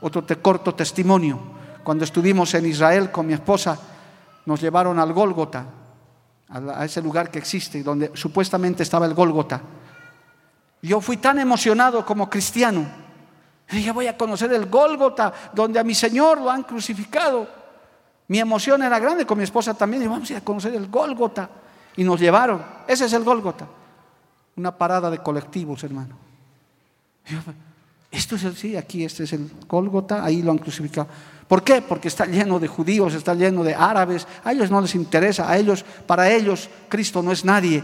otro 0.00 0.24
te 0.24 0.36
corto 0.36 0.74
testimonio. 0.74 1.38
Cuando 1.84 2.04
estuvimos 2.04 2.54
en 2.54 2.66
Israel 2.66 3.10
con 3.10 3.26
mi 3.26 3.32
esposa, 3.32 3.78
nos 4.46 4.60
llevaron 4.60 4.98
al 4.98 5.12
Gólgota, 5.12 5.66
a 6.48 6.84
ese 6.84 7.00
lugar 7.00 7.30
que 7.30 7.38
existe, 7.38 7.82
donde 7.82 8.10
supuestamente 8.14 8.82
estaba 8.82 9.06
el 9.06 9.14
Gólgota. 9.14 9.60
Yo 10.82 11.00
fui 11.00 11.18
tan 11.18 11.38
emocionado 11.38 12.04
como 12.04 12.28
cristiano. 12.28 12.86
Dije, 13.70 13.92
voy 13.92 14.06
a 14.06 14.16
conocer 14.16 14.52
el 14.52 14.66
Gólgota, 14.66 15.32
donde 15.52 15.78
a 15.78 15.84
mi 15.84 15.94
Señor 15.94 16.40
lo 16.40 16.50
han 16.50 16.64
crucificado. 16.64 17.46
Mi 18.28 18.38
emoción 18.38 18.82
era 18.82 18.98
grande 18.98 19.26
con 19.26 19.38
mi 19.38 19.44
esposa 19.44 19.74
también. 19.74 20.02
Y 20.02 20.06
vamos 20.06 20.28
a 20.30 20.32
ir 20.32 20.38
a 20.38 20.44
conocer 20.44 20.74
el 20.74 20.88
Gólgota. 20.88 21.48
Y 21.96 22.04
nos 22.04 22.18
llevaron. 22.18 22.64
Ese 22.86 23.04
es 23.04 23.12
el 23.12 23.22
Gólgota. 23.22 23.66
Una 24.56 24.76
parada 24.76 25.10
de 25.10 25.18
colectivos, 25.18 25.84
hermano. 25.84 26.16
Esto 28.10 28.34
es 28.34 28.44
así, 28.44 28.76
aquí 28.76 29.04
este 29.04 29.24
es 29.24 29.32
el 29.32 29.48
Gólgota, 29.68 30.24
ahí 30.24 30.42
lo 30.42 30.50
han 30.50 30.58
crucificado. 30.58 31.06
¿Por 31.46 31.62
qué? 31.62 31.82
Porque 31.82 32.08
está 32.08 32.26
lleno 32.26 32.58
de 32.58 32.66
judíos, 32.66 33.14
está 33.14 33.34
lleno 33.34 33.62
de 33.62 33.74
árabes, 33.74 34.26
a 34.44 34.52
ellos 34.52 34.70
no 34.70 34.80
les 34.80 34.94
interesa, 34.94 35.48
a 35.48 35.56
ellos, 35.56 35.84
para 36.06 36.30
ellos 36.30 36.68
Cristo 36.88 37.22
no 37.22 37.30
es 37.30 37.44
nadie. 37.44 37.82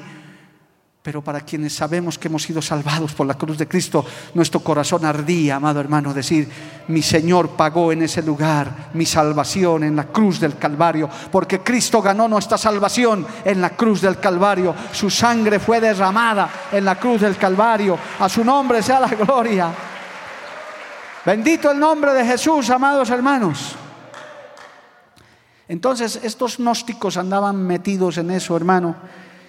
Pero 1.03 1.22
para 1.22 1.41
quienes 1.41 1.72
sabemos 1.72 2.18
que 2.18 2.27
hemos 2.27 2.43
sido 2.43 2.61
salvados 2.61 3.12
por 3.12 3.29
la 3.29 3.35
cruz 3.35 3.59
de 3.59 3.68
Cristo, 3.68 4.05
nuestro 4.35 4.59
corazón 4.59 5.05
ardía, 5.05 5.55
amado 5.55 5.79
hermano, 5.79 6.12
decir, 6.12 6.49
mi 6.89 7.03
Señor 7.03 7.51
pagó 7.51 7.93
en 7.93 8.03
ese 8.03 8.22
lugar 8.22 8.91
mi 8.95 9.07
salvación 9.07 9.85
en 9.85 9.95
la 9.95 10.09
cruz 10.09 10.41
del 10.41 10.59
Calvario, 10.59 11.09
porque 11.31 11.61
Cristo 11.61 12.03
ganó 12.03 12.27
nuestra 12.27 12.59
salvación 12.59 13.24
en 13.45 13.61
la 13.61 13.70
cruz 13.70 14.01
del 14.01 14.18
Calvario, 14.18 14.74
su 14.91 15.09
sangre 15.09 15.61
fue 15.61 15.81
derramada 15.81 16.51
en 16.72 16.85
la 16.85 16.97
cruz 16.97 17.20
del 17.20 17.37
Calvario, 17.37 17.97
a 18.18 18.29
su 18.29 18.45
nombre 18.45 18.83
sea 18.83 18.99
la 18.99 19.09
gloria. 19.09 19.72
Bendito 21.27 21.72
el 21.72 21.81
nombre 21.81 22.14
de 22.14 22.24
Jesús, 22.24 22.70
amados 22.70 23.11
hermanos. 23.11 23.74
Entonces 25.66 26.20
estos 26.22 26.59
gnósticos 26.59 27.16
andaban 27.16 27.66
metidos 27.66 28.18
en 28.18 28.31
eso, 28.31 28.57
hermano, 28.57 28.95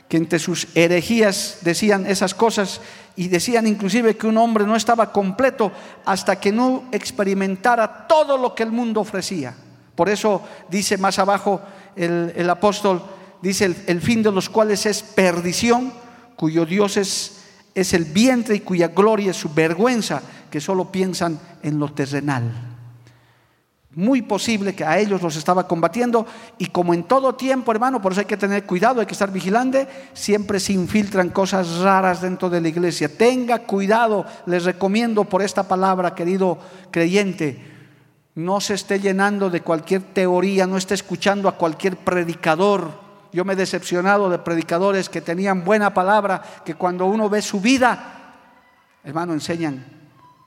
que 0.10 0.18
entre 0.18 0.40
sus 0.40 0.70
herejías 0.74 1.60
decían 1.62 2.08
esas 2.08 2.34
cosas 2.34 2.82
y 3.16 3.28
decían 3.28 3.68
inclusive 3.68 4.18
que 4.18 4.26
un 4.26 4.40
hombre 4.40 4.66
no 4.66 4.76
estaba 4.76 5.12
completo 5.12 5.72
hasta 6.04 6.40
que 6.40 6.52
no 6.52 6.86
experimentara 6.92 8.08
todo 8.08 8.40
lo 8.40 8.56
que 8.56 8.64
el 8.64 8.72
mundo 8.72 9.02
ofrecía. 9.02 9.54
Por 9.94 10.10
eso 10.10 10.42
dice 10.72 10.98
más 10.98 11.20
abajo 11.20 11.62
el, 11.96 12.50
apóstol, 12.50 13.04
dice 13.40 13.66
el, 13.86 14.02
fin 14.02 14.24
de 14.24 14.32
los 14.32 14.50
cuales 14.50 14.88
es 14.88 15.04
perdición, 15.04 15.94
cuyo 16.38 16.66
Dios 16.66 16.98
es 16.98 17.94
el 17.94 18.06
vientre 18.06 18.56
y 18.56 18.62
cuya 18.62 18.88
gloria 18.88 19.30
es 19.30 19.38
su 19.38 19.54
vergüenza 19.54 20.24
que 20.50 20.62
solo 20.62 20.92
piensan 20.92 21.40
en 21.64 21.80
lo 21.80 21.90
terrenal. 21.90 22.52
Muy 23.98 24.22
posible 24.22 24.76
que 24.76 24.86
a 24.86 25.00
ellos 25.00 25.24
los 25.24 25.36
estaba 25.38 25.68
combatiendo 25.68 26.28
y 26.60 26.68
como 26.68 26.94
en 26.94 27.06
todo 27.06 27.34
tiempo, 27.34 27.72
hermano, 27.72 28.00
por 28.00 28.12
eso 28.12 28.22
hay 28.22 28.28
que 28.28 28.38
tener 28.38 28.64
cuidado, 28.64 29.00
hay 29.00 29.08
que 29.08 29.14
estar 29.14 29.32
vigilante, 29.32 29.88
siempre 30.14 30.60
se 30.60 30.74
infiltran 30.74 31.30
cosas 31.30 31.80
raras 31.80 32.22
dentro 32.22 32.48
de 32.48 32.62
la 32.62 32.68
iglesia. 32.68 33.10
Tenga 33.10 33.58
cuidado, 33.58 34.24
les 34.46 34.66
recomiendo 34.66 35.24
por 35.24 35.42
esta 35.42 35.64
palabra, 35.64 36.14
querido 36.14 36.60
creyente, 36.92 37.60
no 38.36 38.62
se 38.62 38.76
esté 38.76 39.00
llenando 39.00 39.50
de 39.50 39.62
cualquier 39.62 40.04
teoría, 40.14 40.68
no 40.68 40.78
esté 40.78 40.94
escuchando 40.94 41.50
a 41.50 41.58
cualquier 41.58 41.98
predicador. 41.98 42.92
Yo 43.34 43.46
me 43.46 43.54
he 43.54 43.56
decepcionado 43.56 44.30
de 44.30 44.38
predicadores 44.38 45.10
que 45.10 45.22
tenían 45.22 45.66
buena 45.66 45.96
palabra, 45.96 46.44
que 46.64 46.76
cuando 46.76 47.08
uno 47.08 47.32
ve 47.32 47.42
su 47.42 47.60
vida, 47.60 48.36
hermano, 49.04 49.34
enseñan 49.34 49.97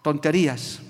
tonterías. 0.03 0.81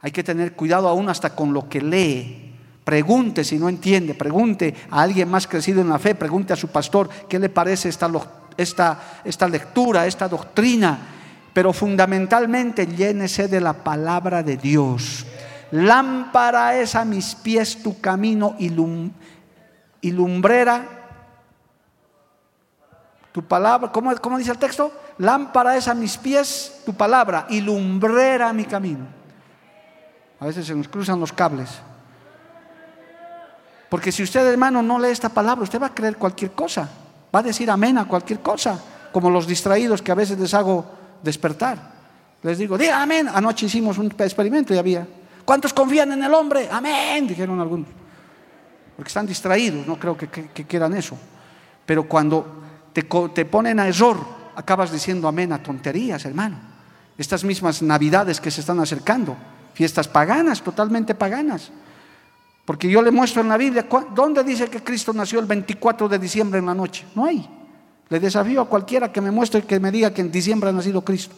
Hay 0.00 0.10
que 0.10 0.22
tener 0.22 0.52
cuidado 0.52 0.88
aún 0.88 1.08
hasta 1.08 1.34
con 1.34 1.52
lo 1.52 1.68
que 1.68 1.80
lee. 1.80 2.54
Pregunte 2.84 3.44
si 3.44 3.58
no 3.58 3.68
entiende, 3.68 4.14
pregunte 4.14 4.74
a 4.90 5.02
alguien 5.02 5.28
más 5.28 5.46
crecido 5.46 5.80
en 5.80 5.88
la 5.88 5.98
fe, 5.98 6.14
pregunte 6.14 6.52
a 6.52 6.56
su 6.56 6.68
pastor 6.68 7.08
qué 7.28 7.38
le 7.38 7.48
parece 7.48 7.88
esta, 7.88 8.10
esta, 8.56 9.20
esta 9.24 9.48
lectura, 9.48 10.06
esta 10.06 10.28
doctrina. 10.28 10.98
Pero 11.52 11.72
fundamentalmente 11.72 12.86
llénese 12.86 13.48
de 13.48 13.60
la 13.60 13.72
palabra 13.72 14.42
de 14.42 14.56
Dios. 14.56 15.26
Lámpara 15.70 16.80
es 16.80 16.94
a 16.94 17.04
mis 17.04 17.34
pies 17.34 17.82
tu 17.82 18.00
camino 18.00 18.56
y, 18.58 18.72
y 20.00 20.10
lumbrera 20.12 20.97
tu 23.32 23.42
palabra, 23.42 23.92
¿cómo, 23.92 24.14
¿cómo, 24.16 24.38
dice 24.38 24.50
el 24.50 24.58
texto? 24.58 24.92
Lámpara 25.18 25.76
es 25.76 25.88
a 25.88 25.94
mis 25.94 26.16
pies 26.16 26.82
tu 26.86 26.94
palabra 26.94 27.46
y 27.50 27.60
lumbrera 27.60 28.52
mi 28.52 28.64
camino. 28.64 29.06
A 30.40 30.46
veces 30.46 30.66
se 30.66 30.74
nos 30.74 30.88
cruzan 30.88 31.20
los 31.20 31.32
cables. 31.32 31.68
Porque 33.88 34.12
si 34.12 34.22
usted, 34.22 34.46
hermano, 34.46 34.82
no 34.82 34.98
lee 34.98 35.08
esta 35.08 35.28
palabra, 35.28 35.62
usted 35.62 35.80
va 35.80 35.86
a 35.86 35.94
creer 35.94 36.16
cualquier 36.16 36.52
cosa. 36.52 36.88
Va 37.34 37.40
a 37.40 37.42
decir 37.42 37.70
amén 37.70 37.98
a 37.98 38.06
cualquier 38.06 38.40
cosa. 38.40 38.78
Como 39.12 39.30
los 39.30 39.46
distraídos 39.46 40.02
que 40.02 40.12
a 40.12 40.14
veces 40.14 40.38
les 40.38 40.52
hago 40.54 40.84
despertar. 41.22 41.78
Les 42.42 42.58
digo, 42.58 42.78
diga 42.78 43.02
amén. 43.02 43.28
Anoche 43.28 43.66
hicimos 43.66 43.98
un 43.98 44.06
experimento 44.18 44.74
y 44.74 44.78
había. 44.78 45.06
¿Cuántos 45.44 45.72
confían 45.72 46.12
en 46.12 46.22
el 46.22 46.32
hombre? 46.34 46.68
Amén, 46.70 47.26
dijeron 47.26 47.58
algunos. 47.60 47.88
Porque 48.96 49.08
están 49.08 49.26
distraídos, 49.26 49.86
no 49.86 49.98
creo 49.98 50.16
que 50.16 50.28
quieran 50.66 50.94
eso. 50.94 51.16
Pero 51.86 52.06
cuando 52.06 52.67
te, 52.92 53.44
ponen 53.44 53.80
a 53.80 53.88
error, 53.88 54.18
acabas 54.56 54.90
diciendo 54.90 55.28
amén 55.28 55.52
a 55.52 55.62
tonterías, 55.62 56.24
hermano. 56.24 56.58
Estas 57.16 57.44
mismas 57.44 57.82
navidades 57.82 58.40
que 58.40 58.50
se 58.50 58.60
están 58.60 58.80
acercando, 58.80 59.36
fiestas 59.74 60.08
paganas, 60.08 60.62
totalmente 60.62 61.14
paganas. 61.14 61.70
Porque 62.64 62.88
yo 62.90 63.00
le 63.02 63.10
muestro 63.10 63.42
en 63.42 63.48
la 63.48 63.56
Biblia, 63.56 63.86
¿dónde 64.14 64.44
dice 64.44 64.68
que 64.68 64.82
Cristo 64.82 65.12
nació 65.12 65.40
el 65.40 65.46
24 65.46 66.08
de 66.08 66.18
diciembre 66.18 66.58
en 66.58 66.66
la 66.66 66.74
noche? 66.74 67.06
No 67.14 67.24
hay. 67.24 67.48
Le 68.10 68.20
desafío 68.20 68.62
a 68.62 68.68
cualquiera 68.68 69.12
que 69.12 69.20
me 69.20 69.30
muestre, 69.30 69.62
que 69.62 69.80
me 69.80 69.90
diga 69.90 70.12
que 70.12 70.20
en 70.20 70.30
diciembre 70.30 70.70
ha 70.70 70.72
nacido 70.72 71.02
Cristo. 71.02 71.34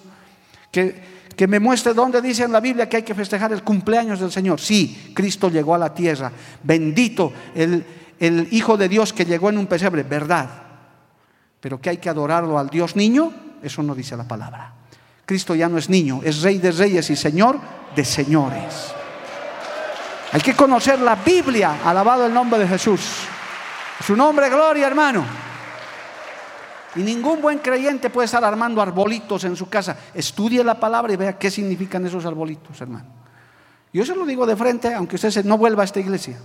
Que, 0.70 1.20
que 1.36 1.46
me 1.46 1.58
muestre 1.58 1.94
dónde 1.94 2.20
dice 2.20 2.44
en 2.44 2.52
la 2.52 2.60
Biblia 2.60 2.88
que 2.88 2.98
hay 2.98 3.02
que 3.02 3.14
festejar 3.14 3.52
el 3.52 3.62
cumpleaños 3.62 4.20
del 4.20 4.30
Señor. 4.30 4.60
Sí, 4.60 5.12
Cristo 5.14 5.48
llegó 5.48 5.74
a 5.74 5.78
la 5.78 5.94
tierra. 5.94 6.30
Bendito 6.62 7.32
el, 7.54 7.84
el 8.18 8.48
Hijo 8.50 8.76
de 8.76 8.88
Dios 8.88 9.12
que 9.12 9.24
llegó 9.24 9.50
en 9.50 9.58
un 9.58 9.66
pesebre, 9.66 10.02
verdad. 10.02 10.69
Pero 11.60 11.80
que 11.80 11.90
hay 11.90 11.96
que 11.98 12.08
adorarlo 12.08 12.58
al 12.58 12.68
Dios 12.68 12.96
niño, 12.96 13.32
eso 13.62 13.82
no 13.82 13.94
dice 13.94 14.16
la 14.16 14.24
palabra. 14.24 14.72
Cristo 15.26 15.54
ya 15.54 15.68
no 15.68 15.78
es 15.78 15.88
niño, 15.88 16.20
es 16.24 16.42
rey 16.42 16.58
de 16.58 16.72
reyes 16.72 17.08
y 17.10 17.16
señor 17.16 17.58
de 17.94 18.04
señores. 18.04 18.94
Hay 20.32 20.40
que 20.40 20.54
conocer 20.54 21.00
la 21.00 21.16
Biblia, 21.16 21.80
alabado 21.84 22.26
el 22.26 22.32
nombre 22.32 22.58
de 22.60 22.68
Jesús. 22.68 23.00
Su 24.04 24.16
nombre, 24.16 24.48
gloria, 24.48 24.86
hermano. 24.86 25.24
Y 26.96 27.00
ningún 27.00 27.40
buen 27.40 27.58
creyente 27.58 28.10
puede 28.10 28.26
estar 28.26 28.44
armando 28.44 28.80
arbolitos 28.80 29.44
en 29.44 29.54
su 29.54 29.68
casa. 29.68 29.96
Estudie 30.14 30.64
la 30.64 30.78
palabra 30.78 31.12
y 31.12 31.16
vea 31.16 31.38
qué 31.38 31.50
significan 31.50 32.04
esos 32.06 32.24
arbolitos, 32.24 32.80
hermano. 32.80 33.06
Yo 33.92 34.04
se 34.04 34.14
lo 34.14 34.24
digo 34.24 34.46
de 34.46 34.56
frente, 34.56 34.94
aunque 34.94 35.16
usted 35.16 35.44
no 35.44 35.58
vuelva 35.58 35.82
a 35.82 35.84
esta 35.84 36.00
iglesia. 36.00 36.38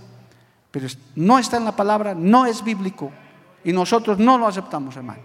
Pero 0.70 0.88
no 1.14 1.38
está 1.38 1.56
en 1.56 1.64
la 1.64 1.74
palabra, 1.74 2.14
no 2.14 2.44
es 2.44 2.62
bíblico. 2.62 3.12
Y 3.66 3.72
nosotros 3.72 4.18
no 4.20 4.38
lo 4.38 4.46
aceptamos, 4.46 4.96
hermano. 4.96 5.20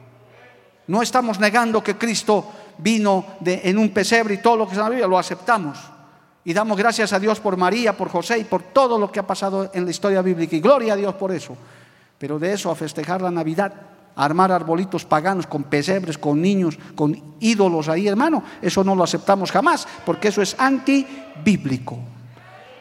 No 0.88 1.04
estamos 1.04 1.40
negando 1.40 1.84
que 1.84 1.96
Cristo 1.96 2.44
vino 2.80 3.24
en 3.46 3.78
un 3.78 3.92
pesebre 3.92 4.34
y 4.34 4.38
todo 4.40 4.58
lo 4.58 4.68
que 4.68 4.76
la 4.76 4.90
Biblia, 4.90 5.06
lo 5.06 5.20
aceptamos. 5.20 5.78
Y 6.44 6.52
damos 6.52 6.76
gracias 6.76 7.14
a 7.14 7.20
Dios 7.20 7.40
por 7.40 7.56
María, 7.56 7.96
por 7.96 8.10
José 8.10 8.40
y 8.40 8.44
por 8.44 8.64
todo 8.64 8.98
lo 8.98 9.12
que 9.12 9.20
ha 9.20 9.28
pasado 9.28 9.70
en 9.76 9.86
la 9.86 9.92
historia 9.92 10.24
bíblica. 10.24 10.56
Y 10.56 10.60
gloria 10.60 10.94
a 10.94 10.96
Dios 10.96 11.14
por 11.14 11.32
eso. 11.32 11.56
Pero 12.18 12.40
de 12.40 12.54
eso 12.54 12.72
a 12.72 12.76
festejar 12.76 13.22
la 13.22 13.30
Navidad, 13.30 13.74
a 14.16 14.26
armar 14.26 14.52
arbolitos 14.52 15.06
paganos 15.06 15.46
con 15.46 15.66
pesebres, 15.66 16.18
con 16.18 16.42
niños, 16.42 16.80
con 16.96 17.36
ídolos 17.40 17.90
ahí, 17.90 18.08
hermano, 18.08 18.44
eso 18.60 18.84
no 18.84 18.96
lo 18.96 19.04
aceptamos 19.04 19.52
jamás, 19.52 19.88
porque 20.04 20.30
eso 20.30 20.42
es 20.42 20.56
antibíblico. 20.58 22.00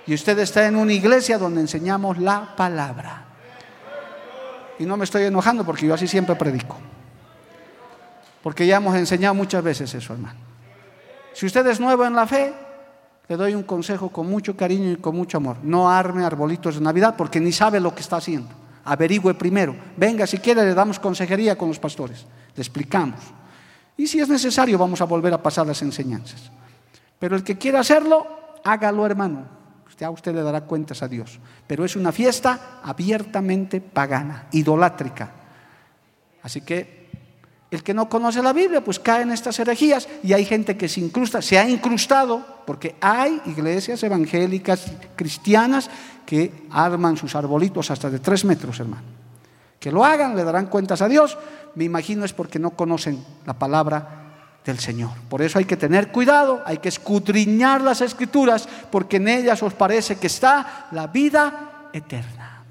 Y 0.07 0.15
usted 0.15 0.39
está 0.39 0.67
en 0.67 0.77
una 0.77 0.95
iglesia 0.95 1.37
donde 1.37 1.61
enseñamos 1.61 2.17
la 2.17 2.57
palabra. 2.57 3.27
Y 4.81 4.87
no 4.87 4.97
me 4.97 5.05
estoy 5.05 5.25
enojando 5.25 5.63
porque 5.63 5.87
yo 5.87 5.93
así 5.93 6.09
siempre 6.09 6.35
predico. 6.35 6.79
Porque 8.43 8.67
ya 8.67 8.79
hemos 8.79 8.97
enseñado 8.97 9.35
muchas 9.35 9.63
veces 9.63 9.93
eso, 9.93 10.15
hermano. 10.15 10.39
Si 11.35 11.45
usted 11.45 11.67
es 11.67 11.79
nuevo 11.79 12.07
en 12.07 12.17
la 12.17 12.27
fe, 12.27 12.55
le 13.29 13.37
doy 13.37 13.55
un 13.55 13.63
consejo 13.63 14.09
con 14.09 14.27
mucho 14.27 14.57
cariño 14.57 14.91
y 14.93 14.97
con 14.97 15.15
mucho 15.15 15.37
amor. 15.37 15.59
No 15.63 15.91
arme 15.91 16.25
arbolitos 16.25 16.77
de 16.77 16.81
Navidad 16.81 17.15
porque 17.15 17.41
ni 17.41 17.53
sabe 17.53 17.79
lo 17.79 17.95
que 17.95 18.01
está 18.01 18.17
haciendo. 18.17 18.49
Averigüe 18.85 19.35
primero. 19.35 19.77
Venga, 19.99 20.27
si 20.27 20.39
quiere, 20.39 20.65
le 20.65 20.73
damos 20.73 20.99
consejería 20.99 21.59
con 21.59 21.69
los 21.69 21.79
pastores. 21.79 22.25
Le 22.57 22.63
explicamos. 22.63 23.21
Y 23.99 24.07
si 24.07 24.19
es 24.19 24.31
necesario, 24.31 24.79
vamos 24.79 25.03
a 25.03 25.05
volver 25.05 25.35
a 25.35 25.43
pasar 25.43 25.67
las 25.67 25.83
enseñanzas. 25.83 26.51
Pero 27.19 27.37
el 27.37 27.45
que 27.45 27.59
quiera 27.59 27.81
hacerlo, 27.81 28.27
hágalo, 28.65 29.05
hermano. 29.05 29.60
Ya 30.01 30.09
usted 30.09 30.35
le 30.35 30.43
dará 30.43 30.63
cuentas 30.63 31.03
a 31.03 31.09
Dios. 31.09 31.39
Pero 31.67 31.85
es 31.85 31.95
una 31.95 32.11
fiesta 32.11 32.81
abiertamente 32.83 33.83
pagana, 33.83 34.47
idolátrica. 34.51 35.31
Así 36.43 36.63
que 36.63 37.11
el 37.71 37.83
que 37.83 37.93
no 37.93 38.09
conoce 38.09 38.43
la 38.43 38.55
Biblia, 38.55 38.83
pues 38.83 38.99
cae 38.99 39.23
en 39.23 39.31
estas 39.31 39.59
herejías 39.59 40.09
y 40.23 40.33
hay 40.33 40.47
gente 40.47 40.79
que 40.79 40.89
se 40.89 41.01
incrusta, 41.01 41.43
se 41.43 41.59
ha 41.59 41.69
incrustado, 41.69 42.43
porque 42.67 42.97
hay 43.03 43.43
iglesias 43.45 44.03
evangélicas 44.03 44.91
cristianas 45.17 45.91
que 46.25 46.67
arman 46.71 47.19
sus 47.19 47.35
arbolitos 47.35 47.91
hasta 47.91 48.09
de 48.09 48.21
tres 48.21 48.47
metros, 48.47 48.81
hermano. 48.81 49.05
Que 49.79 49.93
lo 49.93 50.03
hagan, 50.03 50.35
le 50.35 50.45
darán 50.45 50.67
cuentas 50.67 51.03
a 51.03 51.09
Dios. 51.09 51.37
Me 51.75 51.85
imagino 51.85 52.25
es 52.25 52.33
porque 52.33 52.59
no 52.59 52.71
conocen 52.71 53.23
la 53.45 53.53
palabra 53.53 54.20
del 54.65 54.79
Señor. 54.79 55.11
Por 55.29 55.43
eso 55.43 55.59
hay 55.59 55.65
que 55.65 55.77
tener 55.77 56.13
cuidado, 56.13 56.63
hay 56.67 56.79
que 56.79 56.89
escudriñar 56.89 57.81
las 57.81 58.01
escrituras, 58.01 58.69
porque 58.91 59.17
en 59.17 59.29
ellas 59.29 59.63
os 59.63 59.75
parece 59.75 60.17
que 60.17 60.27
está 60.27 60.89
la 60.93 61.07
vida 61.07 61.89
eterna. 61.93 62.65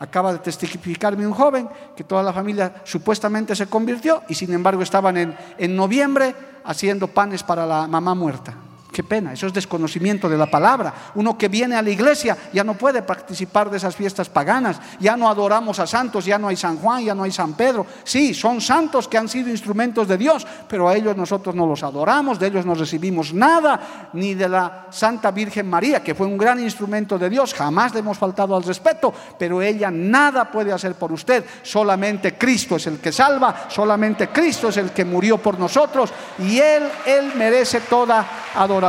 Acaba 0.00 0.32
de 0.32 0.38
testificarme 0.38 1.26
un 1.26 1.34
joven 1.34 1.68
que 1.96 2.04
toda 2.04 2.22
la 2.22 2.32
familia 2.32 2.82
supuestamente 2.84 3.56
se 3.56 3.66
convirtió 3.66 4.22
y 4.28 4.34
sin 4.34 4.52
embargo 4.52 4.82
estaban 4.82 5.16
en, 5.16 5.36
en 5.58 5.74
noviembre 5.74 6.34
haciendo 6.64 7.08
panes 7.08 7.42
para 7.42 7.66
la 7.66 7.88
mamá 7.88 8.14
muerta. 8.14 8.54
Qué 8.98 9.04
pena, 9.04 9.32
eso 9.32 9.46
es 9.46 9.52
desconocimiento 9.52 10.28
de 10.28 10.36
la 10.36 10.50
palabra. 10.50 10.92
Uno 11.14 11.38
que 11.38 11.46
viene 11.46 11.76
a 11.76 11.82
la 11.82 11.90
iglesia 11.90 12.36
ya 12.52 12.64
no 12.64 12.74
puede 12.74 13.02
participar 13.02 13.70
de 13.70 13.76
esas 13.76 13.94
fiestas 13.94 14.28
paganas. 14.28 14.80
Ya 14.98 15.16
no 15.16 15.30
adoramos 15.30 15.78
a 15.78 15.86
santos, 15.86 16.24
ya 16.24 16.36
no 16.36 16.48
hay 16.48 16.56
San 16.56 16.78
Juan, 16.78 17.04
ya 17.04 17.14
no 17.14 17.22
hay 17.22 17.30
San 17.30 17.52
Pedro. 17.52 17.86
Sí, 18.02 18.34
son 18.34 18.60
santos 18.60 19.06
que 19.06 19.16
han 19.16 19.28
sido 19.28 19.50
instrumentos 19.50 20.08
de 20.08 20.18
Dios, 20.18 20.44
pero 20.68 20.88
a 20.88 20.96
ellos 20.96 21.16
nosotros 21.16 21.54
no 21.54 21.64
los 21.64 21.84
adoramos, 21.84 22.40
de 22.40 22.48
ellos 22.48 22.66
no 22.66 22.74
recibimos 22.74 23.32
nada, 23.32 24.08
ni 24.14 24.34
de 24.34 24.48
la 24.48 24.86
Santa 24.90 25.30
Virgen 25.30 25.70
María, 25.70 26.02
que 26.02 26.16
fue 26.16 26.26
un 26.26 26.36
gran 26.36 26.58
instrumento 26.58 27.16
de 27.20 27.30
Dios. 27.30 27.54
Jamás 27.54 27.94
le 27.94 28.00
hemos 28.00 28.18
faltado 28.18 28.56
al 28.56 28.64
respeto, 28.64 29.14
pero 29.38 29.62
ella 29.62 29.92
nada 29.92 30.50
puede 30.50 30.72
hacer 30.72 30.96
por 30.96 31.12
usted. 31.12 31.44
Solamente 31.62 32.36
Cristo 32.36 32.74
es 32.74 32.88
el 32.88 32.98
que 32.98 33.12
salva, 33.12 33.66
solamente 33.68 34.30
Cristo 34.30 34.70
es 34.70 34.76
el 34.76 34.90
que 34.90 35.04
murió 35.04 35.38
por 35.38 35.56
nosotros 35.56 36.12
y 36.40 36.58
Él, 36.58 36.82
Él 37.06 37.30
merece 37.36 37.82
toda 37.82 38.26
adoración. 38.56 38.87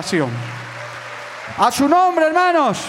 A 1.57 1.71
su 1.71 1.89
nombre, 1.89 2.27
hermanos. 2.27 2.79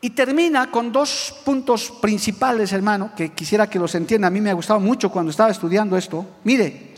Y 0.00 0.10
termina 0.10 0.70
con 0.70 0.92
dos 0.92 1.34
puntos 1.44 1.90
principales, 2.00 2.72
hermano, 2.72 3.10
que 3.16 3.32
quisiera 3.32 3.68
que 3.68 3.80
los 3.80 3.96
entienda. 3.96 4.28
A 4.28 4.30
mí 4.30 4.40
me 4.40 4.50
ha 4.50 4.54
gustado 4.54 4.78
mucho 4.78 5.10
cuando 5.10 5.32
estaba 5.32 5.50
estudiando 5.50 5.96
esto. 5.96 6.24
Mire, 6.44 6.94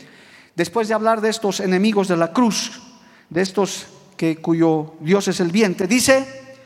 después 0.55 0.89
de 0.89 0.93
hablar 0.93 1.21
de 1.21 1.29
estos 1.29 1.59
enemigos 1.59 2.07
de 2.07 2.17
la 2.17 2.31
cruz, 2.31 2.79
de 3.29 3.41
estos 3.41 3.87
que 4.15 4.37
cuyo 4.37 4.93
Dios 4.99 5.27
es 5.27 5.39
el 5.39 5.51
vientre, 5.51 5.87
dice, 5.87 6.59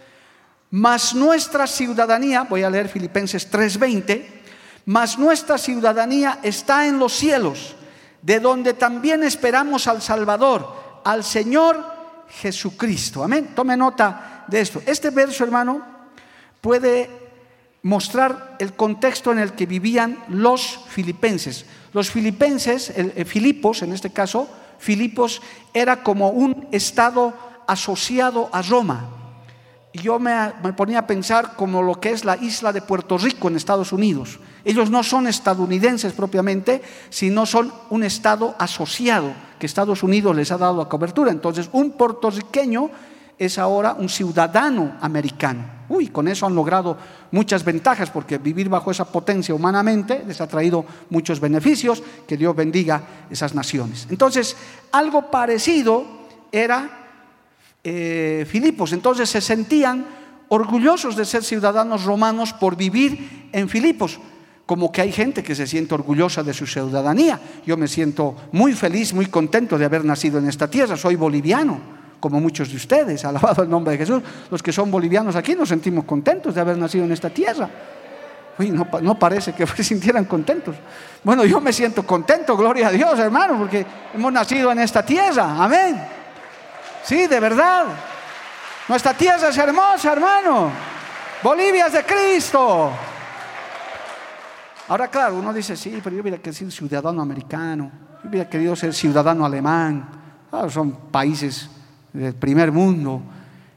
mas 0.72 1.16
nuestra 1.16 1.66
ciudadanía, 1.66 2.44
voy 2.44 2.64
a 2.64 2.70
leer 2.70 2.90
Filipenses 2.90 3.50
3:20, 3.50 4.26
mas 4.88 5.18
nuestra 5.18 5.58
ciudadanía 5.58 6.40
está 6.44 6.86
en 6.86 7.00
los 7.00 7.14
cielos, 7.14 7.78
de 8.22 8.42
donde 8.42 8.74
también 8.74 9.24
esperamos 9.24 9.88
al 9.88 10.02
Salvador 10.02 10.85
al 11.06 11.24
Señor 11.24 11.84
Jesucristo. 12.28 13.24
Amén. 13.24 13.54
Tome 13.56 13.78
nota 13.78 14.44
de 14.48 14.60
esto. 14.60 14.82
Este 14.86 15.10
verso, 15.12 15.44
hermano, 15.44 15.82
puede 16.60 17.10
mostrar 17.84 18.58
el 18.60 18.74
contexto 18.74 19.32
en 19.32 19.40
el 19.40 19.54
que 19.54 19.68
vivían 19.68 20.18
los 20.28 20.80
filipenses. 20.90 21.66
Los 21.94 22.10
filipenses, 22.10 22.90
el, 22.90 23.26
Filipos 23.26 23.84
en 23.84 23.94
este 23.94 24.10
caso, 24.10 24.50
Filipos 24.80 25.42
era 25.74 26.04
como 26.04 26.30
un 26.30 26.68
estado 26.72 27.34
asociado 27.68 28.50
a 28.52 28.62
Roma. 28.64 29.25
Y 29.96 30.00
yo 30.00 30.20
me, 30.20 30.52
me, 30.62 30.74
ponía 30.74 31.00
a 31.00 31.08
pensar 31.08 31.56
como 31.56 31.82
lo 31.82 32.02
que 32.02 32.12
es 32.12 32.26
la 32.26 32.36
isla 32.36 32.74
de 32.74 32.82
Puerto 32.82 33.18
Rico 33.18 33.48
en 33.48 33.56
Estados 33.56 33.94
Unidos. 33.94 34.42
Ellos 34.66 34.90
no 34.92 35.04
son 35.04 35.26
estadounidenses 35.26 36.12
propiamente, 36.12 36.82
sino 37.10 37.46
son 37.46 37.72
un 37.90 38.04
estado 38.04 38.56
asociado 38.60 39.32
que 39.58 39.66
Estados 39.66 40.04
Unidos 40.04 40.36
les 40.36 40.52
ha 40.52 40.58
dado 40.58 40.80
la 40.80 40.90
cobertura. 40.90 41.32
Entonces, 41.32 41.70
un 41.72 41.92
puertorriqueño 41.92 42.90
es 43.40 43.58
ahora 43.58 43.96
un 43.98 44.10
ciudadano 44.10 44.98
americano. 45.00 45.64
Uy, 45.88 46.10
con 46.10 46.28
eso 46.28 46.46
han 46.46 46.56
logrado 46.56 46.98
muchas 47.32 47.64
ventajas, 47.64 48.10
porque 48.10 48.38
vivir 48.38 48.68
bajo 48.68 48.92
esa 48.92 49.06
potencia 49.06 49.56
humanamente 49.56 50.26
les 50.28 50.42
ha 50.42 50.48
traído 50.48 50.84
muchos 51.10 51.40
beneficios. 51.40 52.04
Que 52.28 52.36
Dios 52.36 52.54
bendiga 52.54 53.02
esas 53.30 53.56
naciones. 53.56 54.08
Entonces, 54.10 54.58
algo 54.92 55.32
parecido 55.32 56.04
era 56.52 57.05
eh, 57.86 58.46
Filipos. 58.50 58.92
Entonces 58.94 59.30
se 59.30 59.42
sentían 59.42 60.06
orgullosos 60.50 61.16
de 61.16 61.24
ser 61.24 61.44
ciudadanos 61.44 62.04
romanos 62.04 62.52
por 62.52 62.76
vivir 62.76 63.50
en 63.54 63.70
Filipos 63.70 64.20
como 64.66 64.92
que 64.92 65.02
hay 65.02 65.12
gente 65.12 65.44
que 65.44 65.54
se 65.54 65.68
siente 65.68 65.94
orgullosa 65.94 66.42
de 66.42 66.54
su 66.54 66.66
ciudadanía. 66.66 67.40
Yo 67.66 67.78
me 67.78 67.88
siento 67.88 68.36
muy 68.52 68.74
feliz, 68.74 69.14
muy 69.14 69.28
contento 69.28 69.78
de 69.78 69.86
haber 69.86 70.04
nacido 70.04 70.40
en 70.40 70.50
esta 70.50 70.68
tierra. 70.68 70.98
Soy 70.98 71.16
boliviano, 71.16 71.80
como 72.20 72.42
muchos 72.42 72.72
de 72.72 72.78
ustedes, 72.78 73.24
alabado 73.26 73.64
el 73.64 73.70
nombre 73.70 73.92
de 73.92 74.00
Jesús. 74.00 74.24
Los 74.50 74.64
que 74.64 74.72
son 74.72 74.90
bolivianos 74.90 75.36
aquí 75.36 75.54
nos 75.54 75.70
sentimos 75.70 76.06
contentos 76.06 76.56
de 76.56 76.62
haber 76.62 76.78
nacido 76.78 77.06
en 77.06 77.12
esta 77.12 77.30
tierra. 77.30 77.70
Uy, 78.58 78.72
no, 78.72 78.88
no 79.02 79.20
parece 79.20 79.54
que 79.54 79.68
se 79.76 79.84
sintieran 79.84 80.26
contentos. 80.26 80.76
Bueno, 81.24 81.46
yo 81.46 81.62
me 81.62 81.72
siento 81.72 82.04
contento, 82.04 82.58
gloria 82.58 82.88
a 82.88 82.92
Dios, 82.92 83.20
hermano, 83.20 83.60
porque 83.60 83.86
hemos 84.16 84.34
nacido 84.34 84.72
en 84.72 84.80
esta 84.80 85.06
tierra. 85.06 85.64
Amén. 85.64 86.15
Sí, 87.06 87.28
de 87.28 87.40
verdad. 87.40 87.86
Nuestra 88.88 89.14
tierra 89.14 89.50
es 89.50 89.58
hermosa, 89.58 90.12
hermano. 90.12 90.72
Bolivia 91.44 91.86
es 91.86 91.94
de 91.94 92.04
Cristo. 92.04 92.92
Ahora, 94.88 95.08
claro, 95.08 95.36
uno 95.38 95.54
dice, 95.54 95.76
sí, 95.76 96.00
pero 96.04 96.16
yo 96.16 96.22
hubiera 96.24 96.40
querido 96.40 96.54
ser 96.56 96.72
ciudadano 96.72 97.22
americano, 97.22 97.92
yo 98.24 98.30
hubiera 98.30 98.50
querido 98.50 98.76
ser 98.76 98.94
ciudadano 98.94 99.46
alemán. 99.46 100.10
son 100.70 101.12
países 101.12 101.70
del 102.12 102.34
primer 102.34 102.72
mundo. 102.72 103.22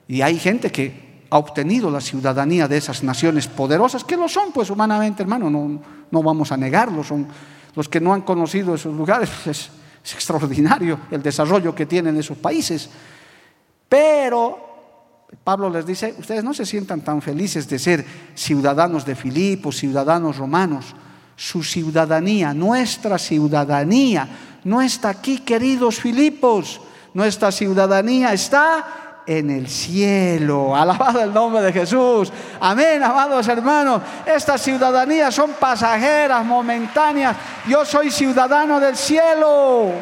Y 0.07 0.23
hay 0.23 0.39
gente 0.39 0.73
que 0.73 1.27
ha 1.31 1.37
obtenido 1.37 1.91
la 1.91 2.01
ciudadanía 2.01 2.67
de 2.67 2.79
esas 2.79 3.03
naciones 3.03 3.47
poderosas, 3.47 4.05
que 4.05 4.17
lo 4.17 4.29
son, 4.29 4.53
pues 4.53 4.71
humanamente, 4.71 5.23
hermano, 5.23 5.51
no, 5.51 5.83
no 6.11 6.23
vamos 6.23 6.51
a 6.51 6.57
negarlo. 6.57 7.05
Son 7.05 7.29
los 7.75 7.89
que 7.91 8.01
no 8.01 8.15
han 8.15 8.23
conocido 8.23 8.75
esos 8.75 8.95
lugares, 8.95 9.31
pues, 9.45 9.71
es 10.03 10.15
extraordinario 10.15 10.99
el 11.11 11.23
desarrollo 11.23 11.75
que 11.75 11.85
tienen 11.85 12.17
esos 12.17 12.39
países. 12.39 12.89
Pero 13.89 14.69
Pablo 15.45 15.71
les 15.71 15.87
dice, 15.87 16.15
ustedes 16.19 16.45
no 16.45 16.55
se 16.55 16.67
sientan 16.67 17.01
tan 17.03 17.21
felices 17.23 17.69
de 17.69 17.79
ser 17.79 18.05
ciudadanos 18.35 19.05
de 19.05 19.15
Filipos, 19.15 19.77
ciudadanos 19.77 20.37
romanos. 20.37 20.95
Su 21.37 21.63
ciudadanía, 21.63 22.53
nuestra 22.53 23.17
ciudadanía, 23.17 24.29
no 24.65 24.83
está 24.83 25.11
aquí, 25.11 25.39
queridos 25.39 26.01
Filipos. 26.01 26.81
Nuestra 27.15 27.53
ciudadanía 27.53 28.33
está 28.33 29.23
en 29.27 29.51
el 29.51 29.69
cielo. 29.69 30.75
Alabado 30.75 31.21
el 31.21 31.33
nombre 31.33 31.63
de 31.63 31.73
Jesús. 31.73 32.33
Amén, 32.61 33.03
amados 33.03 33.47
hermanos. 33.49 34.03
Estas 34.27 34.61
ciudadanías 34.61 35.35
son 35.35 35.53
pasajeras, 35.53 36.45
momentáneas. 36.45 37.37
Yo 37.69 37.85
soy 37.85 38.11
ciudadano 38.11 38.81
del 38.81 38.97
cielo, 38.97 39.93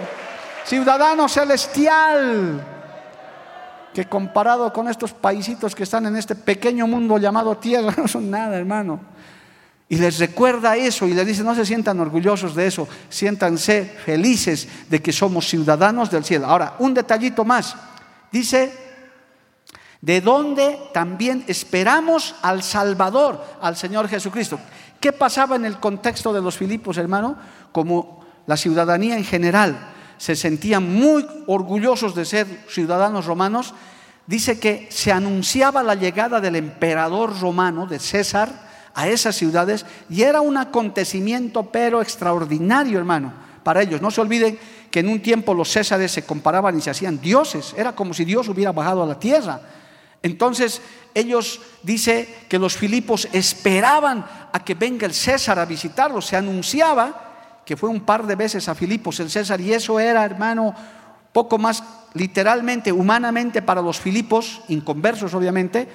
ciudadano 0.64 1.28
celestial 1.28 2.75
que 3.96 4.04
comparado 4.04 4.70
con 4.74 4.88
estos 4.88 5.14
paisitos 5.14 5.74
que 5.74 5.84
están 5.84 6.04
en 6.04 6.16
este 6.16 6.34
pequeño 6.34 6.86
mundo 6.86 7.16
llamado 7.16 7.56
tierra, 7.56 7.94
no 7.96 8.06
son 8.06 8.30
nada, 8.30 8.54
hermano. 8.58 9.00
Y 9.88 9.96
les 9.96 10.18
recuerda 10.18 10.76
eso 10.76 11.06
y 11.06 11.14
les 11.14 11.26
dice, 11.26 11.42
no 11.42 11.54
se 11.54 11.64
sientan 11.64 11.98
orgullosos 11.98 12.54
de 12.54 12.66
eso, 12.66 12.86
siéntanse 13.08 13.86
felices 14.04 14.68
de 14.90 15.00
que 15.00 15.14
somos 15.14 15.48
ciudadanos 15.48 16.10
del 16.10 16.24
cielo. 16.24 16.44
Ahora, 16.44 16.74
un 16.78 16.92
detallito 16.92 17.42
más. 17.46 17.74
Dice, 18.30 18.70
de 20.02 20.20
dónde 20.20 20.78
también 20.92 21.44
esperamos 21.46 22.34
al 22.42 22.62
Salvador, 22.62 23.42
al 23.62 23.76
Señor 23.76 24.08
Jesucristo. 24.08 24.60
¿Qué 25.00 25.14
pasaba 25.14 25.56
en 25.56 25.64
el 25.64 25.78
contexto 25.78 26.34
de 26.34 26.42
los 26.42 26.58
Filipos, 26.58 26.98
hermano? 26.98 27.38
Como 27.72 28.26
la 28.46 28.58
ciudadanía 28.58 29.16
en 29.16 29.24
general 29.24 29.94
se 30.18 30.36
sentían 30.36 30.92
muy 30.92 31.26
orgullosos 31.46 32.14
de 32.14 32.24
ser 32.24 32.46
ciudadanos 32.68 33.26
romanos, 33.26 33.74
dice 34.26 34.58
que 34.58 34.88
se 34.90 35.12
anunciaba 35.12 35.82
la 35.82 35.94
llegada 35.94 36.40
del 36.40 36.56
emperador 36.56 37.38
romano, 37.40 37.86
de 37.86 37.98
César, 37.98 38.66
a 38.96 39.08
esas 39.08 39.36
ciudades 39.36 39.84
y 40.08 40.22
era 40.22 40.40
un 40.40 40.56
acontecimiento 40.56 41.70
pero 41.70 42.00
extraordinario, 42.00 42.98
hermano, 42.98 43.32
para 43.62 43.82
ellos. 43.82 44.00
No 44.00 44.10
se 44.10 44.22
olviden 44.22 44.58
que 44.90 45.00
en 45.00 45.10
un 45.10 45.20
tiempo 45.20 45.52
los 45.52 45.70
césares 45.70 46.12
se 46.12 46.24
comparaban 46.24 46.78
y 46.78 46.80
se 46.80 46.90
hacían 46.90 47.20
dioses, 47.20 47.74
era 47.76 47.94
como 47.94 48.14
si 48.14 48.24
Dios 48.24 48.48
hubiera 48.48 48.72
bajado 48.72 49.02
a 49.02 49.06
la 49.06 49.18
tierra. 49.18 49.60
Entonces 50.22 50.80
ellos 51.14 51.60
dice 51.82 52.46
que 52.48 52.58
los 52.58 52.74
filipos 52.74 53.28
esperaban 53.32 54.24
a 54.50 54.64
que 54.64 54.74
venga 54.74 55.06
el 55.06 55.12
César 55.12 55.58
a 55.58 55.66
visitarlos, 55.66 56.24
se 56.24 56.36
anunciaba 56.36 57.25
que 57.66 57.76
fue 57.76 57.90
un 57.90 58.00
par 58.00 58.26
de 58.26 58.36
veces 58.36 58.68
a 58.68 58.74
Filipos 58.74 59.18
el 59.20 59.28
César, 59.28 59.60
y 59.60 59.72
eso 59.72 59.98
era, 59.98 60.24
hermano, 60.24 60.72
poco 61.32 61.58
más 61.58 61.82
literalmente, 62.14 62.92
humanamente 62.92 63.60
para 63.60 63.82
los 63.82 63.98
Filipos, 63.98 64.62
inconversos 64.68 65.34
obviamente, 65.34 65.88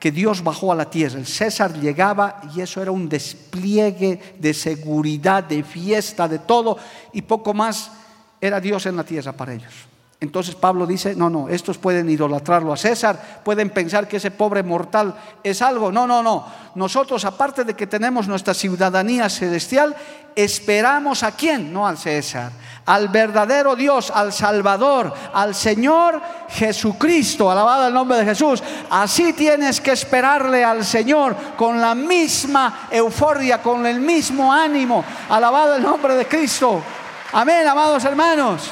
que 0.00 0.10
Dios 0.10 0.42
bajó 0.42 0.72
a 0.72 0.74
la 0.74 0.88
tierra. 0.88 1.18
El 1.18 1.26
César 1.26 1.78
llegaba 1.78 2.40
y 2.56 2.62
eso 2.62 2.80
era 2.80 2.90
un 2.90 3.08
despliegue 3.08 4.34
de 4.38 4.54
seguridad, 4.54 5.44
de 5.44 5.62
fiesta, 5.62 6.26
de 6.26 6.38
todo, 6.38 6.78
y 7.12 7.22
poco 7.22 7.52
más 7.52 7.92
era 8.40 8.58
Dios 8.58 8.86
en 8.86 8.96
la 8.96 9.04
tierra 9.04 9.32
para 9.32 9.52
ellos. 9.52 9.89
Entonces 10.22 10.54
Pablo 10.54 10.86
dice, 10.86 11.14
no, 11.14 11.30
no, 11.30 11.48
estos 11.48 11.78
pueden 11.78 12.10
idolatrarlo 12.10 12.74
a 12.74 12.76
César, 12.76 13.40
pueden 13.42 13.70
pensar 13.70 14.06
que 14.06 14.18
ese 14.18 14.30
pobre 14.30 14.62
mortal 14.62 15.14
es 15.42 15.62
algo. 15.62 15.90
No, 15.90 16.06
no, 16.06 16.22
no. 16.22 16.44
Nosotros, 16.74 17.24
aparte 17.24 17.64
de 17.64 17.74
que 17.74 17.86
tenemos 17.86 18.28
nuestra 18.28 18.52
ciudadanía 18.52 19.30
celestial, 19.30 19.96
esperamos 20.36 21.22
a 21.22 21.32
quién? 21.32 21.72
No 21.72 21.86
al 21.86 21.96
César, 21.96 22.52
al 22.84 23.08
verdadero 23.08 23.74
Dios, 23.74 24.10
al 24.10 24.34
Salvador, 24.34 25.10
al 25.32 25.54
Señor 25.54 26.20
Jesucristo. 26.50 27.50
Alabado 27.50 27.88
el 27.88 27.94
nombre 27.94 28.18
de 28.18 28.26
Jesús. 28.26 28.62
Así 28.90 29.32
tienes 29.32 29.80
que 29.80 29.92
esperarle 29.92 30.62
al 30.62 30.84
Señor 30.84 31.34
con 31.56 31.80
la 31.80 31.94
misma 31.94 32.88
euforia, 32.90 33.62
con 33.62 33.86
el 33.86 34.00
mismo 34.00 34.52
ánimo. 34.52 35.02
Alabado 35.30 35.76
el 35.76 35.82
nombre 35.82 36.14
de 36.14 36.26
Cristo. 36.26 36.82
Amén, 37.32 37.66
amados 37.66 38.04
hermanos. 38.04 38.70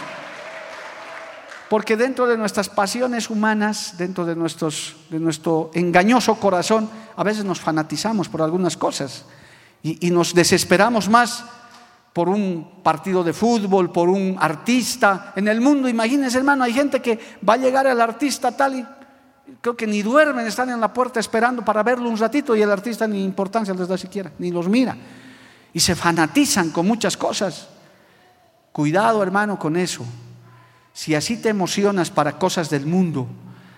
Porque 1.69 1.97
dentro 1.97 2.27
de 2.27 2.39
nuestras 2.39 2.69
pasiones 2.69 3.29
humanas, 3.29 3.95
dentro 3.99 4.25
de, 4.25 4.35
nuestro 4.35 5.71
engañoso 5.75 6.37
corazón, 6.37 6.89
a 7.15 7.23
veces 7.23 7.45
nos 7.45 7.61
fanatizamos 7.61 8.29
por 8.29 8.41
algunas 8.41 8.77
cosas 8.77 9.25
y, 9.83 10.07
y 10.07 10.11
nos 10.11 10.35
desesperamos 10.35 11.09
más 11.09 11.45
por 12.13 12.29
un 12.29 12.83
partido 12.83 13.23
de 13.23 13.33
fútbol, 13.33 13.93
por 13.93 14.09
un 14.09 14.37
artista. 14.41 15.33
En 15.37 15.47
el 15.47 15.61
mundo, 15.61 15.89
imagínense 15.89 16.39
hermano, 16.39 16.65
hay 16.65 16.73
gente 16.73 17.03
que 17.03 17.19
va 17.47 17.55
a 17.55 17.59
llegar 17.59 17.87
al 17.87 18.01
artista 18.01 18.51
tal 18.57 18.75
y 18.75 18.87
creo 19.61 19.77
que 19.77 19.87
ni 19.87 20.03
duermen, 20.03 20.47
están 20.47 20.71
en 20.71 20.81
la 20.81 20.93
puerta 20.93 21.21
esperando 21.21 21.65
para 21.65 21.83
verlo 21.83 22.09
un 22.09 22.19
ratito 22.19 22.57
y 22.57 22.63
el 22.63 22.71
artista 22.71 23.07
ni 23.07 23.23
importancia 23.25 23.75
les 23.75 23.89
da 23.89 23.99
siquiera, 23.99 24.33
ni 24.39 24.51
los 24.51 24.69
mira. 24.69 24.97
Y 25.73 25.81
se 25.81 25.95
fanatizan 25.95 26.71
con 26.71 26.87
muchas 26.87 27.17
cosas. 27.17 27.69
Cuidado 28.73 29.23
hermano 29.23 29.59
con 29.59 29.77
eso. 29.77 30.05
Si 30.99 31.15
así 31.15 31.37
te 31.37 31.49
emocionas 31.49 32.11
para 32.11 32.41
cosas 32.41 32.71
del 32.71 32.85
mundo, 32.85 33.29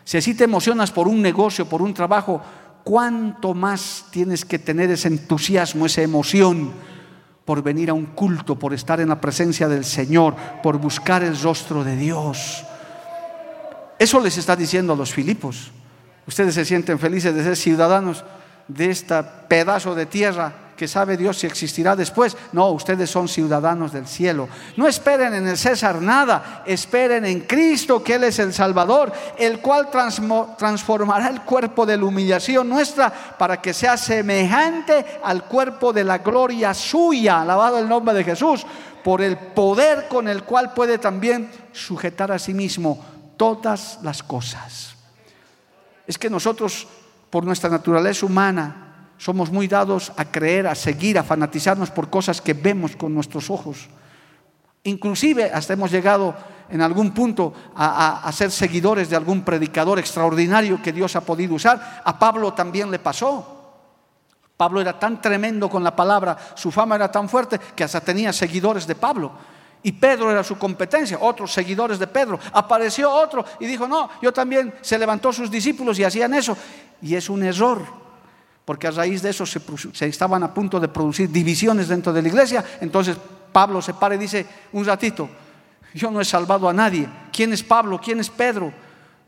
si 0.05 0.17
así 0.17 0.33
te 0.33 0.45
emocionas 0.45 0.91
por 0.91 1.07
un 1.07 1.21
negocio, 1.21 1.67
por 1.67 1.83
un 1.83 1.93
trabajo, 1.93 2.41
¿cuánto 2.83 3.53
más 3.53 4.07
tienes 4.11 4.43
que 4.47 4.59
tener 4.59 4.91
ese 4.91 5.09
entusiasmo, 5.09 5.85
esa 5.85 6.01
emoción 6.01 6.73
por 7.45 7.63
venir 7.63 7.91
a 7.91 7.93
un 7.93 8.07
culto, 8.07 8.59
por 8.59 8.73
estar 8.73 9.03
en 9.03 9.11
la 9.11 9.21
presencia 9.21 9.69
del 9.69 9.85
Señor, 9.85 10.35
por 10.63 10.79
buscar 10.79 11.23
el 11.23 11.39
rostro 11.39 11.85
de 11.85 11.95
Dios? 11.95 12.65
Eso 13.99 14.19
les 14.19 14.39
está 14.39 14.57
diciendo 14.57 14.95
a 14.95 14.97
los 14.97 15.13
Filipos. 15.13 15.73
Ustedes 16.27 16.55
se 16.55 16.65
sienten 16.65 16.99
felices 16.99 17.35
de 17.35 17.45
ser 17.45 17.57
ciudadanos 17.59 18.25
de 18.67 18.91
este 18.91 19.23
pedazo 19.47 19.95
de 19.95 20.07
tierra 20.07 20.70
que 20.81 20.89
sabe 20.89 21.19
Dios 21.19 21.37
si 21.37 21.47
existirá 21.47 21.95
después. 21.95 22.35
No, 22.53 22.71
ustedes 22.71 23.11
son 23.11 23.29
ciudadanos 23.29 23.93
del 23.93 24.07
cielo. 24.07 24.49
No 24.79 24.89
esperen 24.89 25.35
en 25.35 25.47
el 25.47 25.59
César 25.59 26.01
nada, 26.01 26.63
esperen 26.65 27.27
en 27.27 27.41
Cristo, 27.43 28.03
que 28.03 28.15
Él 28.15 28.25
es 28.25 28.39
el 28.39 28.55
Salvador, 28.55 29.13
el 29.37 29.61
cual 29.61 29.91
transformará 29.91 31.29
el 31.29 31.43
cuerpo 31.43 31.85
de 31.85 31.99
la 31.99 32.07
humillación 32.07 32.67
nuestra 32.67 33.13
para 33.13 33.61
que 33.61 33.75
sea 33.75 33.99
semejante 33.99 35.21
al 35.23 35.45
cuerpo 35.45 35.93
de 35.93 36.03
la 36.03 36.17
gloria 36.17 36.73
suya. 36.73 37.43
Alabado 37.43 37.79
el 37.79 37.87
nombre 37.87 38.15
de 38.15 38.25
Jesús, 38.25 38.65
por 39.05 39.21
el 39.21 39.37
poder 39.37 40.09
con 40.09 40.29
el 40.29 40.45
cual 40.45 40.73
puede 40.73 40.97
también 40.97 41.51
sujetar 41.73 42.33
a 42.33 42.39
sí 42.39 42.55
mismo 42.55 43.05
todas 43.37 43.99
las 44.03 44.23
cosas. 44.23 44.95
Es 46.07 46.17
que 46.17 46.31
nosotros, 46.31 46.89
por 47.29 47.45
nuestra 47.45 47.69
naturaleza 47.69 48.25
humana, 48.25 48.90
somos 49.21 49.53
muy 49.53 49.69
dados 49.69 50.13
a 50.17 50.25
creer, 50.25 50.67
a 50.67 50.75
seguir, 50.75 51.19
a 51.19 51.23
fanatizarnos 51.23 51.91
por 51.91 52.09
cosas 52.09 52.41
que 52.41 52.55
vemos 52.55 52.97
con 52.97 53.13
nuestros 53.13 53.51
ojos. 53.51 53.87
Inclusive 54.85 55.51
hasta 55.53 55.75
hemos 55.75 55.91
llegado 55.91 56.35
en 56.71 56.81
algún 56.81 57.13
punto 57.13 57.53
a, 57.77 58.31
ser 58.33 58.51
seguidores 58.51 59.11
de 59.11 59.17
algún 59.17 59.43
predicador 59.43 59.99
extraordinario 59.99 60.81
que 60.83 60.95
Dios 60.95 61.17
ha 61.17 61.21
podido 61.21 61.55
usar. 61.55 62.01
A 62.03 62.19
Pablo 62.19 62.55
también 62.55 62.91
le 62.91 62.99
pasó. 62.99 63.59
Pablo 64.57 64.81
era 64.81 64.99
tan 64.99 65.21
tremendo 65.21 65.69
con 65.69 65.85
la 65.85 65.95
palabra, 65.95 66.39
su 66.55 66.71
fama 66.71 66.95
era 66.95 67.13
tan 67.13 67.29
fuerte 67.29 67.61
que 67.77 67.85
hasta 67.85 68.01
tenía 68.01 68.33
seguidores 68.33 68.87
de 68.87 68.95
Pablo. 68.95 69.33
Y 69.83 69.93
Pedro 69.93 70.31
era 70.31 70.43
su 70.43 70.57
competencia, 70.57 71.19
otros 71.21 71.53
seguidores 71.53 71.99
de 71.99 72.07
Pedro. 72.07 72.41
Apareció 72.55 73.11
otro 73.11 73.45
y 73.59 73.67
dijo, 73.67 73.87
no, 73.87 74.09
yo 74.23 74.33
también 74.33 74.73
se 74.81 74.99
levantó 74.99 75.31
sus 75.31 75.51
discípulos 75.51 75.99
y 75.99 76.05
hacían 76.05 76.33
eso. 76.33 76.57
Y 77.03 77.15
es 77.15 77.29
un 77.29 77.43
error 77.43 78.10
porque 78.71 78.87
a 78.87 78.93
raíz 78.93 79.21
de 79.21 79.31
eso 79.31 79.45
se, 79.45 80.07
estaban 80.07 80.45
a 80.45 80.55
punto 80.55 80.79
de 80.79 80.87
producir 80.87 81.29
divisiones 81.29 81.89
dentro 81.89 82.13
de 82.13 82.23
la 82.23 82.29
iglesia. 82.29 82.65
Entonces 82.81 83.17
Pablo 83.51 83.83
se 83.83 83.95
para 83.95 84.15
y 84.15 84.19
dice, 84.19 84.47
un 84.71 84.85
ratito, 84.85 85.29
yo 85.93 86.09
no 86.09 86.21
he 86.21 86.25
salvado 86.25 86.69
a 86.69 86.73
nadie. 86.73 87.09
¿Quién 87.33 87.53
es 87.53 87.65
Pablo? 87.65 88.01
¿Quién 88.01 88.21
es 88.21 88.31
Pedro? 88.31 88.73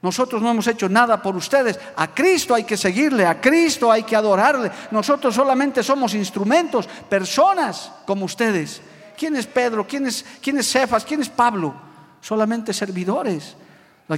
Nosotros 0.01 0.41
no 0.41 0.49
hemos 0.49 0.69
hecho 0.69 0.89
nada 0.89 1.21
por 1.21 1.35
ustedes. 1.35 1.77
A 1.97 2.15
Cristo 2.15 2.55
hay 2.55 2.63
que 2.63 2.77
seguirle, 2.77 3.27
a 3.27 3.41
Cristo 3.41 3.91
hay 3.91 4.05
que 4.05 4.15
adorarle. 4.15 4.71
Nosotros 4.93 5.35
solamente 5.35 5.83
somos 5.83 6.15
instrumentos, 6.15 6.89
personas 7.09 7.91
como 8.07 8.27
ustedes. 8.27 8.81
¿Quién 9.19 9.35
es 9.35 9.49
Pedro? 9.49 9.85
¿Quién 9.89 10.07
es, 10.07 10.25
quién 10.41 10.59
es 10.59 10.71
Cefas? 10.71 11.05
¿Quién 11.05 11.21
es 11.21 11.29
Pablo? 11.29 11.75
Solamente 12.21 12.73
servidores 12.73 13.57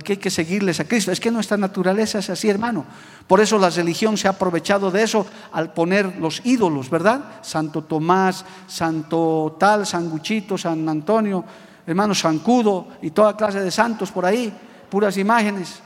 que 0.03 0.15
hay 0.15 0.19
que 0.19 0.31
seguirles 0.31 0.81
a 0.81 0.89
Cristo. 0.89 1.13
Es 1.13 1.21
que 1.21 1.31
nuestra 1.31 1.57
naturaleza 1.57 2.19
es 2.19 2.31
así, 2.31 2.49
hermano. 2.49 2.85
Por 3.27 3.41
eso 3.41 3.59
la 3.59 3.71
religión 3.71 4.17
se 4.17 4.27
ha 4.27 4.33
aprovechado 4.33 4.91
de 4.91 5.03
eso 5.03 5.27
al 5.53 5.73
poner 5.73 6.17
los 6.19 6.41
ídolos, 6.45 6.91
¿verdad? 6.91 7.21
Santo 7.43 7.85
Tomás, 7.85 8.45
Santo 8.67 9.57
tal, 9.59 9.87
San 9.87 10.11
Guchito, 10.11 10.59
San 10.59 10.89
Antonio, 10.89 11.45
hermano 11.87 12.15
Sancudo 12.15 12.89
y 13.03 13.11
toda 13.11 13.37
clase 13.37 13.61
de 13.61 13.71
santos 13.71 14.11
por 14.11 14.27
ahí. 14.27 14.53
puras 14.91 15.17
imágenes. 15.17 15.81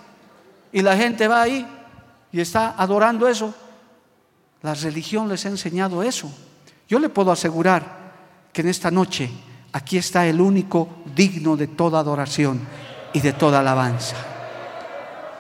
Y 0.73 0.83
la 0.83 0.97
gente 0.97 1.29
va 1.29 1.43
ahí 1.43 1.67
y 2.31 2.41
está 2.41 2.75
adorando 2.79 3.27
eso. 3.27 3.55
La 4.63 4.75
religión 4.75 5.29
les 5.29 5.45
ha 5.47 5.49
enseñado 5.49 6.03
eso. 6.03 6.31
Yo 6.89 6.99
le 6.99 7.09
puedo 7.09 7.33
asegurar 7.33 7.99
que 8.53 8.61
en 8.61 8.69
esta 8.69 8.91
noche 8.91 9.31
aquí 9.73 9.99
está 9.99 10.27
el 10.27 10.41
único 10.41 10.89
digno 11.15 11.57
de 11.57 11.69
toda 11.69 12.01
adoración 12.01 12.61
y 13.13 13.21
de 13.21 13.33
toda 13.33 13.61
alabanza. 13.61 14.17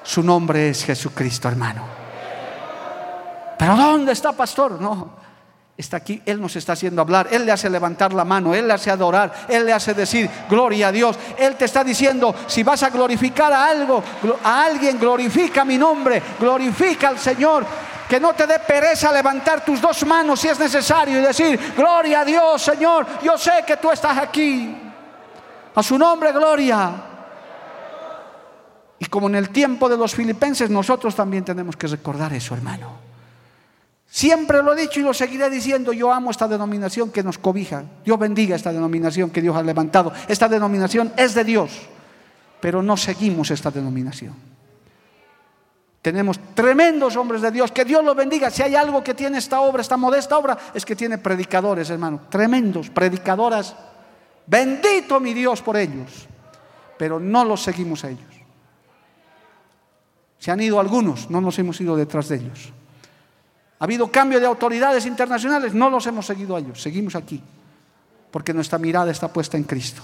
Su 0.02 0.22
nombre 0.22 0.70
es 0.70 0.84
Jesucristo, 0.84 1.48
hermano. 1.48 1.82
Pero 3.58 3.76
¿dónde 3.76 4.12
está, 4.12 4.32
pastor? 4.32 4.80
No, 4.80 5.10
está 5.76 5.98
aquí, 5.98 6.22
Él 6.24 6.40
nos 6.40 6.54
está 6.56 6.72
haciendo 6.72 7.02
hablar, 7.02 7.28
Él 7.30 7.44
le 7.44 7.52
hace 7.52 7.68
levantar 7.68 8.12
la 8.12 8.24
mano, 8.24 8.54
Él 8.54 8.68
le 8.68 8.74
hace 8.74 8.90
adorar, 8.90 9.32
Él 9.48 9.66
le 9.66 9.72
hace 9.72 9.94
decir 9.94 10.30
gloria 10.48 10.88
a 10.88 10.92
Dios. 10.92 11.18
Él 11.36 11.56
te 11.56 11.64
está 11.64 11.84
diciendo, 11.84 12.34
si 12.46 12.62
vas 12.62 12.82
a 12.84 12.90
glorificar 12.90 13.52
a 13.52 13.66
algo, 13.66 14.02
a 14.42 14.64
alguien, 14.64 14.98
glorifica 14.98 15.64
mi 15.64 15.76
nombre, 15.76 16.22
glorifica 16.38 17.08
al 17.08 17.18
Señor. 17.18 17.66
Que 18.08 18.18
no 18.18 18.32
te 18.32 18.46
dé 18.46 18.58
pereza 18.60 19.12
levantar 19.12 19.62
tus 19.62 19.82
dos 19.82 20.06
manos 20.06 20.40
si 20.40 20.48
es 20.48 20.58
necesario 20.58 21.18
y 21.18 21.22
decir, 21.22 21.74
gloria 21.76 22.20
a 22.20 22.24
Dios, 22.24 22.62
Señor, 22.62 23.06
yo 23.22 23.36
sé 23.36 23.64
que 23.66 23.76
tú 23.76 23.90
estás 23.90 24.16
aquí. 24.16 24.74
A 25.74 25.82
su 25.82 25.98
nombre, 25.98 26.32
gloria. 26.32 27.07
Y 28.98 29.06
como 29.06 29.28
en 29.28 29.36
el 29.36 29.50
tiempo 29.50 29.88
de 29.88 29.96
los 29.96 30.14
filipenses, 30.14 30.70
nosotros 30.70 31.14
también 31.14 31.44
tenemos 31.44 31.76
que 31.76 31.86
recordar 31.86 32.32
eso, 32.32 32.54
hermano. 32.54 33.08
Siempre 34.10 34.62
lo 34.62 34.72
he 34.72 34.80
dicho 34.80 35.00
y 35.00 35.02
lo 35.02 35.12
seguiré 35.12 35.50
diciendo, 35.50 35.92
yo 35.92 36.12
amo 36.12 36.30
esta 36.30 36.48
denominación 36.48 37.10
que 37.10 37.22
nos 37.22 37.38
cobija. 37.38 37.84
Dios 38.04 38.18
bendiga 38.18 38.56
esta 38.56 38.72
denominación 38.72 39.30
que 39.30 39.42
Dios 39.42 39.54
ha 39.54 39.62
levantado. 39.62 40.12
Esta 40.26 40.48
denominación 40.48 41.12
es 41.16 41.34
de 41.34 41.44
Dios, 41.44 41.70
pero 42.60 42.82
no 42.82 42.96
seguimos 42.96 43.50
esta 43.50 43.70
denominación. 43.70 44.34
Tenemos 46.00 46.38
tremendos 46.54 47.16
hombres 47.16 47.42
de 47.42 47.50
Dios. 47.50 47.70
Que 47.70 47.84
Dios 47.84 48.02
los 48.02 48.16
bendiga. 48.16 48.50
Si 48.50 48.62
hay 48.62 48.74
algo 48.74 49.04
que 49.04 49.14
tiene 49.14 49.38
esta 49.38 49.60
obra, 49.60 49.82
esta 49.82 49.96
modesta 49.96 50.38
obra, 50.38 50.56
es 50.72 50.84
que 50.86 50.96
tiene 50.96 51.18
predicadores, 51.18 51.90
hermano. 51.90 52.22
Tremendos, 52.30 52.88
predicadoras. 52.88 53.76
Bendito 54.46 55.20
mi 55.20 55.34
Dios 55.34 55.60
por 55.60 55.76
ellos. 55.76 56.26
Pero 56.96 57.20
no 57.20 57.44
los 57.44 57.62
seguimos 57.62 58.04
a 58.04 58.10
ellos. 58.10 58.37
Se 60.38 60.50
han 60.50 60.60
ido 60.60 60.78
algunos, 60.78 61.30
no 61.30 61.40
nos 61.40 61.58
hemos 61.58 61.80
ido 61.80 61.96
detrás 61.96 62.28
de 62.28 62.36
ellos. 62.36 62.72
Ha 63.78 63.84
habido 63.84 64.10
cambio 64.10 64.40
de 64.40 64.46
autoridades 64.46 65.06
internacionales, 65.06 65.74
no 65.74 65.90
los 65.90 66.06
hemos 66.06 66.26
seguido 66.26 66.56
a 66.56 66.58
ellos. 66.58 66.80
Seguimos 66.80 67.14
aquí. 67.14 67.42
Porque 68.30 68.52
nuestra 68.52 68.78
mirada 68.78 69.10
está 69.10 69.28
puesta 69.32 69.56
en 69.56 69.64
Cristo. 69.64 70.02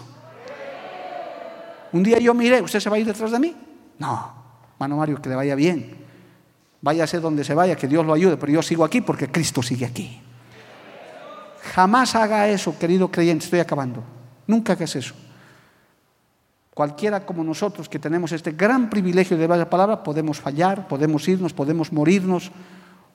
Un 1.93 2.03
día 2.03 2.19
yo 2.19 2.35
miré, 2.35 2.63
¿usted 2.63 2.81
se 2.81 2.91
va 2.91 2.97
a 2.97 2.99
ir 2.99 3.07
detrás 3.07 3.31
de 3.31 3.39
mí? 3.39 3.55
No. 3.99 4.33
Mano 4.79 4.97
Mario, 4.97 5.21
que 5.21 5.29
le 5.29 5.35
vaya 5.37 5.55
bien. 5.55 5.97
Váyase 6.81 7.21
donde 7.21 7.45
se 7.45 7.55
vaya, 7.55 7.77
que 7.77 7.89
Dios 7.89 8.05
lo 8.05 8.13
ayude, 8.13 8.37
pero 8.37 8.53
yo 8.53 8.63
sigo 8.63 8.85
aquí 8.85 9.01
porque 9.01 9.29
Cristo 9.29 9.63
sigue 9.63 9.87
aquí. 9.87 10.21
Jamás 11.75 12.15
haga 12.15 12.49
eso, 12.49 12.79
querido 12.79 13.11
creyente, 13.11 13.45
estoy 13.45 13.61
acabando. 13.61 14.03
Nunca 14.47 14.75
hagas 14.75 14.95
eso. 14.97 15.15
Cualquiera 16.75 17.25
como 17.25 17.45
nosotros 17.45 17.89
que 17.89 17.99
tenemos 17.99 18.33
este 18.33 18.53
gran 18.53 18.91
privilegio 18.91 19.37
de 19.37 19.47
la 19.47 19.71
palabra, 19.71 20.03
podemos 20.03 20.41
fallar, 20.41 20.89
podemos 20.89 21.27
irnos, 21.29 21.53
podemos 21.53 21.93
morirnos. 21.93 22.51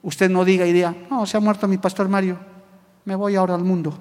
Usted 0.02 0.30
no 0.30 0.46
diga 0.46 0.66
y 0.66 0.72
diga, 0.72 0.96
no, 1.10 1.26
se 1.26 1.36
ha 1.36 1.42
muerto 1.42 1.68
mi 1.68 1.78
pastor 1.78 2.08
Mario, 2.08 2.38
me 3.04 3.16
voy 3.16 3.36
ahora 3.36 3.56
al 3.56 3.64
mundo. 3.64 3.98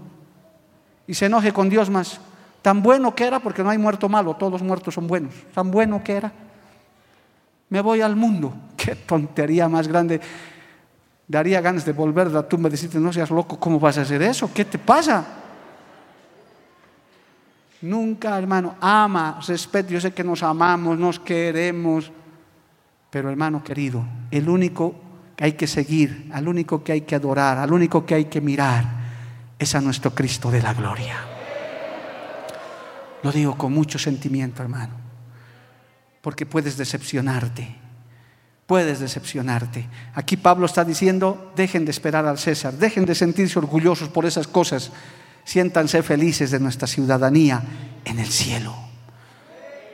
Y 1.07 1.15
se 1.15 1.27
enoje 1.27 1.53
con 1.53 1.69
Dios 1.69 1.91
más. 1.91 2.21
Tan 2.63 2.83
bueno 2.83 3.15
que 3.15 3.27
era, 3.27 3.41
porque 3.41 3.65
no 3.65 3.71
hay 3.71 3.79
muerto 3.79 4.09
malo, 4.09 4.35
todos 4.37 4.53
los 4.53 4.63
muertos 4.63 4.95
son 4.95 5.07
buenos. 5.09 5.35
Tan 5.53 5.71
bueno 5.71 6.03
que 6.05 6.13
era 6.13 6.33
me 7.71 7.81
voy 7.81 8.01
al 8.01 8.17
mundo. 8.17 8.55
Qué 8.77 8.95
tontería 8.95 9.69
más 9.69 9.89
grande. 9.89 10.21
Daría 11.27 11.61
ganas 11.61 11.85
de 11.85 11.93
volver 11.93 12.29
a 12.29 12.31
la 12.31 12.49
tumba 12.49 12.69
y 12.69 12.73
decirte, 12.73 12.99
no 12.99 13.13
seas 13.13 13.31
loco, 13.31 13.59
¿cómo 13.61 13.79
vas 13.79 13.99
a 13.99 14.03
hacer 14.03 14.23
eso? 14.23 14.51
¿Qué 14.53 14.65
te 14.65 14.79
pasa? 14.79 15.27
Nunca, 17.83 18.39
hermano, 18.39 18.76
ama, 18.81 19.41
respeto. 19.47 19.91
Yo 19.91 20.01
sé 20.01 20.12
que 20.12 20.24
nos 20.24 20.43
amamos, 20.43 20.99
nos 20.99 21.20
queremos. 21.20 22.11
Pero, 23.11 23.31
hermano 23.31 23.62
querido, 23.62 24.05
el 24.31 24.49
único 24.49 24.95
que 25.37 25.45
hay 25.45 25.53
que 25.53 25.66
seguir, 25.66 26.29
al 26.33 26.49
único 26.49 26.83
que 26.83 26.93
hay 26.93 27.01
que 27.03 27.14
adorar, 27.14 27.59
al 27.59 27.72
único 27.72 28.05
que 28.05 28.14
hay 28.14 28.24
que 28.26 28.41
mirar, 28.41 28.85
es 29.59 29.74
a 29.74 29.81
nuestro 29.81 30.14
Cristo 30.14 30.51
de 30.51 30.62
la 30.62 30.74
gloria. 30.74 31.16
Lo 33.22 33.33
digo 33.33 33.57
con 33.57 33.72
mucho 33.72 33.99
sentimiento, 33.99 34.62
hermano 34.62 35.09
porque 36.29 36.47
puedes 36.47 36.76
decepcionarte. 36.76 37.74
Puedes 38.66 39.01
decepcionarte. 39.01 39.89
Aquí 40.14 40.37
Pablo 40.37 40.66
está 40.66 40.85
diciendo, 40.85 41.53
dejen 41.57 41.87
de 41.87 41.91
esperar 41.91 42.26
al 42.26 42.37
César, 42.37 42.74
dejen 42.74 43.07
de 43.07 43.14
sentirse 43.14 43.59
orgullosos 43.59 44.11
por 44.11 44.26
esas 44.26 44.47
cosas, 44.47 44.93
siéntanse 45.49 46.03
felices 46.03 46.51
de 46.51 46.61
nuestra 46.61 46.87
ciudadanía 46.87 47.63
en 48.05 48.19
el 48.19 48.27
cielo. 48.29 48.75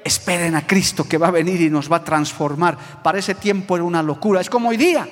Esperen 0.02 0.56
a 0.56 0.66
Cristo 0.66 1.04
que 1.04 1.16
va 1.16 1.28
a 1.28 1.30
venir 1.30 1.60
y 1.60 1.70
nos 1.70 1.90
va 1.90 1.98
a 1.98 2.04
transformar. 2.04 2.76
Para 3.04 3.20
ese 3.20 3.36
tiempo 3.36 3.76
era 3.76 3.84
una 3.84 4.02
locura. 4.02 4.40
Es 4.40 4.50
como 4.50 4.70
hoy 4.70 4.76
día. 4.76 5.08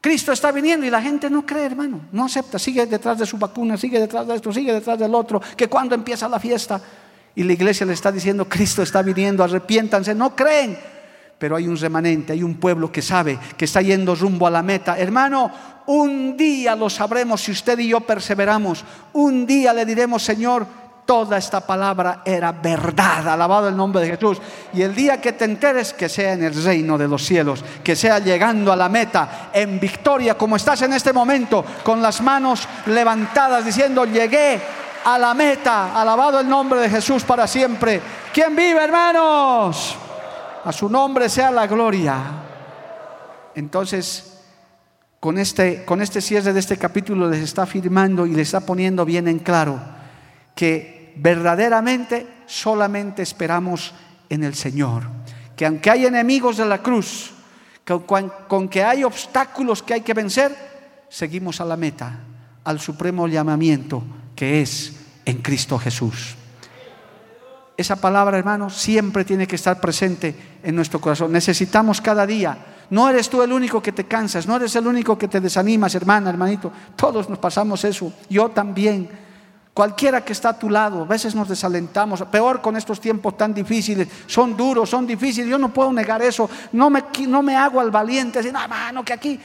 Cristo 0.00 0.30
está 0.30 0.52
viniendo 0.52 0.86
y 0.86 0.90
la 0.90 1.02
gente 1.02 1.28
no 1.28 1.44
cree, 1.44 1.66
hermano. 1.66 2.02
No 2.12 2.26
acepta. 2.26 2.60
Sigue 2.60 2.86
detrás 2.86 3.18
de 3.18 3.26
su 3.26 3.38
vacuna, 3.38 3.76
sigue 3.76 3.98
detrás 3.98 4.24
de 4.28 4.36
esto, 4.36 4.52
sigue 4.52 4.72
detrás 4.72 4.96
del 5.00 5.12
otro. 5.16 5.42
Que 5.56 5.66
cuando 5.66 5.96
empieza 5.96 6.28
la 6.28 6.38
fiesta. 6.38 6.80
Y 7.34 7.42
la 7.42 7.52
iglesia 7.52 7.84
le 7.84 7.94
está 7.94 8.12
diciendo, 8.12 8.48
Cristo 8.48 8.82
está 8.82 9.02
viniendo, 9.02 9.42
arrepiéntanse. 9.42 10.14
No 10.14 10.36
creen. 10.36 10.78
Pero 11.40 11.56
hay 11.56 11.66
un 11.66 11.76
remanente, 11.78 12.34
hay 12.34 12.42
un 12.42 12.56
pueblo 12.56 12.92
que 12.92 13.00
sabe 13.00 13.38
que 13.56 13.64
está 13.64 13.80
yendo 13.80 14.14
rumbo 14.14 14.46
a 14.46 14.50
la 14.50 14.62
meta. 14.62 14.98
Hermano, 14.98 15.50
un 15.86 16.36
día 16.36 16.76
lo 16.76 16.90
sabremos 16.90 17.40
si 17.40 17.50
usted 17.50 17.78
y 17.78 17.88
yo 17.88 18.00
perseveramos. 18.00 18.84
Un 19.14 19.46
día 19.46 19.72
le 19.72 19.86
diremos, 19.86 20.22
Señor, 20.22 20.66
toda 21.06 21.38
esta 21.38 21.62
palabra 21.62 22.20
era 22.26 22.52
verdad. 22.52 23.26
Alabado 23.26 23.70
el 23.70 23.76
nombre 23.76 24.02
de 24.02 24.10
Jesús. 24.18 24.36
Y 24.74 24.82
el 24.82 24.94
día 24.94 25.18
que 25.18 25.32
te 25.32 25.46
enteres, 25.46 25.94
que 25.94 26.10
sea 26.10 26.34
en 26.34 26.44
el 26.44 26.62
reino 26.62 26.98
de 26.98 27.08
los 27.08 27.24
cielos, 27.24 27.64
que 27.82 27.96
sea 27.96 28.18
llegando 28.18 28.70
a 28.70 28.76
la 28.76 28.90
meta 28.90 29.48
en 29.50 29.80
victoria, 29.80 30.36
como 30.36 30.56
estás 30.56 30.82
en 30.82 30.92
este 30.92 31.14
momento, 31.14 31.64
con 31.82 32.02
las 32.02 32.20
manos 32.20 32.68
levantadas, 32.84 33.64
diciendo, 33.64 34.04
llegué 34.04 34.60
a 35.06 35.18
la 35.18 35.32
meta. 35.32 35.98
Alabado 35.98 36.40
el 36.40 36.48
nombre 36.50 36.80
de 36.80 36.90
Jesús 36.90 37.24
para 37.24 37.46
siempre. 37.46 37.98
¿Quién 38.30 38.54
vive, 38.54 38.84
hermanos? 38.84 40.09
A 40.64 40.72
su 40.72 40.88
nombre 40.88 41.28
sea 41.28 41.50
la 41.50 41.66
gloria. 41.66 42.22
Entonces, 43.54 44.40
con 45.18 45.38
este, 45.38 45.84
con 45.84 46.02
este 46.02 46.20
cierre 46.20 46.52
de 46.52 46.60
este 46.60 46.76
capítulo 46.76 47.28
les 47.28 47.42
está 47.42 47.62
afirmando 47.62 48.26
y 48.26 48.30
les 48.30 48.48
está 48.48 48.60
poniendo 48.60 49.04
bien 49.04 49.28
en 49.28 49.38
claro 49.38 49.80
que 50.54 51.14
verdaderamente 51.16 52.26
solamente 52.46 53.22
esperamos 53.22 53.94
en 54.28 54.44
el 54.44 54.54
Señor. 54.54 55.04
Que 55.56 55.66
aunque 55.66 55.90
hay 55.90 56.06
enemigos 56.06 56.56
de 56.56 56.66
la 56.66 56.82
cruz, 56.82 57.32
con, 57.84 58.32
con 58.48 58.68
que 58.68 58.84
hay 58.84 59.04
obstáculos 59.04 59.82
que 59.82 59.94
hay 59.94 60.00
que 60.02 60.14
vencer, 60.14 60.56
seguimos 61.08 61.60
a 61.60 61.64
la 61.64 61.76
meta, 61.76 62.20
al 62.64 62.80
supremo 62.80 63.26
llamamiento 63.26 64.02
que 64.36 64.62
es 64.62 64.94
en 65.24 65.38
Cristo 65.42 65.78
Jesús. 65.78 66.36
Esa 67.80 67.96
palabra, 67.96 68.36
hermano, 68.36 68.68
siempre 68.68 69.24
tiene 69.24 69.46
que 69.46 69.56
estar 69.56 69.80
presente 69.80 70.34
en 70.62 70.76
nuestro 70.76 71.00
corazón. 71.00 71.32
Necesitamos 71.32 72.02
cada 72.02 72.26
día. 72.26 72.58
No 72.90 73.08
eres 73.08 73.30
tú 73.30 73.42
el 73.42 73.54
único 73.54 73.82
que 73.82 73.90
te 73.90 74.04
cansas, 74.04 74.46
no 74.46 74.56
eres 74.56 74.76
el 74.76 74.86
único 74.86 75.16
que 75.16 75.28
te 75.28 75.40
desanimas, 75.40 75.94
hermana, 75.94 76.28
hermanito. 76.28 76.70
Todos 76.94 77.30
nos 77.30 77.38
pasamos 77.38 77.82
eso. 77.84 78.12
Yo 78.28 78.50
también. 78.50 79.08
Cualquiera 79.72 80.24
que 80.24 80.32
está 80.32 80.48
a 80.48 80.58
tu 80.58 80.68
lado, 80.68 81.02
a 81.02 81.06
veces 81.06 81.32
nos 81.36 81.48
desalentamos, 81.48 82.22
peor 82.24 82.60
con 82.60 82.76
estos 82.76 83.00
tiempos 83.00 83.36
tan 83.36 83.54
difíciles, 83.54 84.08
son 84.26 84.56
duros, 84.56 84.90
son 84.90 85.06
difíciles, 85.06 85.48
yo 85.48 85.58
no 85.58 85.72
puedo 85.72 85.92
negar 85.92 86.20
eso, 86.22 86.50
no 86.72 86.90
me, 86.90 87.56
hago 87.56 87.80
al 87.80 87.92
valiente, 87.92 88.40
decir, 88.40 88.52
no, 88.52 88.60
hermano, 88.60 89.04
que 89.04 89.12
aquí 89.12 89.38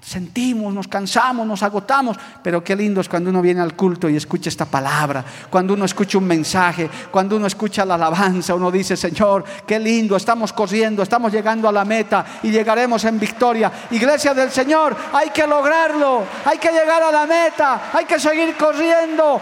sentimos, 0.00 0.72
nos 0.72 0.86
cansamos, 0.86 1.44
nos 1.44 1.64
agotamos, 1.64 2.16
pero 2.44 2.62
qué 2.62 2.76
lindo 2.76 3.00
es 3.00 3.08
cuando 3.08 3.30
uno 3.30 3.42
viene 3.42 3.60
al 3.60 3.74
culto 3.74 4.08
y 4.08 4.14
escucha 4.14 4.50
esta 4.50 4.66
palabra, 4.66 5.24
cuando 5.50 5.74
uno 5.74 5.84
escucha 5.84 6.16
un 6.16 6.28
mensaje, 6.28 6.88
cuando 7.10 7.36
uno 7.36 7.48
escucha 7.48 7.84
la 7.84 7.96
alabanza, 7.96 8.54
uno 8.54 8.70
dice, 8.70 8.96
Señor, 8.96 9.44
qué 9.66 9.80
lindo, 9.80 10.14
estamos 10.14 10.52
corriendo, 10.52 11.02
estamos 11.02 11.32
llegando 11.32 11.68
a 11.68 11.72
la 11.72 11.84
meta 11.84 12.24
y 12.44 12.52
llegaremos 12.52 13.04
en 13.04 13.18
victoria. 13.18 13.72
Iglesia 13.90 14.32
del 14.32 14.52
Señor, 14.52 14.96
hay 15.12 15.30
que 15.30 15.44
lograrlo, 15.44 16.22
hay 16.44 16.58
que 16.58 16.70
llegar 16.70 17.02
a 17.02 17.10
la 17.10 17.26
meta, 17.26 17.90
hay 17.92 18.04
que 18.04 18.20
seguir 18.20 18.56
corriendo, 18.56 19.40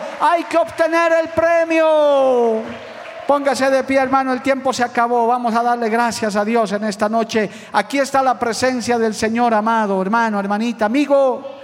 que 0.48 0.56
obtener 0.56 1.12
el 1.22 1.28
premio. 1.30 2.62
Póngase 3.26 3.70
de 3.70 3.84
pie, 3.84 3.98
hermano, 3.98 4.32
el 4.32 4.42
tiempo 4.42 4.72
se 4.72 4.82
acabó. 4.82 5.26
Vamos 5.26 5.54
a 5.54 5.62
darle 5.62 5.88
gracias 5.88 6.34
a 6.36 6.44
Dios 6.44 6.72
en 6.72 6.84
esta 6.84 7.08
noche. 7.08 7.48
Aquí 7.72 7.98
está 7.98 8.22
la 8.22 8.38
presencia 8.38 8.98
del 8.98 9.14
Señor 9.14 9.54
amado, 9.54 10.00
hermano, 10.02 10.40
hermanita, 10.40 10.86
amigo. 10.86 11.58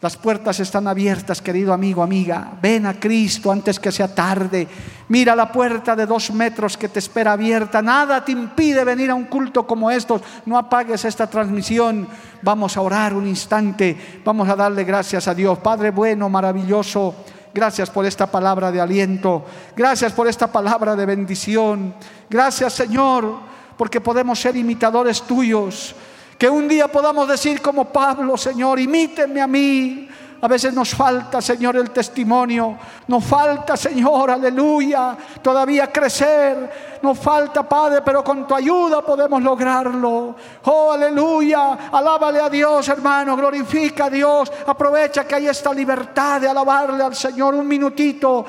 Las 0.00 0.16
puertas 0.16 0.60
están 0.60 0.86
abiertas, 0.86 1.42
querido 1.42 1.72
amigo, 1.72 2.04
amiga. 2.04 2.52
Ven 2.62 2.86
a 2.86 3.00
Cristo 3.00 3.50
antes 3.50 3.80
que 3.80 3.90
sea 3.90 4.14
tarde. 4.14 4.68
Mira 5.08 5.34
la 5.34 5.50
puerta 5.50 5.96
de 5.96 6.06
dos 6.06 6.30
metros 6.30 6.76
que 6.76 6.88
te 6.88 7.00
espera 7.00 7.32
abierta. 7.32 7.82
Nada 7.82 8.24
te 8.24 8.30
impide 8.30 8.84
venir 8.84 9.10
a 9.10 9.16
un 9.16 9.24
culto 9.24 9.66
como 9.66 9.90
estos. 9.90 10.22
No 10.46 10.56
apagues 10.56 11.04
esta 11.04 11.26
transmisión. 11.26 12.06
Vamos 12.42 12.76
a 12.76 12.80
orar 12.80 13.12
un 13.14 13.26
instante. 13.26 14.20
Vamos 14.24 14.48
a 14.48 14.54
darle 14.54 14.84
gracias 14.84 15.26
a 15.26 15.34
Dios. 15.34 15.58
Padre 15.58 15.90
bueno, 15.90 16.28
maravilloso. 16.28 17.14
Gracias 17.54 17.90
por 17.90 18.04
esta 18.04 18.26
palabra 18.26 18.70
de 18.70 18.80
aliento. 18.80 19.44
Gracias 19.76 20.12
por 20.12 20.28
esta 20.28 20.46
palabra 20.46 20.94
de 20.94 21.06
bendición. 21.06 21.94
Gracias 22.28 22.72
Señor, 22.74 23.36
porque 23.76 24.00
podemos 24.00 24.38
ser 24.38 24.56
imitadores 24.56 25.22
tuyos. 25.22 25.94
Que 26.38 26.48
un 26.48 26.68
día 26.68 26.86
podamos 26.86 27.28
decir 27.28 27.60
como 27.60 27.86
Pablo, 27.86 28.36
Señor, 28.36 28.78
imíteme 28.78 29.40
a 29.40 29.46
mí. 29.46 30.08
A 30.40 30.46
veces 30.46 30.72
nos 30.72 30.94
falta, 30.94 31.42
Señor, 31.42 31.76
el 31.76 31.90
testimonio. 31.90 32.78
Nos 33.08 33.24
falta, 33.24 33.76
Señor, 33.76 34.30
aleluya, 34.30 35.16
todavía 35.42 35.90
crecer. 35.92 36.98
Nos 37.02 37.18
falta, 37.18 37.68
Padre, 37.68 38.02
pero 38.04 38.22
con 38.22 38.46
tu 38.46 38.54
ayuda 38.54 39.02
podemos 39.02 39.42
lograrlo. 39.42 40.36
Oh, 40.64 40.92
aleluya. 40.92 41.90
Alábale 41.90 42.40
a 42.40 42.48
Dios, 42.48 42.88
hermano. 42.88 43.36
Glorifica 43.36 44.04
a 44.04 44.10
Dios. 44.10 44.52
Aprovecha 44.66 45.26
que 45.26 45.34
hay 45.34 45.48
esta 45.48 45.74
libertad 45.74 46.40
de 46.40 46.48
alabarle 46.48 47.02
al 47.02 47.16
Señor 47.16 47.54
un 47.54 47.66
minutito. 47.66 48.46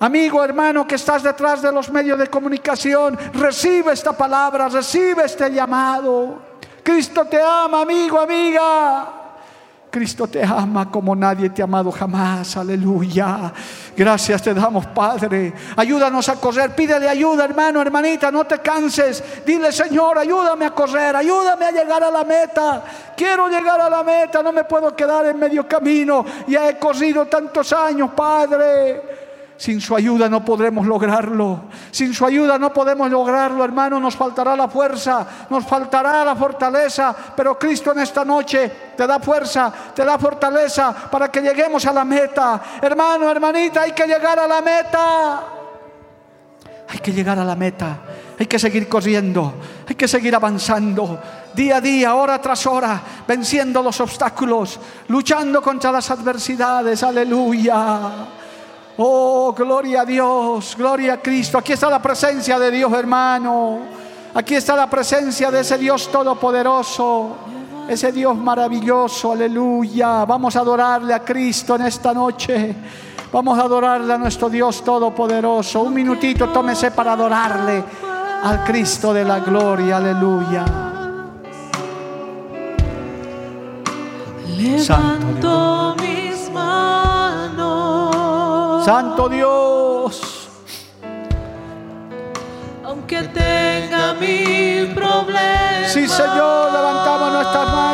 Amigo, 0.00 0.42
hermano, 0.42 0.84
que 0.84 0.96
estás 0.96 1.22
detrás 1.22 1.62
de 1.62 1.70
los 1.70 1.88
medios 1.88 2.18
de 2.18 2.26
comunicación, 2.26 3.16
recibe 3.34 3.92
esta 3.92 4.12
palabra, 4.12 4.68
recibe 4.68 5.24
este 5.24 5.48
llamado. 5.52 6.42
Cristo 6.82 7.24
te 7.26 7.40
ama, 7.40 7.82
amigo, 7.82 8.18
amiga. 8.18 9.21
Cristo 9.92 10.26
te 10.26 10.42
ama 10.42 10.90
como 10.90 11.14
nadie 11.14 11.50
te 11.50 11.60
ha 11.60 11.66
amado 11.66 11.92
jamás. 11.92 12.56
Aleluya. 12.56 13.52
Gracias 13.94 14.40
te 14.40 14.54
damos, 14.54 14.86
Padre. 14.86 15.52
Ayúdanos 15.76 16.30
a 16.30 16.36
correr. 16.36 16.74
Pídele 16.74 17.06
ayuda, 17.06 17.44
hermano, 17.44 17.82
hermanita. 17.82 18.30
No 18.30 18.44
te 18.44 18.60
canses. 18.60 19.22
Dile, 19.44 19.70
Señor, 19.70 20.16
ayúdame 20.16 20.64
a 20.64 20.70
correr. 20.70 21.14
Ayúdame 21.14 21.66
a 21.66 21.70
llegar 21.72 22.02
a 22.02 22.10
la 22.10 22.24
meta. 22.24 22.82
Quiero 23.14 23.48
llegar 23.48 23.82
a 23.82 23.90
la 23.90 24.02
meta. 24.02 24.42
No 24.42 24.50
me 24.50 24.64
puedo 24.64 24.96
quedar 24.96 25.26
en 25.26 25.38
medio 25.38 25.68
camino. 25.68 26.24
Ya 26.48 26.70
he 26.70 26.78
corrido 26.78 27.26
tantos 27.26 27.70
años, 27.74 28.12
Padre. 28.16 29.21
Sin 29.62 29.80
su 29.80 29.94
ayuda 29.94 30.28
no 30.28 30.44
podremos 30.44 30.88
lograrlo. 30.88 31.66
Sin 31.92 32.12
su 32.12 32.26
ayuda 32.26 32.58
no 32.58 32.72
podemos 32.72 33.08
lograrlo, 33.08 33.62
hermano. 33.62 34.00
Nos 34.00 34.16
faltará 34.16 34.56
la 34.56 34.66
fuerza, 34.66 35.24
nos 35.48 35.64
faltará 35.64 36.24
la 36.24 36.34
fortaleza. 36.34 37.14
Pero 37.36 37.56
Cristo 37.56 37.92
en 37.92 38.00
esta 38.00 38.24
noche 38.24 38.72
te 38.96 39.06
da 39.06 39.20
fuerza, 39.20 39.72
te 39.94 40.04
da 40.04 40.18
fortaleza 40.18 40.92
para 41.08 41.30
que 41.30 41.40
lleguemos 41.40 41.86
a 41.86 41.92
la 41.92 42.04
meta. 42.04 42.60
Hermano, 42.82 43.30
hermanita, 43.30 43.82
hay 43.82 43.92
que 43.92 44.04
llegar 44.04 44.36
a 44.36 44.48
la 44.48 44.60
meta. 44.60 45.42
Hay 46.88 46.98
que 46.98 47.12
llegar 47.12 47.38
a 47.38 47.44
la 47.44 47.54
meta. 47.54 48.00
Hay 48.40 48.46
que 48.46 48.58
seguir 48.58 48.88
corriendo. 48.88 49.54
Hay 49.88 49.94
que 49.94 50.08
seguir 50.08 50.34
avanzando. 50.34 51.20
Día 51.54 51.76
a 51.76 51.80
día, 51.80 52.16
hora 52.16 52.40
tras 52.40 52.66
hora, 52.66 53.00
venciendo 53.28 53.80
los 53.80 54.00
obstáculos, 54.00 54.80
luchando 55.06 55.62
contra 55.62 55.92
las 55.92 56.10
adversidades. 56.10 57.00
Aleluya. 57.04 58.41
Oh, 58.98 59.54
gloria 59.56 60.02
a 60.02 60.04
Dios, 60.04 60.74
gloria 60.76 61.14
a 61.14 61.16
Cristo. 61.18 61.58
Aquí 61.58 61.72
está 61.72 61.88
la 61.88 62.02
presencia 62.02 62.58
de 62.58 62.70
Dios, 62.70 62.92
hermano. 62.92 63.78
Aquí 64.34 64.54
está 64.54 64.76
la 64.76 64.88
presencia 64.88 65.50
de 65.50 65.60
ese 65.60 65.78
Dios 65.78 66.10
todopoderoso, 66.10 67.36
ese 67.88 68.12
Dios 68.12 68.36
maravilloso, 68.36 69.32
aleluya. 69.32 70.24
Vamos 70.24 70.56
a 70.56 70.60
adorarle 70.60 71.12
a 71.14 71.20
Cristo 71.20 71.76
en 71.76 71.82
esta 71.82 72.12
noche. 72.12 72.74
Vamos 73.32 73.58
a 73.58 73.62
adorarle 73.62 74.12
a 74.12 74.18
nuestro 74.18 74.50
Dios 74.50 74.82
todopoderoso. 74.84 75.82
Un 75.82 75.94
minutito, 75.94 76.48
tómese 76.50 76.90
para 76.90 77.12
adorarle 77.12 77.82
al 78.42 78.64
Cristo 78.64 79.12
de 79.14 79.24
la 79.24 79.40
gloria, 79.40 79.96
aleluya. 79.96 80.64
Santo. 84.78 86.01
Santo 88.84 89.28
Dios. 89.28 90.48
Aunque 92.84 93.22
tenga 93.22 94.14
mil 94.14 94.92
problemas. 94.92 95.92
Sí, 95.92 96.08
Señor, 96.08 96.72
levantamos 96.72 97.32
nuestras 97.32 97.72
manos. 97.72 97.91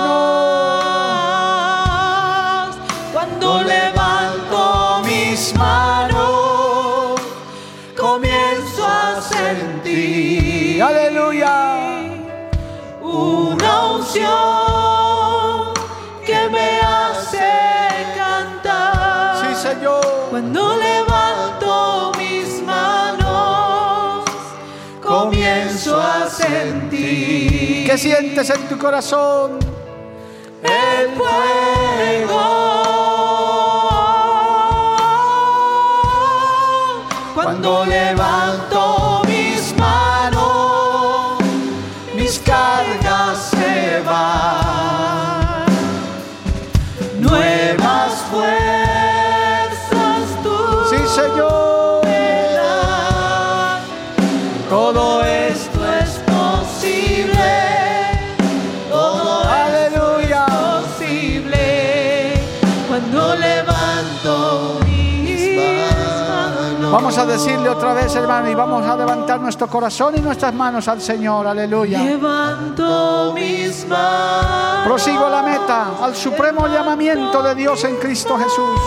¿Qué 27.88 27.96
sientes 27.96 28.50
en 28.50 28.68
tu 28.68 28.76
corazón? 28.76 29.58
el 30.62 31.08
fuego. 31.16 32.42
Cuando 37.32 37.86
levanto 37.86 38.77
decirle 67.38 67.68
otra 67.68 67.94
vez, 67.94 68.12
hermano, 68.16 68.50
y 68.50 68.54
vamos 68.54 68.84
a 68.84 68.96
levantar 68.96 69.40
nuestro 69.40 69.68
corazón 69.68 70.12
y 70.16 70.20
nuestras 70.20 70.52
manos 70.52 70.88
al 70.88 71.00
Señor. 71.00 71.46
Aleluya. 71.46 72.02
Levanto 72.02 73.32
mis 73.32 73.86
manos. 73.86 74.84
Prosigo 74.84 75.26
a 75.26 75.30
la 75.30 75.42
meta, 75.42 75.86
al 76.02 76.16
supremo 76.16 76.66
llamamiento 76.66 77.40
de 77.40 77.54
Dios 77.54 77.84
en 77.84 77.94
Cristo 77.96 78.36
Jesús. 78.36 78.80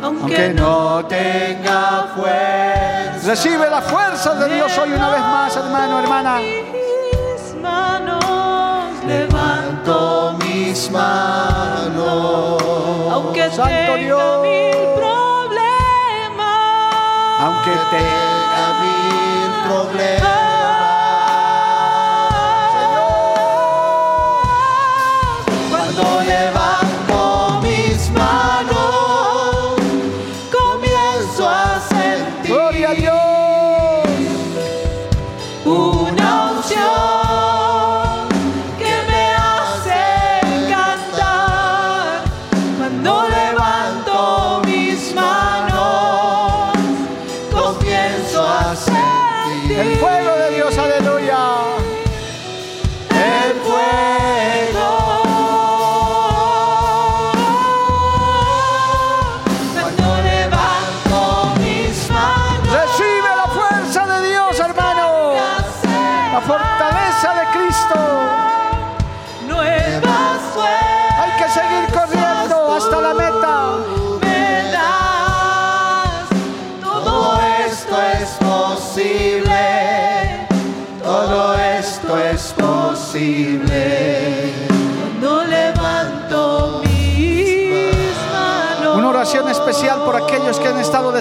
Aunque 0.00 0.54
no 0.54 1.04
tenga 1.06 2.12
fuerza. 2.14 3.26
Recibe 3.26 3.68
la 3.68 3.82
fuerza 3.82 4.34
de 4.34 4.54
Dios 4.54 4.78
hoy 4.78 4.92
una 4.92 5.10
vez 5.10 5.20
más, 5.20 5.56
hermano, 5.56 5.98
hermana. 5.98 6.38
Mis 6.38 7.60
manos 7.60 8.24
levanto 9.04 10.38
mis 10.38 10.88
manos. 10.90 12.62
Aunque 13.10 13.50
Santo 13.50 13.96
Dios. 13.96 15.31
Aunque 17.42 17.72
tenga 17.90 18.74
mil 18.80 19.50
problemas. 19.66 20.61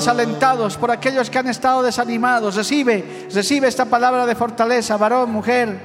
Desalentados, 0.01 0.77
por 0.77 0.89
aquellos 0.89 1.29
que 1.29 1.37
han 1.37 1.47
estado 1.47 1.83
desanimados. 1.83 2.55
Recibe, 2.55 3.27
recibe 3.31 3.67
esta 3.67 3.85
palabra 3.85 4.25
de 4.25 4.33
fortaleza, 4.33 4.97
varón, 4.97 5.31
mujer. 5.31 5.79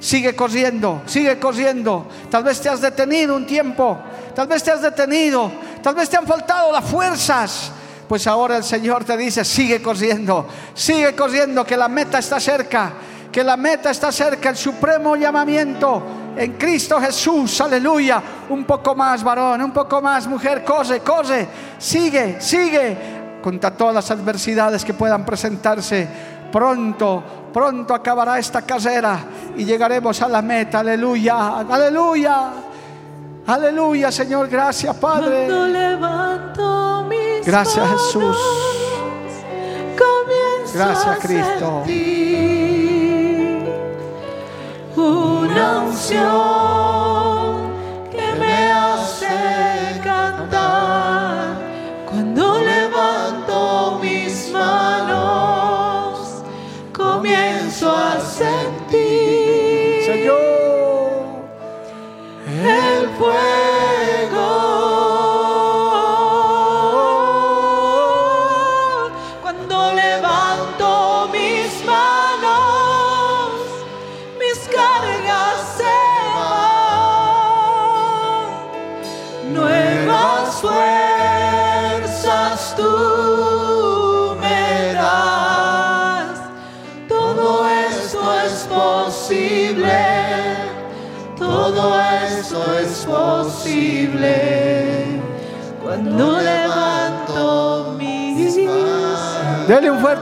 Sigue 0.00 0.34
corriendo, 0.34 1.02
sigue 1.04 1.38
corriendo. 1.38 2.06
Tal 2.30 2.44
vez 2.44 2.62
te 2.62 2.70
has 2.70 2.80
detenido 2.80 3.36
un 3.36 3.46
tiempo, 3.46 3.98
tal 4.34 4.46
vez 4.46 4.62
te 4.62 4.70
has 4.70 4.80
detenido, 4.80 5.52
tal 5.82 5.94
vez 5.94 6.08
te 6.08 6.16
han 6.16 6.26
faltado 6.26 6.72
las 6.72 6.84
fuerzas. 6.84 7.70
Pues 8.08 8.26
ahora 8.26 8.56
el 8.56 8.64
Señor 8.64 9.04
te 9.04 9.18
dice, 9.18 9.44
sigue 9.44 9.82
corriendo, 9.82 10.46
sigue 10.72 11.14
corriendo, 11.14 11.62
que 11.62 11.76
la 11.76 11.88
meta 11.88 12.20
está 12.20 12.40
cerca, 12.40 12.92
que 13.30 13.44
la 13.44 13.58
meta 13.58 13.90
está 13.90 14.10
cerca, 14.10 14.48
el 14.48 14.56
supremo 14.56 15.14
llamamiento 15.14 16.02
en 16.38 16.52
Cristo 16.52 17.00
Jesús, 17.00 17.60
aleluya. 17.60 18.22
Un 18.48 18.64
poco 18.64 18.94
más, 18.94 19.22
varón, 19.22 19.60
un 19.60 19.72
poco 19.72 20.00
más, 20.00 20.26
mujer, 20.26 20.64
corre, 20.64 21.00
corre, 21.00 21.48
sigue, 21.78 22.40
sigue, 22.40 23.17
contra 23.42 23.70
todas 23.70 23.94
las 23.94 24.10
adversidades 24.10 24.84
que 24.84 24.94
puedan 24.94 25.24
presentarse. 25.24 26.08
Pronto, 26.50 27.22
pronto 27.52 27.94
acabará 27.94 28.38
esta 28.38 28.62
carrera 28.62 29.18
y 29.56 29.64
llegaremos 29.64 30.20
a 30.22 30.28
la 30.28 30.42
meta, 30.42 30.80
aleluya, 30.80 31.60
aleluya. 31.60 32.52
Aleluya, 33.48 34.12
Señor, 34.12 34.46
gracias, 34.46 34.94
Padre. 34.96 35.48
Gracias, 37.46 37.90
Jesús. 37.92 38.36
Comienzo 39.96 40.74
Gracias, 40.74 41.18
Cristo. 41.20 41.84
Una 44.96 45.78
unción 45.80 46.77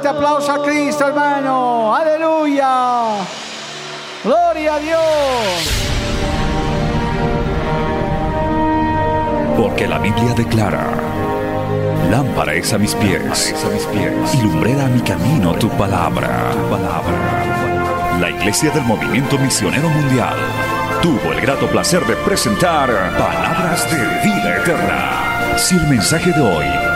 fuerte 0.07 0.09
aplauso 0.09 0.52
a 0.52 0.62
Cristo, 0.62 1.07
hermano. 1.07 1.94
Aleluya. 1.94 3.24
Gloria 4.22 4.74
a 4.74 4.78
Dios. 4.78 5.02
Porque 9.57 9.86
la 9.86 9.98
Biblia 9.98 10.34
declara, 10.34 10.86
lámpara 12.11 12.54
es 12.54 12.72
a 12.72 12.78
mis 12.78 12.94
pies, 12.94 13.54
a 13.64 13.68
mis 13.70 13.84
pies 13.86 14.34
y 14.34 14.42
lumbrera 14.42 14.84
a 14.84 14.88
mi 14.88 15.00
camino 15.00 15.54
tu 15.54 15.68
palabra. 15.70 16.50
Tu 16.52 16.70
palabra. 16.70 18.18
La 18.20 18.30
Iglesia 18.30 18.70
del 18.70 18.84
Movimiento 18.84 19.38
Misionero 19.38 19.88
Mundial 19.88 20.36
tuvo 21.02 21.32
el 21.32 21.40
grato 21.40 21.66
placer 21.68 22.04
de 22.07 22.16
presentar 22.16 22.88
Palabras 23.18 23.90
de 23.90 24.28
Vida 24.28 24.57
Eterna. 24.59 25.59
Si 25.59 25.76
el 25.76 25.86
mensaje 25.88 26.32
de 26.32 26.40
hoy 26.40 26.95